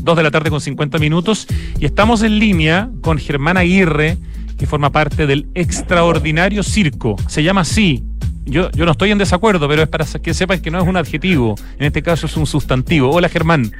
2 0.00 0.16
de 0.18 0.22
la 0.22 0.30
tarde 0.30 0.50
con 0.50 0.60
50 0.60 0.98
minutos. 0.98 1.46
Y 1.80 1.86
estamos 1.86 2.22
en 2.22 2.38
línea 2.38 2.90
con 3.00 3.16
Germán 3.16 3.56
Aguirre, 3.56 4.18
que 4.58 4.66
forma 4.66 4.92
parte 4.92 5.26
del 5.26 5.48
Extraordinario 5.54 6.62
Circo. 6.62 7.16
Se 7.26 7.42
llama 7.42 7.62
así. 7.62 8.04
Yo, 8.46 8.70
yo 8.72 8.84
no 8.84 8.92
estoy 8.92 9.10
en 9.10 9.18
desacuerdo, 9.18 9.66
pero 9.68 9.82
es 9.82 9.88
para 9.88 10.04
que 10.22 10.34
sepas 10.34 10.60
que 10.60 10.70
no 10.70 10.78
es 10.80 10.86
un 10.86 10.96
adjetivo. 10.96 11.54
En 11.78 11.86
este 11.86 12.02
caso 12.02 12.26
es 12.26 12.36
un 12.36 12.46
sustantivo. 12.46 13.10
Hola, 13.10 13.28
Germán. 13.28 13.72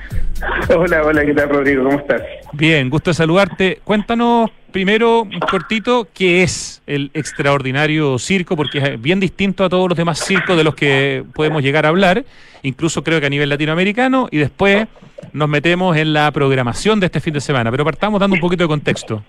Hola, 0.74 1.02
hola, 1.04 1.24
¿qué 1.24 1.34
tal, 1.34 1.50
Rodrigo? 1.50 1.84
¿Cómo 1.84 1.98
estás? 1.98 2.22
Bien, 2.52 2.88
gusto 2.88 3.10
de 3.10 3.14
saludarte. 3.14 3.80
Cuéntanos 3.84 4.50
primero, 4.72 5.22
un 5.22 5.38
cortito, 5.38 6.08
qué 6.12 6.42
es 6.42 6.82
el 6.86 7.10
extraordinario 7.14 8.18
circo, 8.18 8.56
porque 8.56 8.78
es 8.78 9.00
bien 9.00 9.20
distinto 9.20 9.64
a 9.64 9.68
todos 9.68 9.88
los 9.88 9.96
demás 9.96 10.18
circos 10.18 10.56
de 10.56 10.64
los 10.64 10.74
que 10.74 11.22
podemos 11.34 11.62
llegar 11.62 11.86
a 11.86 11.90
hablar, 11.90 12.24
incluso 12.62 13.04
creo 13.04 13.20
que 13.20 13.26
a 13.26 13.30
nivel 13.30 13.50
latinoamericano, 13.50 14.28
y 14.32 14.38
después 14.38 14.88
nos 15.32 15.48
metemos 15.48 15.96
en 15.96 16.12
la 16.12 16.30
programación 16.32 16.98
de 16.98 17.06
este 17.06 17.20
fin 17.20 17.34
de 17.34 17.40
semana. 17.40 17.70
Pero 17.70 17.84
partamos 17.84 18.18
dando 18.18 18.34
un 18.34 18.40
poquito 18.40 18.64
de 18.64 18.68
contexto. 18.68 19.22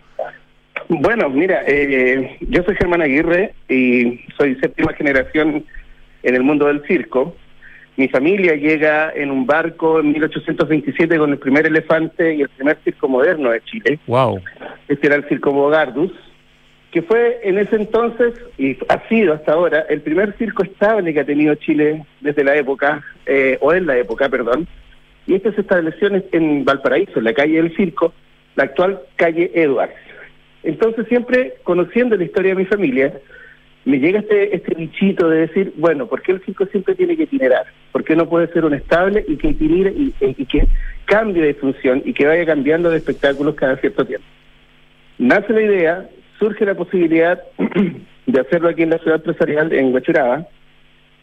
Bueno, 0.88 1.30
mira, 1.30 1.64
eh, 1.66 2.38
yo 2.42 2.64
soy 2.64 2.76
Germán 2.76 3.02
Aguirre 3.02 3.54
y 3.68 4.22
soy 4.38 4.56
séptima 4.56 4.94
generación 4.94 5.66
en 6.24 6.36
el 6.36 6.44
mundo 6.44 6.68
del 6.68 6.84
circo. 6.86 7.36
Mi 7.98 8.08
familia 8.10 8.56
llega 8.56 9.12
en 9.16 9.32
un 9.32 9.46
barco 9.46 10.00
en 10.00 10.12
1827 10.12 11.18
con 11.18 11.32
el 11.32 11.38
primer 11.38 11.66
elefante 11.66 12.36
y 12.36 12.42
el 12.42 12.50
primer 12.50 12.78
circo 12.84 13.08
moderno 13.08 13.52
de 13.52 13.62
Chile. 13.62 14.00
Wow. 14.06 14.42
Este 14.88 15.08
era 15.08 15.16
el 15.16 15.24
Circo 15.30 15.52
Bogardus, 15.54 16.12
que 16.92 17.02
fue 17.02 17.40
en 17.44 17.58
ese 17.58 17.78
entonces, 17.78 18.34
y 18.58 18.78
ha 18.90 19.08
sido 19.08 19.34
hasta 19.34 19.54
ahora, 19.54 19.86
el 19.90 20.02
primer 20.02 20.36
circo 20.38 20.64
estable 20.64 21.14
que 21.14 21.22
ha 21.22 21.26
tenido 21.26 21.56
Chile 21.56 22.06
desde 22.20 22.44
la 22.44 22.56
época, 22.58 23.02
eh, 23.26 23.58
o 23.62 23.74
en 23.74 23.86
la 23.88 23.98
época, 23.98 24.28
perdón. 24.28 24.68
Y 25.26 25.36
este 25.36 25.54
se 25.54 25.62
estableció 25.62 26.10
en, 26.10 26.26
en 26.34 26.66
Valparaíso, 26.66 27.20
en 27.20 27.26
la 27.26 27.34
calle 27.34 27.56
del 27.56 27.76
Circo, 27.76 28.14
la 28.56 28.66
actual 28.66 29.00
calle 29.16 29.52
Edwards. 29.56 29.96
Entonces 30.66 31.08
siempre, 31.08 31.56
conociendo 31.64 32.16
la 32.16 32.24
historia 32.24 32.52
de 32.52 32.64
mi 32.64 32.66
familia, 32.66 33.14
me 33.86 34.00
llega 34.00 34.20
este, 34.20 34.56
este 34.56 34.74
bichito 34.74 35.30
de 35.30 35.42
decir, 35.42 35.74
bueno, 35.78 36.08
¿por 36.08 36.24
qué 36.24 36.32
el 36.32 36.44
circo 36.44 36.66
siempre 36.66 36.96
tiene 36.96 37.16
que 37.16 37.24
itinerar? 37.24 37.66
¿Por 37.92 38.04
qué 38.04 38.16
no 38.16 38.28
puede 38.28 38.48
ser 38.48 38.66
un 38.66 38.74
estable 38.74 39.24
y 39.28 39.38
que 39.38 39.50
itinere 39.50 39.94
y, 39.96 40.46
que 40.46 40.68
cambie 41.06 41.44
de 41.44 41.54
función 41.54 42.02
y 42.04 42.14
que 42.14 42.26
vaya 42.26 42.46
cambiando 42.46 42.90
de 42.90 42.98
espectáculos 42.98 43.54
cada 43.56 43.78
cierto 43.78 44.04
tiempo? 44.04 44.26
Nace 45.20 45.54
la 45.54 45.62
idea, 45.62 46.10
surge 46.40 46.66
la 46.66 46.74
posibilidad 46.74 47.42
de 48.26 48.40
hacerlo 48.40 48.70
aquí 48.70 48.82
en 48.82 48.90
la 48.90 48.98
ciudad 48.98 49.18
empresarial, 49.18 49.72
en 49.72 49.94
Huachuraba, 49.94 50.48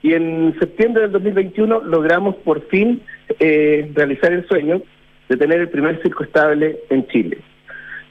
y 0.03 0.15
en 0.15 0.55
septiembre 0.59 1.03
del 1.03 1.13
2021 1.13 1.83
logramos 1.83 2.37
por 2.37 2.67
fin 2.69 3.03
eh, 3.41 3.91
realizar 3.95 4.33
el 4.33 4.47
sueño 4.47 4.83
de 5.29 5.37
tener 5.37 5.61
el 5.61 5.69
primer 5.69 6.01
circo 6.01 6.25
estable 6.25 6.79
en 6.91 7.07
Chile. 7.09 7.39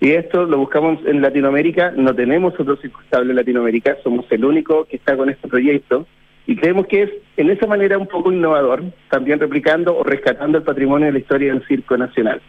Y 0.02 0.14
esto 0.14 0.46
lo 0.46 0.58
buscamos 0.58 0.98
en 1.06 1.22
Latinoamérica, 1.22 1.94
no 1.96 2.16
tenemos 2.16 2.60
otro 2.60 2.76
circo 2.78 3.02
estable 3.02 3.30
en 3.30 3.36
Latinoamérica, 3.36 3.98
somos 4.04 4.26
el 4.32 4.44
único 4.44 4.86
que 4.86 4.96
está 4.96 5.16
con 5.16 5.30
este 5.30 5.48
proyecto 5.48 6.08
y 6.48 6.56
creemos 6.56 6.88
que 6.88 7.04
es 7.04 7.12
en 7.38 7.52
esa 7.52 7.68
manera 7.68 8.00
un 8.00 8.08
poco 8.08 8.32
innovador, 8.32 8.84
también 9.12 9.40
replicando 9.40 9.96
o 9.96 10.04
rescatando 10.04 10.58
el 10.58 10.64
patrimonio 10.64 11.06
de 11.06 11.14
la 11.14 11.20
historia 11.20 11.54
del 11.54 11.64
circo 11.68 11.96
nacional. 11.98 12.42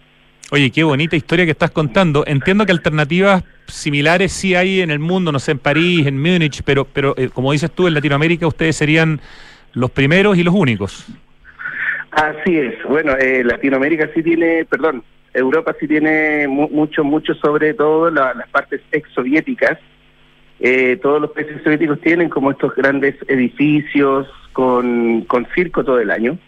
Oye, 0.50 0.70
qué 0.70 0.82
bonita 0.82 1.14
historia 1.14 1.44
que 1.44 1.50
estás 1.50 1.70
contando. 1.70 2.24
Entiendo 2.26 2.64
que 2.64 2.72
alternativas 2.72 3.44
similares 3.66 4.32
sí 4.32 4.55
hay 4.55 4.80
en 4.80 4.90
el 4.90 4.98
mundo, 4.98 5.30
no 5.30 5.38
sé, 5.38 5.53
en 5.53 5.59
París, 5.59 6.07
en 6.07 6.20
Múnich, 6.20 6.62
pero, 6.64 6.86
pero 6.86 7.14
eh, 7.18 7.28
como 7.28 7.53
dices 7.53 7.70
tú, 7.70 7.86
en 7.86 7.92
Latinoamérica 7.92 8.46
ustedes 8.46 8.76
serían 8.76 9.20
los 9.74 9.90
primeros 9.90 10.38
y 10.38 10.42
los 10.42 10.55
únicos. 10.55 11.07
Así 12.12 12.57
es. 12.57 12.82
Bueno, 12.88 13.14
eh, 13.18 13.44
Latinoamérica 13.44 14.09
sí 14.14 14.22
tiene, 14.22 14.64
perdón, 14.64 15.03
Europa 15.35 15.74
sí 15.80 15.89
tiene 15.89 16.47
mu 16.49 16.68
mucho, 16.68 17.05
mucho 17.05 17.35
sobre 17.35 17.74
todo 17.74 18.11
la, 18.11 18.35
las 18.35 18.49
partes 18.49 18.80
ex-soviéticas. 18.91 19.78
Eh, 20.61 20.99
todos 21.03 21.20
los 21.20 21.33
países 21.33 21.62
soviéticos 21.62 22.01
tienen 22.01 22.28
como 22.28 22.51
estos 22.51 22.74
grandes 22.74 23.16
edificios 23.28 24.28
con, 24.53 25.22
con 25.22 25.47
circo 25.55 25.85
todo 25.85 25.99
el 25.99 26.11
año. 26.11 26.39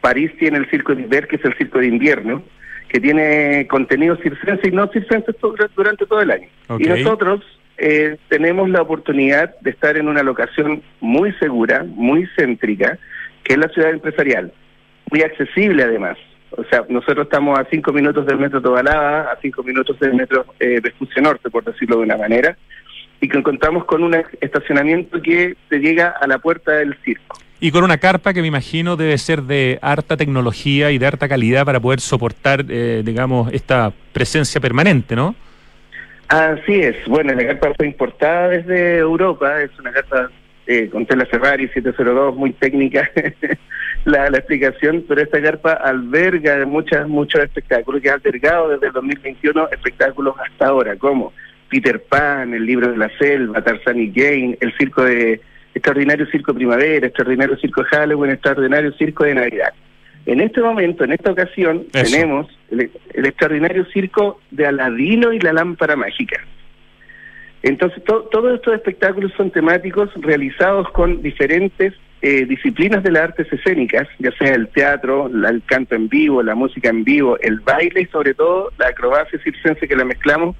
París 0.00 0.32
tiene 0.38 0.58
el 0.58 0.68
circo 0.70 0.94
de 0.94 1.02
Iber, 1.02 1.28
que 1.28 1.36
es 1.36 1.44
el 1.44 1.56
circo 1.56 1.78
de 1.78 1.86
invierno, 1.86 2.42
que 2.88 3.00
tiene 3.00 3.66
contenido 3.68 4.16
circense 4.16 4.68
y 4.68 4.72
no 4.72 4.86
circense 4.88 5.32
durante 5.76 6.06
todo 6.06 6.20
el 6.20 6.30
año. 6.30 6.48
Y 6.78 6.84
nosotros 6.84 7.42
eh, 7.78 8.16
tenemos 8.28 8.68
la 8.68 8.82
oportunidad 8.82 9.58
de 9.60 9.70
estar 9.70 9.96
en 9.96 10.08
una 10.08 10.22
locación 10.22 10.82
muy 11.00 11.32
segura, 11.34 11.84
muy 11.84 12.28
céntrica, 12.36 12.98
que 13.42 13.54
es 13.54 13.58
la 13.58 13.68
ciudad 13.68 13.90
empresarial, 13.90 14.52
muy 15.10 15.22
accesible 15.22 15.82
además. 15.82 16.18
O 16.56 16.64
sea, 16.64 16.84
nosotros 16.88 17.24
estamos 17.24 17.58
a 17.58 17.66
cinco 17.70 17.92
minutos 17.92 18.26
del 18.26 18.38
metro 18.38 18.60
Tobalaba, 18.60 19.32
a 19.32 19.38
cinco 19.40 19.62
minutos 19.62 19.98
del 19.98 20.14
metro 20.14 20.46
eh, 20.60 20.80
Vespucio 20.82 21.20
Norte, 21.22 21.50
por 21.50 21.64
decirlo 21.64 21.96
de 21.96 22.02
una 22.02 22.16
manera, 22.16 22.56
y 23.20 23.28
que 23.28 23.42
contamos 23.42 23.84
con 23.84 24.02
un 24.02 24.14
estacionamiento 24.40 25.20
que 25.20 25.56
te 25.68 25.78
llega 25.78 26.14
a 26.20 26.26
la 26.26 26.38
puerta 26.38 26.72
del 26.72 26.96
circo. 27.04 27.38
Y 27.60 27.70
con 27.70 27.82
una 27.82 27.98
carpa 27.98 28.34
que 28.34 28.42
me 28.42 28.48
imagino 28.48 28.96
debe 28.96 29.16
ser 29.18 29.42
de 29.42 29.78
harta 29.80 30.16
tecnología 30.16 30.90
y 30.90 30.98
de 30.98 31.06
harta 31.06 31.28
calidad 31.28 31.64
para 31.64 31.80
poder 31.80 32.00
soportar, 32.00 32.64
eh, 32.68 33.02
digamos, 33.04 33.52
esta 33.52 33.92
presencia 34.12 34.60
permanente, 34.60 35.16
¿no? 35.16 35.34
Así 36.28 36.74
es. 36.74 36.96
Bueno, 37.06 37.32
la 37.32 37.46
carpa 37.46 37.72
fue 37.76 37.86
importada 37.86 38.48
desde 38.48 38.98
Europa, 38.98 39.62
es 39.62 39.70
una 39.78 39.92
carpa 39.92 40.30
eh, 40.66 40.88
con 40.90 41.06
tela 41.06 41.26
Ferrari 41.26 41.68
702, 41.68 42.34
muy 42.36 42.52
técnica 42.52 43.10
la, 44.04 44.28
la 44.30 44.38
explicación, 44.38 45.04
pero 45.08 45.20
esta 45.22 45.40
carpa 45.40 45.72
alberga 45.72 46.64
muchas, 46.66 47.08
muchos 47.08 47.42
espectáculos 47.42 48.02
que 48.02 48.10
ha 48.10 48.14
albergado 48.14 48.68
desde 48.70 48.88
el 48.88 48.92
2021 48.92 49.68
espectáculos 49.70 50.34
hasta 50.44 50.66
ahora, 50.66 50.96
como 50.96 51.32
Peter 51.70 52.02
Pan, 52.02 52.52
el 52.54 52.66
libro 52.66 52.90
de 52.90 52.96
la 52.98 53.10
selva, 53.18 53.62
Tarzan 53.62 53.98
y 54.00 54.12
Jane, 54.14 54.58
el 54.60 54.72
circo 54.76 55.02
de 55.04 55.40
extraordinario 55.74 56.26
circo 56.26 56.54
primavera, 56.54 57.06
extraordinario 57.06 57.56
circo 57.56 57.82
Halloween, 57.84 58.32
extraordinario 58.32 58.92
circo 58.92 59.24
de 59.24 59.34
Navidad. 59.34 59.72
En 60.26 60.40
este 60.40 60.60
momento, 60.60 61.04
en 61.04 61.12
esta 61.12 61.32
ocasión, 61.32 61.84
Eso. 61.92 62.04
tenemos 62.10 62.58
el, 62.70 62.90
el 63.12 63.26
extraordinario 63.26 63.84
circo 63.86 64.40
de 64.50 64.66
Aladino 64.66 65.32
y 65.32 65.40
la 65.40 65.52
lámpara 65.52 65.96
mágica. 65.96 66.40
Entonces, 67.62 68.02
to- 68.04 68.28
todos 68.30 68.54
estos 68.54 68.74
espectáculos 68.74 69.32
son 69.36 69.50
temáticos 69.50 70.10
realizados 70.16 70.88
con 70.90 71.22
diferentes 71.22 71.94
eh, 72.26 72.46
disciplinas 72.46 73.02
de 73.02 73.10
las 73.10 73.24
artes 73.24 73.46
escénicas, 73.52 74.08
ya 74.18 74.30
sea 74.38 74.54
el 74.54 74.68
teatro, 74.68 75.28
la- 75.28 75.50
el 75.50 75.62
canto 75.66 75.94
en 75.94 76.08
vivo, 76.08 76.42
la 76.42 76.54
música 76.54 76.88
en 76.88 77.04
vivo, 77.04 77.38
el 77.40 77.60
baile 77.60 78.00
y 78.00 78.06
sobre 78.06 78.32
todo 78.32 78.70
la 78.78 78.88
acrobacia 78.88 79.38
circense 79.44 79.86
que 79.86 79.94
la 79.94 80.04
mezclamos 80.06 80.56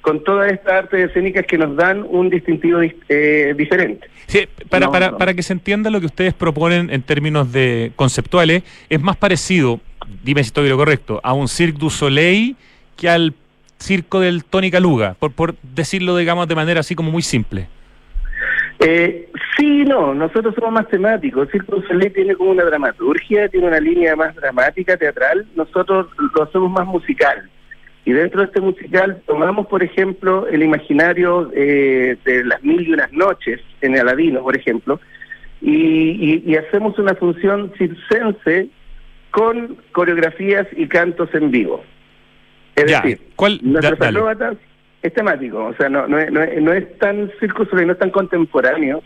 con 0.00 0.24
todas 0.24 0.50
estas 0.50 0.72
artes 0.84 1.10
escénicas 1.10 1.44
que 1.44 1.58
nos 1.58 1.76
dan 1.76 2.06
un 2.08 2.30
distintivo 2.30 2.80
dis- 2.80 2.94
eh, 3.10 3.52
diferente. 3.58 4.08
Sí, 4.28 4.48
para, 4.70 4.86
No, 4.86 4.92
para, 4.92 5.10
no. 5.10 5.18
para 5.18 5.34
que 5.34 5.42
se 5.42 5.52
entienda 5.52 5.90
lo 5.90 6.00
que 6.00 6.06
ustedes 6.06 6.32
proponen 6.32 6.88
en 6.90 7.02
términos 7.02 7.52
de 7.52 7.92
conceptuales, 7.96 8.62
es 8.88 9.00
más 9.02 9.16
parecido, 9.18 9.80
dime 10.24 10.42
si 10.42 10.46
estoy 10.48 10.68
lo 10.70 10.76
correcto, 10.78 11.20
a 11.22 11.34
un 11.34 11.48
Cirque 11.48 11.78
du 11.78 11.90
Soleil 11.90 12.56
que 12.96 13.10
al 13.10 13.34
circo 13.78 14.20
del 14.20 14.44
Tony 14.44 14.70
Caluga, 14.70 15.16
por, 15.18 15.32
por 15.32 15.54
decirlo, 15.62 16.16
digamos, 16.16 16.48
de 16.48 16.54
manera 16.54 16.80
así 16.80 16.94
como 16.94 17.10
muy 17.10 17.22
simple. 17.22 17.66
Eh, 18.80 19.28
sí, 19.56 19.84
no, 19.84 20.14
nosotros 20.14 20.54
somos 20.54 20.72
más 20.72 20.88
temáticos. 20.88 21.46
El 21.48 21.52
Circo 21.52 21.82
Soleil 21.82 22.12
tiene 22.12 22.36
como 22.36 22.50
una 22.52 22.64
dramaturgia, 22.64 23.48
tiene 23.48 23.66
una 23.66 23.80
línea 23.80 24.14
más 24.14 24.34
dramática, 24.36 24.96
teatral. 24.96 25.46
Nosotros 25.56 26.06
lo 26.34 26.42
hacemos 26.44 26.70
más 26.70 26.86
musical. 26.86 27.48
Y 28.04 28.12
dentro 28.12 28.40
de 28.40 28.46
este 28.46 28.60
musical 28.60 29.20
tomamos, 29.26 29.66
por 29.66 29.82
ejemplo, 29.82 30.46
el 30.46 30.62
imaginario 30.62 31.50
eh, 31.54 32.16
de 32.24 32.44
las 32.44 32.62
mil 32.62 32.86
y 32.88 32.92
unas 32.92 33.12
noches 33.12 33.60
en 33.80 33.98
Aladino, 33.98 34.42
por 34.42 34.56
ejemplo, 34.56 35.00
y, 35.60 35.72
y- 35.74 36.42
y 36.46 36.56
hacemos 36.56 36.98
una 36.98 37.14
función 37.16 37.72
circense 37.76 38.68
con 39.32 39.76
coreografías 39.92 40.66
y 40.76 40.86
cantos 40.86 41.28
en 41.34 41.50
vivo. 41.50 41.82
Es 42.76 42.86
Ya, 42.86 43.00
decir, 43.02 43.20
¿cuál? 43.36 43.58
nuestros 43.60 43.98
Da- 43.98 44.08
acróbatas 44.08 44.56
es 45.02 45.12
temático, 45.14 45.64
o 45.66 45.74
sea, 45.74 45.88
no, 45.88 46.06
no, 46.08 46.18
es, 46.18 46.30
no, 46.32 46.42
es, 46.42 46.62
no 46.62 46.72
es 46.72 46.98
tan 46.98 47.30
Soleil, 47.70 47.86
no 47.86 47.92
es 47.92 47.98
tan 47.98 48.10
contemporáneo, 48.10 49.02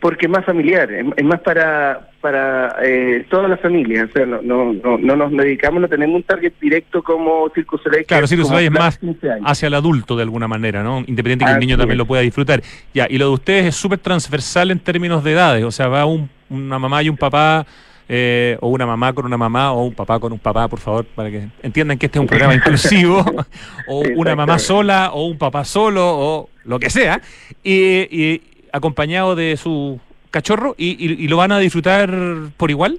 porque 0.00 0.26
es 0.26 0.30
más 0.32 0.44
familiar, 0.44 0.90
es, 0.92 1.06
es 1.16 1.24
más 1.24 1.40
para 1.40 2.08
para 2.20 2.76
eh, 2.82 3.26
toda 3.30 3.48
la 3.48 3.56
familia, 3.58 4.06
o 4.08 4.12
sea, 4.12 4.24
no, 4.26 4.40
no, 4.42 4.72
no, 4.72 4.96
no 4.98 5.16
nos 5.16 5.30
dedicamos, 5.32 5.80
no 5.82 5.88
tenemos 5.88 6.16
un 6.16 6.22
target 6.22 6.54
directo 6.60 7.02
como 7.02 7.50
Circo 7.54 7.76
Soleil. 7.78 8.02
que 8.02 8.06
Claro, 8.08 8.26
Circo 8.26 8.46
Soleil 8.46 8.66
es 8.66 8.72
más 8.72 8.98
15 8.98 9.30
años. 9.30 9.44
hacia 9.46 9.66
el 9.66 9.74
adulto 9.74 10.16
de 10.16 10.22
alguna 10.22 10.48
manera, 10.48 10.82
¿no? 10.82 11.00
Independiente 11.06 11.44
que 11.44 11.50
el 11.52 11.58
niño 11.60 11.76
también 11.76 11.98
lo 11.98 12.06
pueda 12.06 12.22
disfrutar. 12.22 12.62
Ya, 12.94 13.06
y 13.10 13.18
lo 13.18 13.26
de 13.28 13.32
ustedes 13.34 13.66
es 13.66 13.76
súper 13.76 13.98
transversal 13.98 14.70
en 14.70 14.78
términos 14.80 15.22
de 15.22 15.32
edades, 15.32 15.64
o 15.64 15.70
sea, 15.70 15.88
va 15.88 16.06
un- 16.06 16.30
una 16.48 16.78
mamá 16.78 17.02
y 17.02 17.08
un 17.10 17.16
papá, 17.18 17.66
eh, 18.08 18.56
o 18.60 18.68
una 18.68 18.86
mamá 18.86 19.12
con 19.12 19.24
una 19.26 19.36
mamá, 19.36 19.72
o 19.72 19.84
un 19.84 19.94
papá 19.94 20.18
con 20.20 20.32
un 20.32 20.38
papá, 20.38 20.68
por 20.68 20.78
favor, 20.80 21.04
para 21.06 21.30
que 21.30 21.48
entiendan 21.62 21.98
que 21.98 22.06
este 22.06 22.18
es 22.18 22.20
un 22.20 22.26
programa 22.26 22.54
inclusivo, 22.54 23.24
o 23.88 24.02
una 24.16 24.34
mamá 24.36 24.58
sola, 24.58 25.10
o 25.12 25.26
un 25.26 25.38
papá 25.38 25.64
solo, 25.64 26.02
o 26.06 26.50
lo 26.64 26.78
que 26.78 26.90
sea, 26.90 27.20
y, 27.62 27.74
y 28.10 28.42
acompañado 28.72 29.34
de 29.34 29.56
su 29.56 30.00
cachorro, 30.30 30.74
y, 30.76 30.90
y- 30.98 31.24
y 31.24 31.28
lo 31.28 31.36
van 31.36 31.52
a 31.52 31.58
disfrutar 31.58 32.10
por 32.56 32.70
igual. 32.70 32.98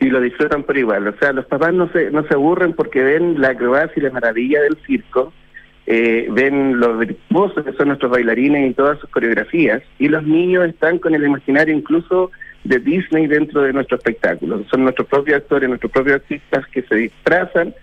y 0.00 0.06
lo 0.06 0.20
disfrutan 0.20 0.62
por 0.62 0.78
igual. 0.78 1.06
O 1.08 1.14
sea, 1.18 1.32
los 1.32 1.44
papás 1.44 1.74
no 1.74 1.90
se, 1.92 2.10
no 2.10 2.26
se 2.26 2.32
aburren 2.34 2.72
porque 2.72 3.02
ven 3.02 3.38
la 3.40 3.48
acrobacia 3.50 3.92
y 3.96 4.00
la 4.00 4.10
maravilla 4.10 4.62
del 4.62 4.78
circo, 4.86 5.32
eh, 5.86 6.26
ven 6.30 6.80
los 6.80 6.98
virtuosos 6.98 7.62
que 7.64 7.72
son 7.74 7.88
nuestros 7.88 8.10
bailarines 8.10 8.70
y 8.70 8.74
todas 8.74 8.98
sus 8.98 9.10
coreografías, 9.10 9.82
y 9.98 10.08
los 10.08 10.22
niños 10.22 10.66
están 10.66 10.98
con 10.98 11.14
el 11.14 11.24
imaginario 11.24 11.74
incluso 11.76 12.30
de 12.64 12.78
Disney 12.78 13.26
dentro 13.26 13.62
de 13.62 13.72
nuestro 13.72 13.96
espectáculo. 13.96 14.64
Son 14.70 14.82
nuestros 14.82 15.08
propios 15.08 15.38
actores, 15.38 15.68
nuestros 15.68 15.90
propios 15.92 16.16
artistas 16.16 16.66
que 16.68 16.82
se 16.82 16.94
disfrazan 16.94 17.74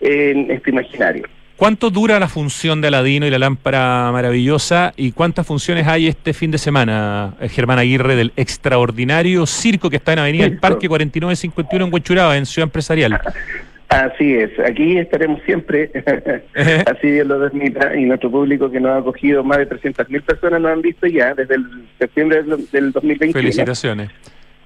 en 0.00 0.50
este 0.50 0.70
imaginario. 0.70 1.24
¿Cuánto 1.56 1.90
dura 1.90 2.18
la 2.18 2.28
función 2.28 2.80
de 2.80 2.88
Aladino 2.88 3.26
y 3.26 3.30
la 3.30 3.38
lámpara 3.38 4.10
maravillosa? 4.10 4.92
¿Y 4.96 5.12
cuántas 5.12 5.46
funciones 5.46 5.86
hay 5.86 6.08
este 6.08 6.32
fin 6.32 6.50
de 6.50 6.58
semana, 6.58 7.34
eh, 7.40 7.48
Germán 7.48 7.78
Aguirre, 7.78 8.16
del 8.16 8.32
extraordinario 8.36 9.46
circo 9.46 9.88
que 9.88 9.96
está 9.96 10.14
en 10.14 10.18
Avenida 10.20 10.42
del 10.44 10.52
Circo. 10.54 10.60
Parque 10.62 10.88
4951 10.88 11.86
en 11.86 11.94
Huechuraba, 11.94 12.36
en 12.36 12.46
Ciudad 12.46 12.64
Empresarial? 12.64 13.20
Así 13.92 14.34
es, 14.34 14.50
aquí 14.58 14.96
estaremos 14.98 15.40
siempre, 15.44 15.90
así 16.86 17.10
Dios 17.10 17.26
lo 17.26 17.38
permita, 17.40 17.94
y 17.94 18.04
nuestro 18.04 18.30
público 18.30 18.70
que 18.70 18.80
nos 18.80 18.92
ha 18.92 18.96
acogido, 18.98 19.44
más 19.44 19.58
de 19.58 19.68
300.000 19.68 20.22
personas 20.22 20.60
nos 20.60 20.72
han 20.72 20.82
visto 20.82 21.06
ya 21.06 21.34
desde 21.34 21.56
el 21.56 21.64
septiembre 21.98 22.42
del, 22.42 22.70
del 22.70 22.92
2021. 22.92 23.32
Felicitaciones. 23.32 24.10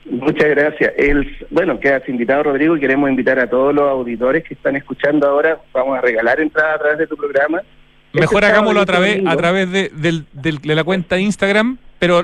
Muchas 0.08 0.48
gracias. 0.50 0.92
El, 0.96 1.36
bueno, 1.50 1.80
quedas 1.80 2.08
invitado, 2.08 2.44
Rodrigo, 2.44 2.76
y 2.76 2.80
queremos 2.80 3.10
invitar 3.10 3.40
a 3.40 3.50
todos 3.50 3.74
los 3.74 3.90
auditores 3.90 4.44
que 4.44 4.54
están 4.54 4.76
escuchando 4.76 5.26
ahora. 5.26 5.58
Vamos 5.74 5.98
a 5.98 6.00
regalar 6.00 6.38
entradas 6.40 6.76
a 6.76 6.78
través 6.78 6.98
de 6.98 7.06
tu 7.08 7.16
programa. 7.16 7.60
Mejor 8.12 8.44
Este 8.44 8.52
hagámoslo 8.54 8.80
a 8.80 8.82
y 8.84 8.86
través, 8.86 9.10
domingo. 9.16 9.30
a 9.30 9.36
través 9.36 9.70
de, 9.72 9.90
del- 9.92 10.24
de 10.62 10.74
la 10.76 10.84
cuenta 10.84 11.16
de 11.16 11.22
Instagram, 11.22 11.78
pero 11.98 12.22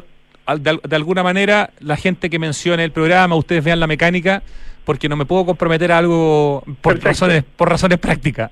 de, 0.61 0.79
de 0.89 0.97
alguna 0.97 1.25
manera 1.25 1.71
la 1.81 1.97
gente 1.97 2.31
que 2.31 2.39
mencione 2.39 2.85
el 2.85 2.93
programa, 2.93 3.35
ustedes 3.35 3.65
vean 3.65 3.81
la 3.81 3.89
mecánica, 3.89 4.43
porque 4.85 5.09
no 5.09 5.17
me 5.17 5.25
puedo 5.25 5.45
comprometer 5.47 5.93
a 5.93 5.99
algo 5.99 6.63
por 6.81 7.03
razones, 7.03 7.45
por 7.57 7.69
razones 7.69 7.99
prácticas. 7.99 8.51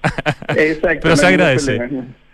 Exacto. 0.56 1.00
Pero 1.02 1.16
se 1.16 1.26
agradece. 1.26 1.80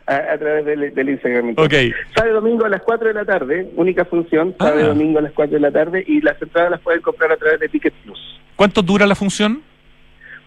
A, 0.09 0.15
a 0.15 0.39
través 0.39 0.65
del, 0.65 0.95
del 0.95 1.09
Instagram. 1.11 1.55
Ok. 1.57 1.75
Sábado 2.15 2.31
y 2.31 2.35
domingo 2.35 2.65
a 2.65 2.69
las 2.69 2.83
4 2.83 3.09
de 3.09 3.15
la 3.15 3.25
tarde, 3.25 3.69
única 3.75 4.05
función, 4.05 4.55
sábado 4.59 4.79
y 4.81 4.83
Ah. 4.85 4.87
domingo 4.89 5.19
a 5.19 5.23
las 5.23 5.33
4 5.33 5.55
de 5.55 5.61
la 5.61 5.73
tarde, 5.73 6.05
y 6.07 6.21
las 6.21 6.41
entradas 6.41 6.71
las 6.71 6.81
pueden 6.81 7.01
comprar 7.03 7.33
a 7.33 7.37
través 7.37 7.59
de 7.59 7.69
Ticket 7.69 7.93
Plus. 8.05 8.19
¿Cuánto 8.55 8.83
dura 8.83 9.05
la 9.07 9.17
función? 9.17 9.63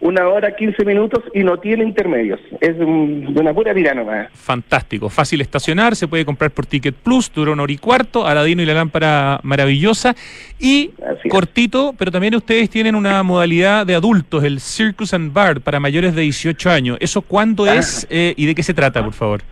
Una 0.00 0.26
hora, 0.28 0.56
15 0.56 0.82
minutos 0.86 1.22
y 1.34 1.44
no 1.44 1.58
tiene 1.58 1.84
intermedios. 1.84 2.40
Es 2.60 2.74
un- 2.78 3.34
de 3.34 3.40
una 3.40 3.52
pura 3.52 3.74
tira 3.74 3.92
nomás. 3.92 4.28
Fantástico, 4.32 5.10
fácil 5.10 5.42
estacionar, 5.42 5.94
se 5.94 6.08
puede 6.08 6.24
comprar 6.24 6.50
por 6.50 6.64
Ticket 6.64 6.94
Plus, 6.94 7.30
dura 7.32 7.52
una 7.52 7.64
hora 7.64 7.72
y 7.72 7.76
cuarto, 7.76 8.26
Aladino 8.26 8.62
y 8.62 8.66
la 8.66 8.72
lámpara 8.74 9.40
maravillosa. 9.42 10.14
Y 10.58 10.92
cortito, 11.28 11.94
pero 11.98 12.10
también 12.10 12.34
ustedes 12.34 12.70
tienen 12.70 12.94
una 12.94 13.22
modalidad 13.22 13.86
de 13.86 13.94
adultos, 13.94 14.42
el 14.42 14.60
Circus 14.60 15.12
and 15.12 15.34
Bar, 15.34 15.60
para 15.60 15.78
mayores 15.80 16.14
de 16.14 16.22
18 16.22 16.70
años. 16.70 16.96
¿Eso 17.00 17.20
cuándo 17.20 17.64
Ah. 17.64 17.76
es 17.76 18.06
eh, 18.08 18.32
y 18.38 18.46
de 18.46 18.54
qué 18.54 18.62
se 18.62 18.72
trata, 18.72 19.04
por 19.04 19.12
favor? 19.12 19.42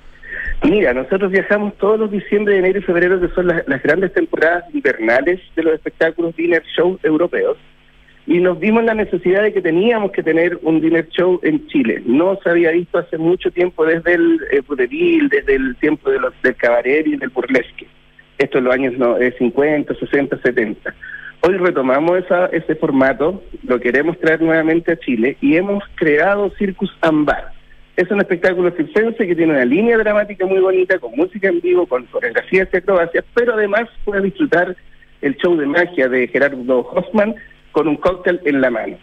Mira, 0.64 0.92
nosotros 0.94 1.30
viajamos 1.30 1.76
todos 1.76 2.00
los 2.00 2.10
diciembre, 2.10 2.58
enero 2.58 2.78
y 2.78 2.82
febrero, 2.82 3.20
que 3.20 3.28
son 3.34 3.46
las, 3.46 3.68
las 3.68 3.82
grandes 3.82 4.12
temporadas 4.14 4.64
invernales 4.74 5.40
de 5.54 5.62
los 5.62 5.74
espectáculos 5.74 6.34
dinner 6.34 6.62
show 6.74 6.98
europeos, 7.02 7.56
y 8.28 8.40
nos 8.40 8.60
vimos 8.60 8.84
la 8.84 8.92
necesidad 8.92 9.42
de 9.42 9.54
que 9.54 9.62
teníamos 9.62 10.12
que 10.12 10.22
tener 10.22 10.58
un 10.60 10.82
dinner 10.82 11.08
show 11.08 11.40
en 11.42 11.66
Chile. 11.68 12.02
No 12.04 12.38
se 12.42 12.50
había 12.50 12.72
visto 12.72 12.98
hace 12.98 13.16
mucho 13.16 13.50
tiempo 13.50 13.86
desde 13.86 14.12
el 14.12 14.38
eh, 14.52 14.60
vodevil, 14.68 15.30
desde 15.30 15.54
el 15.54 15.74
tiempo 15.76 16.10
de 16.10 16.20
los, 16.20 16.34
del 16.42 16.54
cabaret 16.54 17.06
y 17.06 17.16
del 17.16 17.30
burlesque. 17.30 17.86
Esto 18.36 18.58
en 18.58 18.64
los 18.64 18.74
años 18.74 18.98
no, 18.98 19.16
eh, 19.16 19.34
50, 19.38 19.94
60, 19.94 20.42
70. 20.42 20.94
Hoy 21.40 21.56
retomamos 21.56 22.18
esa, 22.18 22.46
ese 22.46 22.74
formato, 22.74 23.42
lo 23.66 23.80
queremos 23.80 24.18
traer 24.20 24.42
nuevamente 24.42 24.92
a 24.92 24.98
Chile 24.98 25.38
y 25.40 25.56
hemos 25.56 25.82
creado 25.94 26.50
Circus 26.58 26.94
Ambar. 27.00 27.52
Es 27.96 28.10
un 28.10 28.20
espectáculo 28.20 28.70
circense 28.72 29.26
que 29.26 29.34
tiene 29.36 29.54
una 29.54 29.64
línea 29.64 29.96
dramática 29.96 30.44
muy 30.44 30.60
bonita, 30.60 30.98
con 30.98 31.16
música 31.16 31.48
en 31.48 31.62
vivo, 31.62 31.86
con 31.86 32.04
coreografías 32.04 32.68
y 32.74 32.76
acrobacias, 32.76 33.24
pero 33.32 33.54
además 33.54 33.88
puede 34.04 34.20
disfrutar 34.20 34.76
el 35.22 35.34
show 35.38 35.56
de 35.56 35.64
magia 35.64 36.08
de 36.08 36.28
Gerardo 36.28 36.80
Hoffman 36.80 37.34
con 37.78 37.86
un 37.86 37.96
cóctel 37.96 38.40
en 38.44 38.60
la 38.60 38.70
mano. 38.70 38.96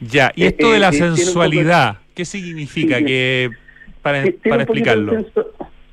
Ya, 0.00 0.32
y 0.34 0.42
Eh, 0.42 0.46
esto 0.48 0.70
de 0.72 0.76
eh, 0.78 0.80
la 0.80 0.88
eh, 0.88 0.92
sensualidad, 0.92 1.98
¿qué 2.12 2.24
significa? 2.24 2.98
Sí, 2.98 3.04
que 3.04 3.50
para, 4.02 4.22
de 4.22 4.30
explicarlo. 4.30 5.24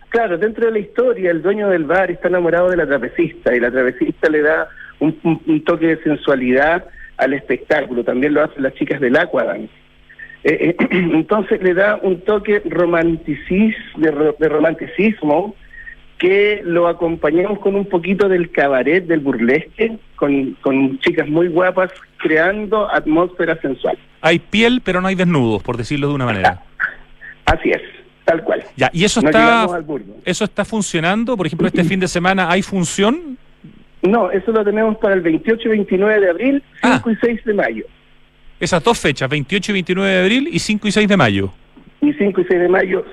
Claro, 0.09 0.39
dentro 0.39 0.66
de 0.66 0.72
la 0.72 0.80
historia, 0.80 1.30
el 1.30 1.43
dueño 1.43 1.70
del 1.70 1.84
bar 1.86 2.09
está 2.09 2.30
enamorado 2.30 2.72
de 2.72 2.78
la 2.78 2.88
trapecista 2.88 3.55
y 3.55 3.59
la 3.59 3.70
trapecista 3.70 4.28
le 4.30 4.41
da 4.41 4.70
un, 4.99 5.16
un- 5.24 5.41
un 5.45 5.64
toque 5.64 5.86
de 5.86 6.03
sensualidad 6.03 6.84
al 7.18 7.34
espectáculo. 7.34 8.03
También 8.03 8.34
lo 8.34 8.43
hacen 8.43 8.64
las 8.64 8.74
chicas 8.74 8.99
del 8.99 9.16
Aquadance. 9.18 9.70
Eh, 10.43 10.76
eh, 10.80 10.88
entonces 10.91 11.62
le 11.62 11.76
da 11.76 11.99
un 12.01 12.22
toque 12.22 12.64
romanticis, 12.66 13.76
de, 13.97 14.34
de 14.39 14.49
romanticismo 14.49 15.55
que 16.22 16.61
lo 16.63 16.88
acompañamos 16.88 17.57
con 17.57 17.76
un 17.76 17.86
poquito 17.86 18.30
del 18.30 18.51
cabaret, 18.51 19.03
del 19.07 19.22
burlesque, 19.22 19.97
con, 20.15 20.55
con 20.61 20.99
chicas 20.99 21.28
muy 21.28 21.47
guapas 21.47 21.91
creando 22.17 22.88
atmósfera 22.93 23.59
sensual. 23.59 23.97
Hay 24.22 24.38
piel, 24.38 24.82
pero 24.86 25.01
no 25.01 25.07
hay 25.07 25.15
desnudos, 25.15 25.63
por 25.63 25.78
decirlo 25.78 26.09
de 26.09 26.13
una 26.13 26.26
manera. 26.26 26.61
Así 27.45 27.72
es, 27.72 27.82
tal 28.24 28.43
cual. 28.43 28.63
Ya, 28.78 28.91
y 28.93 29.03
eso 29.03 29.19
No 29.19 29.30
está, 29.30 29.67
eso 30.24 30.43
está 30.43 30.63
funcionando. 30.63 31.36
Por 31.36 31.47
ejemplo, 31.47 31.65
este 31.65 31.84
fin 31.84 31.99
de 31.99 32.07
semana 32.07 32.51
hay 32.51 32.61
función. 32.61 33.36
No, 34.03 34.30
eso 34.30 34.51
lo 34.51 34.63
tenemos 34.63 34.97
para 34.97 35.15
el 35.15 35.22
28 35.22 35.59
y 35.65 35.69
29 35.72 36.22
de 36.22 36.30
abril, 36.30 36.63
Ah. 36.84 37.01
5 37.03 37.09
y 37.09 37.15
6 37.15 37.45
de 37.45 37.53
mayo. 37.55 37.86
Esas 38.59 38.84
dos 38.84 38.99
fechas, 38.99 39.28
28 39.28 39.72
y 39.72 39.74
29 39.74 40.11
de 40.11 40.22
abril 40.22 40.49
y 40.51 40.59
5 40.59 40.88
y 40.88 40.91
6 40.91 41.07
de 41.07 41.17
mayo. 41.17 41.51
Y 41.99 42.13
5 42.13 42.41
y 42.41 42.45
6 42.47 42.59
de 42.61 42.69
mayo, 42.69 43.03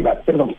Bar, 0.00 0.22
perdón. 0.26 0.56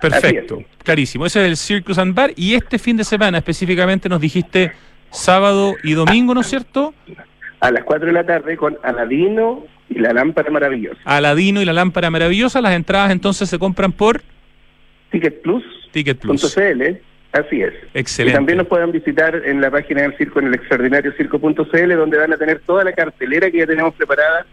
Perfecto, 0.00 0.62
clarísimo. 0.82 1.26
Ese 1.26 1.42
es 1.42 1.48
el 1.48 1.56
Circus 1.56 1.98
and 1.98 2.14
Bar. 2.14 2.32
Y 2.36 2.54
este 2.54 2.78
fin 2.78 2.96
de 2.96 3.04
semana 3.04 3.38
específicamente 3.38 4.08
nos 4.08 4.20
dijiste 4.20 4.72
sábado 5.10 5.74
y 5.82 5.92
domingo, 5.92 6.34
¿no 6.34 6.40
es 6.40 6.46
cierto? 6.46 6.94
A 7.60 7.70
las 7.70 7.84
4 7.84 8.06
de 8.06 8.12
la 8.12 8.24
tarde 8.24 8.56
con 8.56 8.78
Aladino 8.82 9.66
y 9.88 9.98
la 9.98 10.12
lámpara 10.12 10.50
maravillosa. 10.50 11.00
Aladino 11.04 11.60
y 11.60 11.64
la 11.64 11.72
lámpara 11.72 12.10
maravillosa. 12.10 12.60
Las 12.60 12.74
entradas 12.74 13.10
entonces 13.10 13.48
se 13.48 13.58
compran 13.58 13.92
por 13.92 14.22
Ticket 15.10 15.42
Plus. 15.42 15.64
Ticket 15.90 16.18
Plus. 16.18 16.54
.cl, 16.54 17.00
así 17.32 17.62
es. 17.62 17.74
Excelente. 17.94 18.32
Y 18.32 18.34
también 18.34 18.58
nos 18.58 18.68
pueden 18.68 18.92
visitar 18.92 19.34
en 19.44 19.60
la 19.60 19.70
página 19.70 20.02
del 20.02 20.16
circo, 20.16 20.38
en 20.40 20.46
el 20.46 20.54
extraordinario 20.54 21.12
circo.cl, 21.16 21.94
donde 21.96 22.18
van 22.18 22.32
a 22.32 22.36
tener 22.36 22.60
toda 22.60 22.84
la 22.84 22.92
cartelera 22.92 23.50
que 23.50 23.58
ya 23.58 23.66
tenemos 23.66 23.94
preparada 23.94 24.46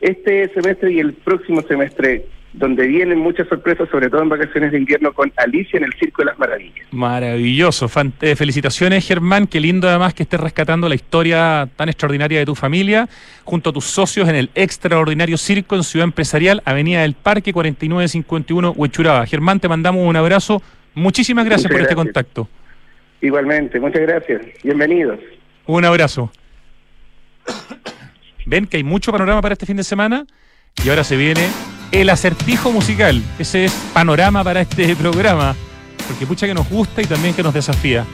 este 0.00 0.48
semestre 0.52 0.92
y 0.92 1.00
el 1.00 1.14
próximo 1.14 1.62
semestre 1.62 2.26
donde 2.58 2.86
vienen 2.86 3.18
muchas 3.18 3.46
sorpresas, 3.48 3.86
sobre 3.90 4.08
todo 4.08 4.22
en 4.22 4.30
vacaciones 4.30 4.72
de 4.72 4.78
invierno, 4.78 5.12
con 5.12 5.30
Alicia 5.36 5.76
en 5.76 5.84
el 5.84 5.92
Circo 5.92 6.22
de 6.22 6.26
las 6.26 6.38
Maravillas. 6.38 6.86
Maravilloso. 6.90 7.86
Fan- 7.86 8.14
eh, 8.22 8.34
felicitaciones, 8.34 9.06
Germán. 9.06 9.46
Qué 9.46 9.60
lindo 9.60 9.88
además 9.88 10.14
que 10.14 10.22
estés 10.22 10.40
rescatando 10.40 10.88
la 10.88 10.94
historia 10.94 11.68
tan 11.76 11.88
extraordinaria 11.90 12.38
de 12.38 12.46
tu 12.46 12.54
familia 12.54 13.08
junto 13.44 13.70
a 13.70 13.72
tus 13.74 13.84
socios 13.84 14.26
en 14.28 14.36
el 14.36 14.50
extraordinario 14.54 15.36
circo 15.36 15.76
en 15.76 15.82
Ciudad 15.84 16.04
Empresarial, 16.04 16.62
Avenida 16.64 17.02
del 17.02 17.12
Parque 17.14 17.52
4951, 17.52 18.70
Huechuraba. 18.72 19.26
Germán, 19.26 19.60
te 19.60 19.68
mandamos 19.68 20.06
un 20.06 20.16
abrazo. 20.16 20.62
Muchísimas 20.94 21.44
gracias 21.44 21.70
Muchas 21.70 21.76
por 21.76 21.82
este 21.82 21.94
contacto. 21.94 22.48
Igualmente, 23.20 23.78
muchas 23.78 24.00
gracias. 24.00 24.40
Bienvenidos. 24.64 25.18
Un 25.66 25.84
abrazo. 25.84 26.32
Ven 28.46 28.66
que 28.66 28.78
hay 28.78 28.84
mucho 28.84 29.12
panorama 29.12 29.42
para 29.42 29.52
este 29.52 29.66
fin 29.66 29.76
de 29.76 29.84
semana 29.84 30.24
y 30.84 30.88
ahora 30.88 31.04
se 31.04 31.16
viene 31.16 31.48
el 31.92 32.10
acertijo 32.10 32.72
musical. 32.72 33.22
Ese 33.38 33.66
es 33.66 33.72
panorama 33.92 34.42
para 34.44 34.60
este 34.60 34.94
programa, 34.96 35.54
porque 36.06 36.26
pucha 36.26 36.46
que 36.46 36.54
nos 36.54 36.68
gusta 36.68 37.02
y 37.02 37.06
también 37.06 37.34
que 37.34 37.42
nos 37.42 37.54
desafía. 37.54 38.04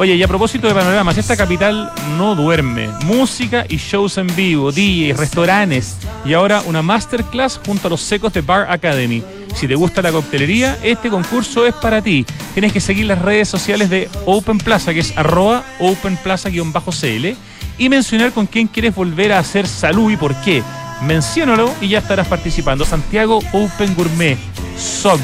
Oye, 0.00 0.14
y 0.14 0.22
a 0.22 0.28
propósito 0.28 0.66
de 0.66 0.72
panoramas, 0.72 1.18
esta 1.18 1.36
capital 1.36 1.92
no 2.16 2.34
duerme. 2.34 2.88
Música 3.04 3.66
y 3.68 3.76
shows 3.76 4.16
en 4.16 4.34
vivo, 4.34 4.72
DJs, 4.72 5.14
restaurantes 5.14 5.96
y 6.24 6.32
ahora 6.32 6.62
una 6.66 6.80
masterclass 6.80 7.60
junto 7.66 7.86
a 7.86 7.90
los 7.90 8.00
secos 8.00 8.32
de 8.32 8.40
Bar 8.40 8.70
Academy. 8.70 9.22
Si 9.54 9.68
te 9.68 9.74
gusta 9.74 10.00
la 10.00 10.10
coctelería, 10.10 10.78
este 10.82 11.10
concurso 11.10 11.66
es 11.66 11.74
para 11.74 12.00
ti. 12.00 12.24
Tienes 12.54 12.72
que 12.72 12.80
seguir 12.80 13.06
las 13.06 13.20
redes 13.20 13.48
sociales 13.48 13.90
de 13.90 14.08
Open 14.24 14.56
Plaza, 14.58 14.94
que 14.94 15.00
es 15.00 15.16
arroba 15.18 15.64
openplaza-cl, 15.80 17.36
y 17.76 17.88
mencionar 17.88 18.32
con 18.32 18.46
quién 18.46 18.68
quieres 18.68 18.94
volver 18.94 19.32
a 19.32 19.38
hacer 19.38 19.66
salud 19.66 20.10
y 20.10 20.16
por 20.16 20.34
qué. 20.42 20.62
Menciónalo 21.02 21.72
y 21.80 21.88
ya 21.88 21.98
estarás 21.98 22.28
participando. 22.28 22.84
Santiago 22.84 23.40
Open 23.52 23.94
Gourmet, 23.94 24.38
SOG, 24.76 25.20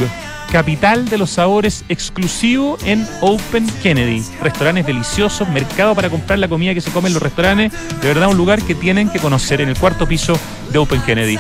capital 0.51 1.09
de 1.09 1.18
los 1.18 1.31
sabores 1.31 1.85
exclusivo 1.89 2.79
en 2.85 3.07
Open 3.20 3.66
Kennedy. 3.83 4.22
Restaurantes 4.43 4.87
deliciosos, 4.87 5.49
mercado 5.49 5.95
para 5.95 6.09
comprar 6.09 6.39
la 6.39 6.49
comida 6.49 6.74
que 6.74 6.81
se 6.81 6.91
come 6.91 7.09
en 7.09 7.14
los 7.14 7.22
restaurantes. 7.22 7.72
De 8.01 8.09
verdad, 8.09 8.29
un 8.29 8.37
lugar 8.37 8.62
que 8.62 8.74
tienen 8.74 9.11
que 9.11 9.18
conocer 9.18 9.61
en 9.61 9.68
el 9.68 9.79
cuarto 9.79 10.07
piso 10.07 10.39
de 10.70 10.79
Open 10.79 11.01
Kennedy. 11.03 11.39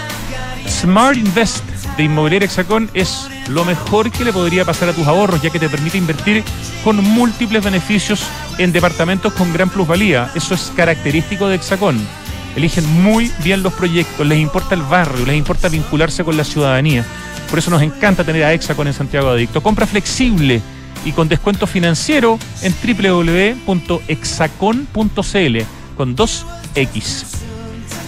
Smart 0.68 1.16
Invest 1.16 1.64
de 1.96 2.04
Inmobiliaria 2.04 2.46
Hexacón 2.46 2.90
es 2.92 3.28
lo 3.48 3.64
mejor 3.64 4.10
que 4.10 4.24
le 4.24 4.32
podría 4.32 4.64
pasar 4.64 4.88
a 4.88 4.92
tus 4.92 5.06
ahorros, 5.06 5.40
ya 5.40 5.50
que 5.50 5.58
te 5.58 5.68
permite 5.68 5.96
invertir 5.96 6.42
con 6.84 6.96
múltiples 7.02 7.64
beneficios 7.64 8.22
en 8.58 8.72
departamentos 8.72 9.32
con 9.32 9.52
gran 9.52 9.70
plusvalía. 9.70 10.30
Eso 10.34 10.54
es 10.54 10.72
característico 10.76 11.48
de 11.48 11.56
Hexacón. 11.56 12.25
Eligen 12.56 12.86
muy 13.02 13.30
bien 13.44 13.62
los 13.62 13.74
proyectos, 13.74 14.26
les 14.26 14.38
importa 14.38 14.74
el 14.74 14.82
barrio, 14.82 15.26
les 15.26 15.36
importa 15.36 15.68
vincularse 15.68 16.24
con 16.24 16.38
la 16.38 16.44
ciudadanía. 16.44 17.04
Por 17.50 17.58
eso 17.58 17.70
nos 17.70 17.82
encanta 17.82 18.24
tener 18.24 18.44
a 18.44 18.54
Hexacón 18.54 18.86
en 18.86 18.94
Santiago 18.94 19.28
Adicto. 19.28 19.62
Compra 19.62 19.86
flexible 19.86 20.62
y 21.04 21.12
con 21.12 21.28
descuento 21.28 21.66
financiero 21.66 22.38
en 22.62 22.74
www.hexacon.cl 22.82 25.58
con 25.96 26.16
2X. 26.16 27.24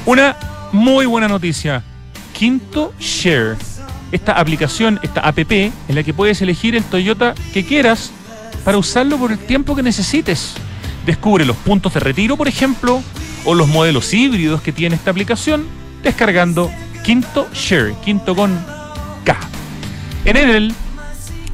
Una 0.07 0.36
muy 0.72 1.05
buena 1.07 1.28
noticia. 1.28 1.84
Quinto 2.32 2.94
Share. 2.99 3.57
Esta 4.12 4.32
aplicación, 4.32 4.99
esta 5.03 5.20
app, 5.20 5.38
en 5.38 5.72
la 5.88 6.03
que 6.03 6.14
puedes 6.14 6.40
elegir 6.40 6.74
el 6.74 6.84
Toyota 6.84 7.34
que 7.53 7.64
quieras 7.64 8.11
para 8.64 8.78
usarlo 8.78 9.18
por 9.18 9.30
el 9.30 9.38
tiempo 9.38 9.76
que 9.76 9.82
necesites. 9.82 10.55
Descubre 11.05 11.44
los 11.44 11.57
puntos 11.57 11.92
de 11.94 12.01
retiro, 12.01 12.36
por 12.36 12.49
ejemplo, 12.49 13.03
o 13.49 13.55
los 13.55 13.66
modelos 13.66 14.12
híbridos 14.12 14.61
que 14.61 14.72
tiene 14.72 14.96
esta 14.96 15.11
aplicación 15.11 15.66
descargando 16.03 16.70
Quinto 17.03 17.49
Share, 17.55 17.94
quinto 18.05 18.36
con 18.36 18.55
K. 19.24 19.38
En 20.26 20.36
Enel 20.36 20.74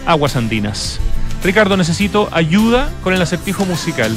Aguas 0.05 0.35
Andinas. 0.35 0.99
Ricardo, 1.43 1.77
necesito 1.77 2.29
ayuda 2.31 2.89
con 3.03 3.13
el 3.13 3.21
acertijo 3.21 3.65
musical. 3.65 4.15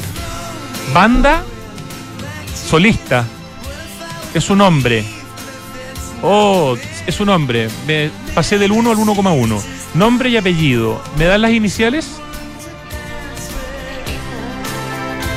Banda 0.93 1.43
solista. 2.69 3.25
Es 4.33 4.49
un 4.49 4.61
hombre. 4.61 5.03
Oh, 6.21 6.75
es 7.05 7.19
un 7.19 7.29
hombre. 7.29 7.69
Me 7.87 8.09
pasé 8.33 8.57
del 8.57 8.71
1 8.71 8.91
al 8.91 8.97
1,1. 8.97 9.78
Nombre 9.93 10.29
y 10.29 10.37
apellido. 10.37 11.01
¿Me 11.17 11.25
dan 11.25 11.41
las 11.41 11.51
iniciales? 11.51 12.19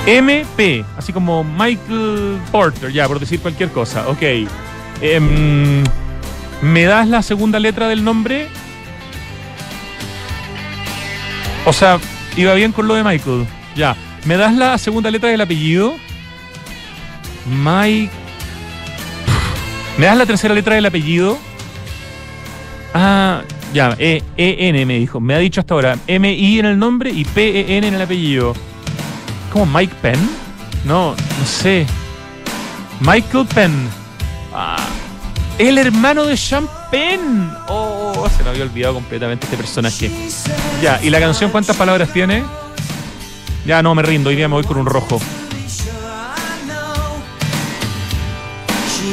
MP, 0.06 0.84
así 0.96 1.12
como 1.12 1.44
Michael 1.44 2.40
Porter, 2.50 2.92
ya, 2.92 3.06
por 3.06 3.20
decir 3.20 3.40
cualquier 3.40 3.70
cosa. 3.70 4.08
Ok. 4.08 4.22
Em, 5.00 5.84
¿Me 6.60 6.84
das 6.84 7.08
la 7.08 7.22
segunda 7.22 7.58
letra 7.58 7.88
del 7.88 8.04
nombre? 8.04 8.48
O 11.64 11.72
sea, 11.72 11.98
iba 12.36 12.54
bien 12.54 12.72
con 12.72 12.88
lo 12.88 12.94
de 12.94 13.04
Michael. 13.04 13.46
Ya. 13.76 13.96
¿Me 14.24 14.36
das 14.36 14.54
la 14.54 14.76
segunda 14.78 15.10
letra 15.10 15.30
del 15.30 15.40
apellido? 15.40 15.94
Mike. 17.46 18.10
¿Me 19.98 20.06
das 20.06 20.16
la 20.16 20.26
tercera 20.26 20.54
letra 20.54 20.74
del 20.74 20.86
apellido? 20.86 21.38
Ah, 22.94 23.42
ya, 23.72 23.96
E, 23.98 24.22
E-N 24.36 24.86
me 24.86 24.98
dijo. 24.98 25.20
Me 25.20 25.34
ha 25.34 25.38
dicho 25.38 25.60
hasta 25.60 25.74
ahora 25.74 25.98
M-I 26.06 26.58
en 26.58 26.66
el 26.66 26.78
nombre 26.78 27.10
y 27.10 27.24
P-E-N 27.24 27.86
en 27.86 27.94
el 27.94 28.02
apellido. 28.02 28.54
¿Cómo 29.52 29.66
Mike 29.66 29.94
Penn? 30.00 30.18
No, 30.84 31.14
no 31.14 31.46
sé. 31.46 31.86
Michael 33.00 33.46
Penn. 33.46 33.88
Ah, 34.54 34.86
el 35.58 35.78
hermano 35.78 36.24
de 36.24 36.36
Sean 36.36 36.68
Penn. 36.90 37.52
Oh, 37.68 38.28
se 38.36 38.42
me 38.42 38.50
había 38.50 38.64
olvidado 38.64 38.94
completamente 38.94 39.46
este 39.46 39.56
personaje. 39.56 40.10
Ya, 40.82 41.00
¿y 41.02 41.10
la 41.10 41.20
canción 41.20 41.50
cuántas 41.50 41.76
palabras 41.76 42.12
tiene? 42.12 42.42
Ya, 43.66 43.82
no, 43.82 43.94
me 43.94 44.02
rindo. 44.02 44.30
Hoy 44.30 44.36
día 44.36 44.48
me 44.48 44.54
voy 44.54 44.64
con 44.64 44.76
un 44.76 44.86
rojo. 44.86 45.20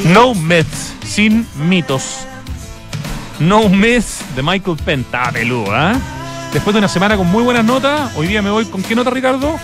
No 0.04 0.34
Myths, 0.34 0.94
sin 1.04 1.46
mitos. 1.56 2.26
No 3.40 3.68
Myths 3.70 4.22
de 4.36 4.42
Michael 4.42 4.76
Penn. 4.84 5.04
Peludo, 5.32 5.74
¿ah? 5.74 5.94
Después 6.52 6.74
de 6.74 6.78
una 6.78 6.88
semana 6.88 7.16
con 7.16 7.26
muy 7.26 7.42
buenas 7.42 7.64
notas, 7.64 8.12
hoy 8.16 8.26
día 8.26 8.42
me 8.42 8.50
voy 8.50 8.66
con 8.66 8.82
qué 8.82 8.94
nota, 8.94 9.10
Ricardo? 9.10 9.58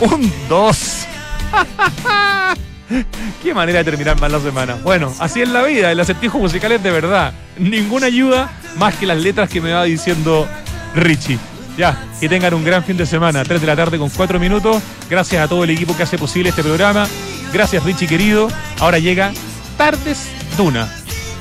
Un 0.00 0.32
2. 0.48 1.06
Qué 3.42 3.54
manera 3.54 3.78
de 3.78 3.84
terminar 3.84 4.20
mal 4.20 4.30
la 4.30 4.40
semana. 4.40 4.76
Bueno, 4.82 5.12
así 5.18 5.42
es 5.42 5.48
la 5.48 5.62
vida, 5.64 5.90
el 5.90 5.98
acertijo 5.98 6.38
musical 6.38 6.72
es 6.72 6.82
de 6.82 6.90
verdad. 6.90 7.32
Ninguna 7.58 8.06
ayuda 8.06 8.50
más 8.76 8.94
que 8.94 9.06
las 9.06 9.18
letras 9.18 9.48
que 9.48 9.60
me 9.60 9.72
va 9.72 9.84
diciendo 9.84 10.46
Richie. 10.94 11.38
Ya, 11.76 11.98
que 12.20 12.28
tengan 12.28 12.54
un 12.54 12.64
gran 12.64 12.84
fin 12.84 12.96
de 12.96 13.06
semana. 13.06 13.44
3 13.44 13.60
de 13.60 13.66
la 13.66 13.76
tarde 13.76 13.98
con 13.98 14.08
4 14.08 14.38
minutos. 14.40 14.82
Gracias 15.10 15.44
a 15.44 15.48
todo 15.48 15.64
el 15.64 15.70
equipo 15.70 15.96
que 15.96 16.04
hace 16.04 16.18
posible 16.18 16.50
este 16.50 16.62
programa. 16.62 17.06
Gracias 17.52 17.82
Richie 17.84 18.06
querido. 18.06 18.48
Ahora 18.80 18.98
llega 18.98 19.32
Tardes 19.76 20.28
Duna. 20.56 20.88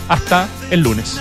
Hasta 0.09 0.47
el 0.71 0.81
lunes. 0.81 1.19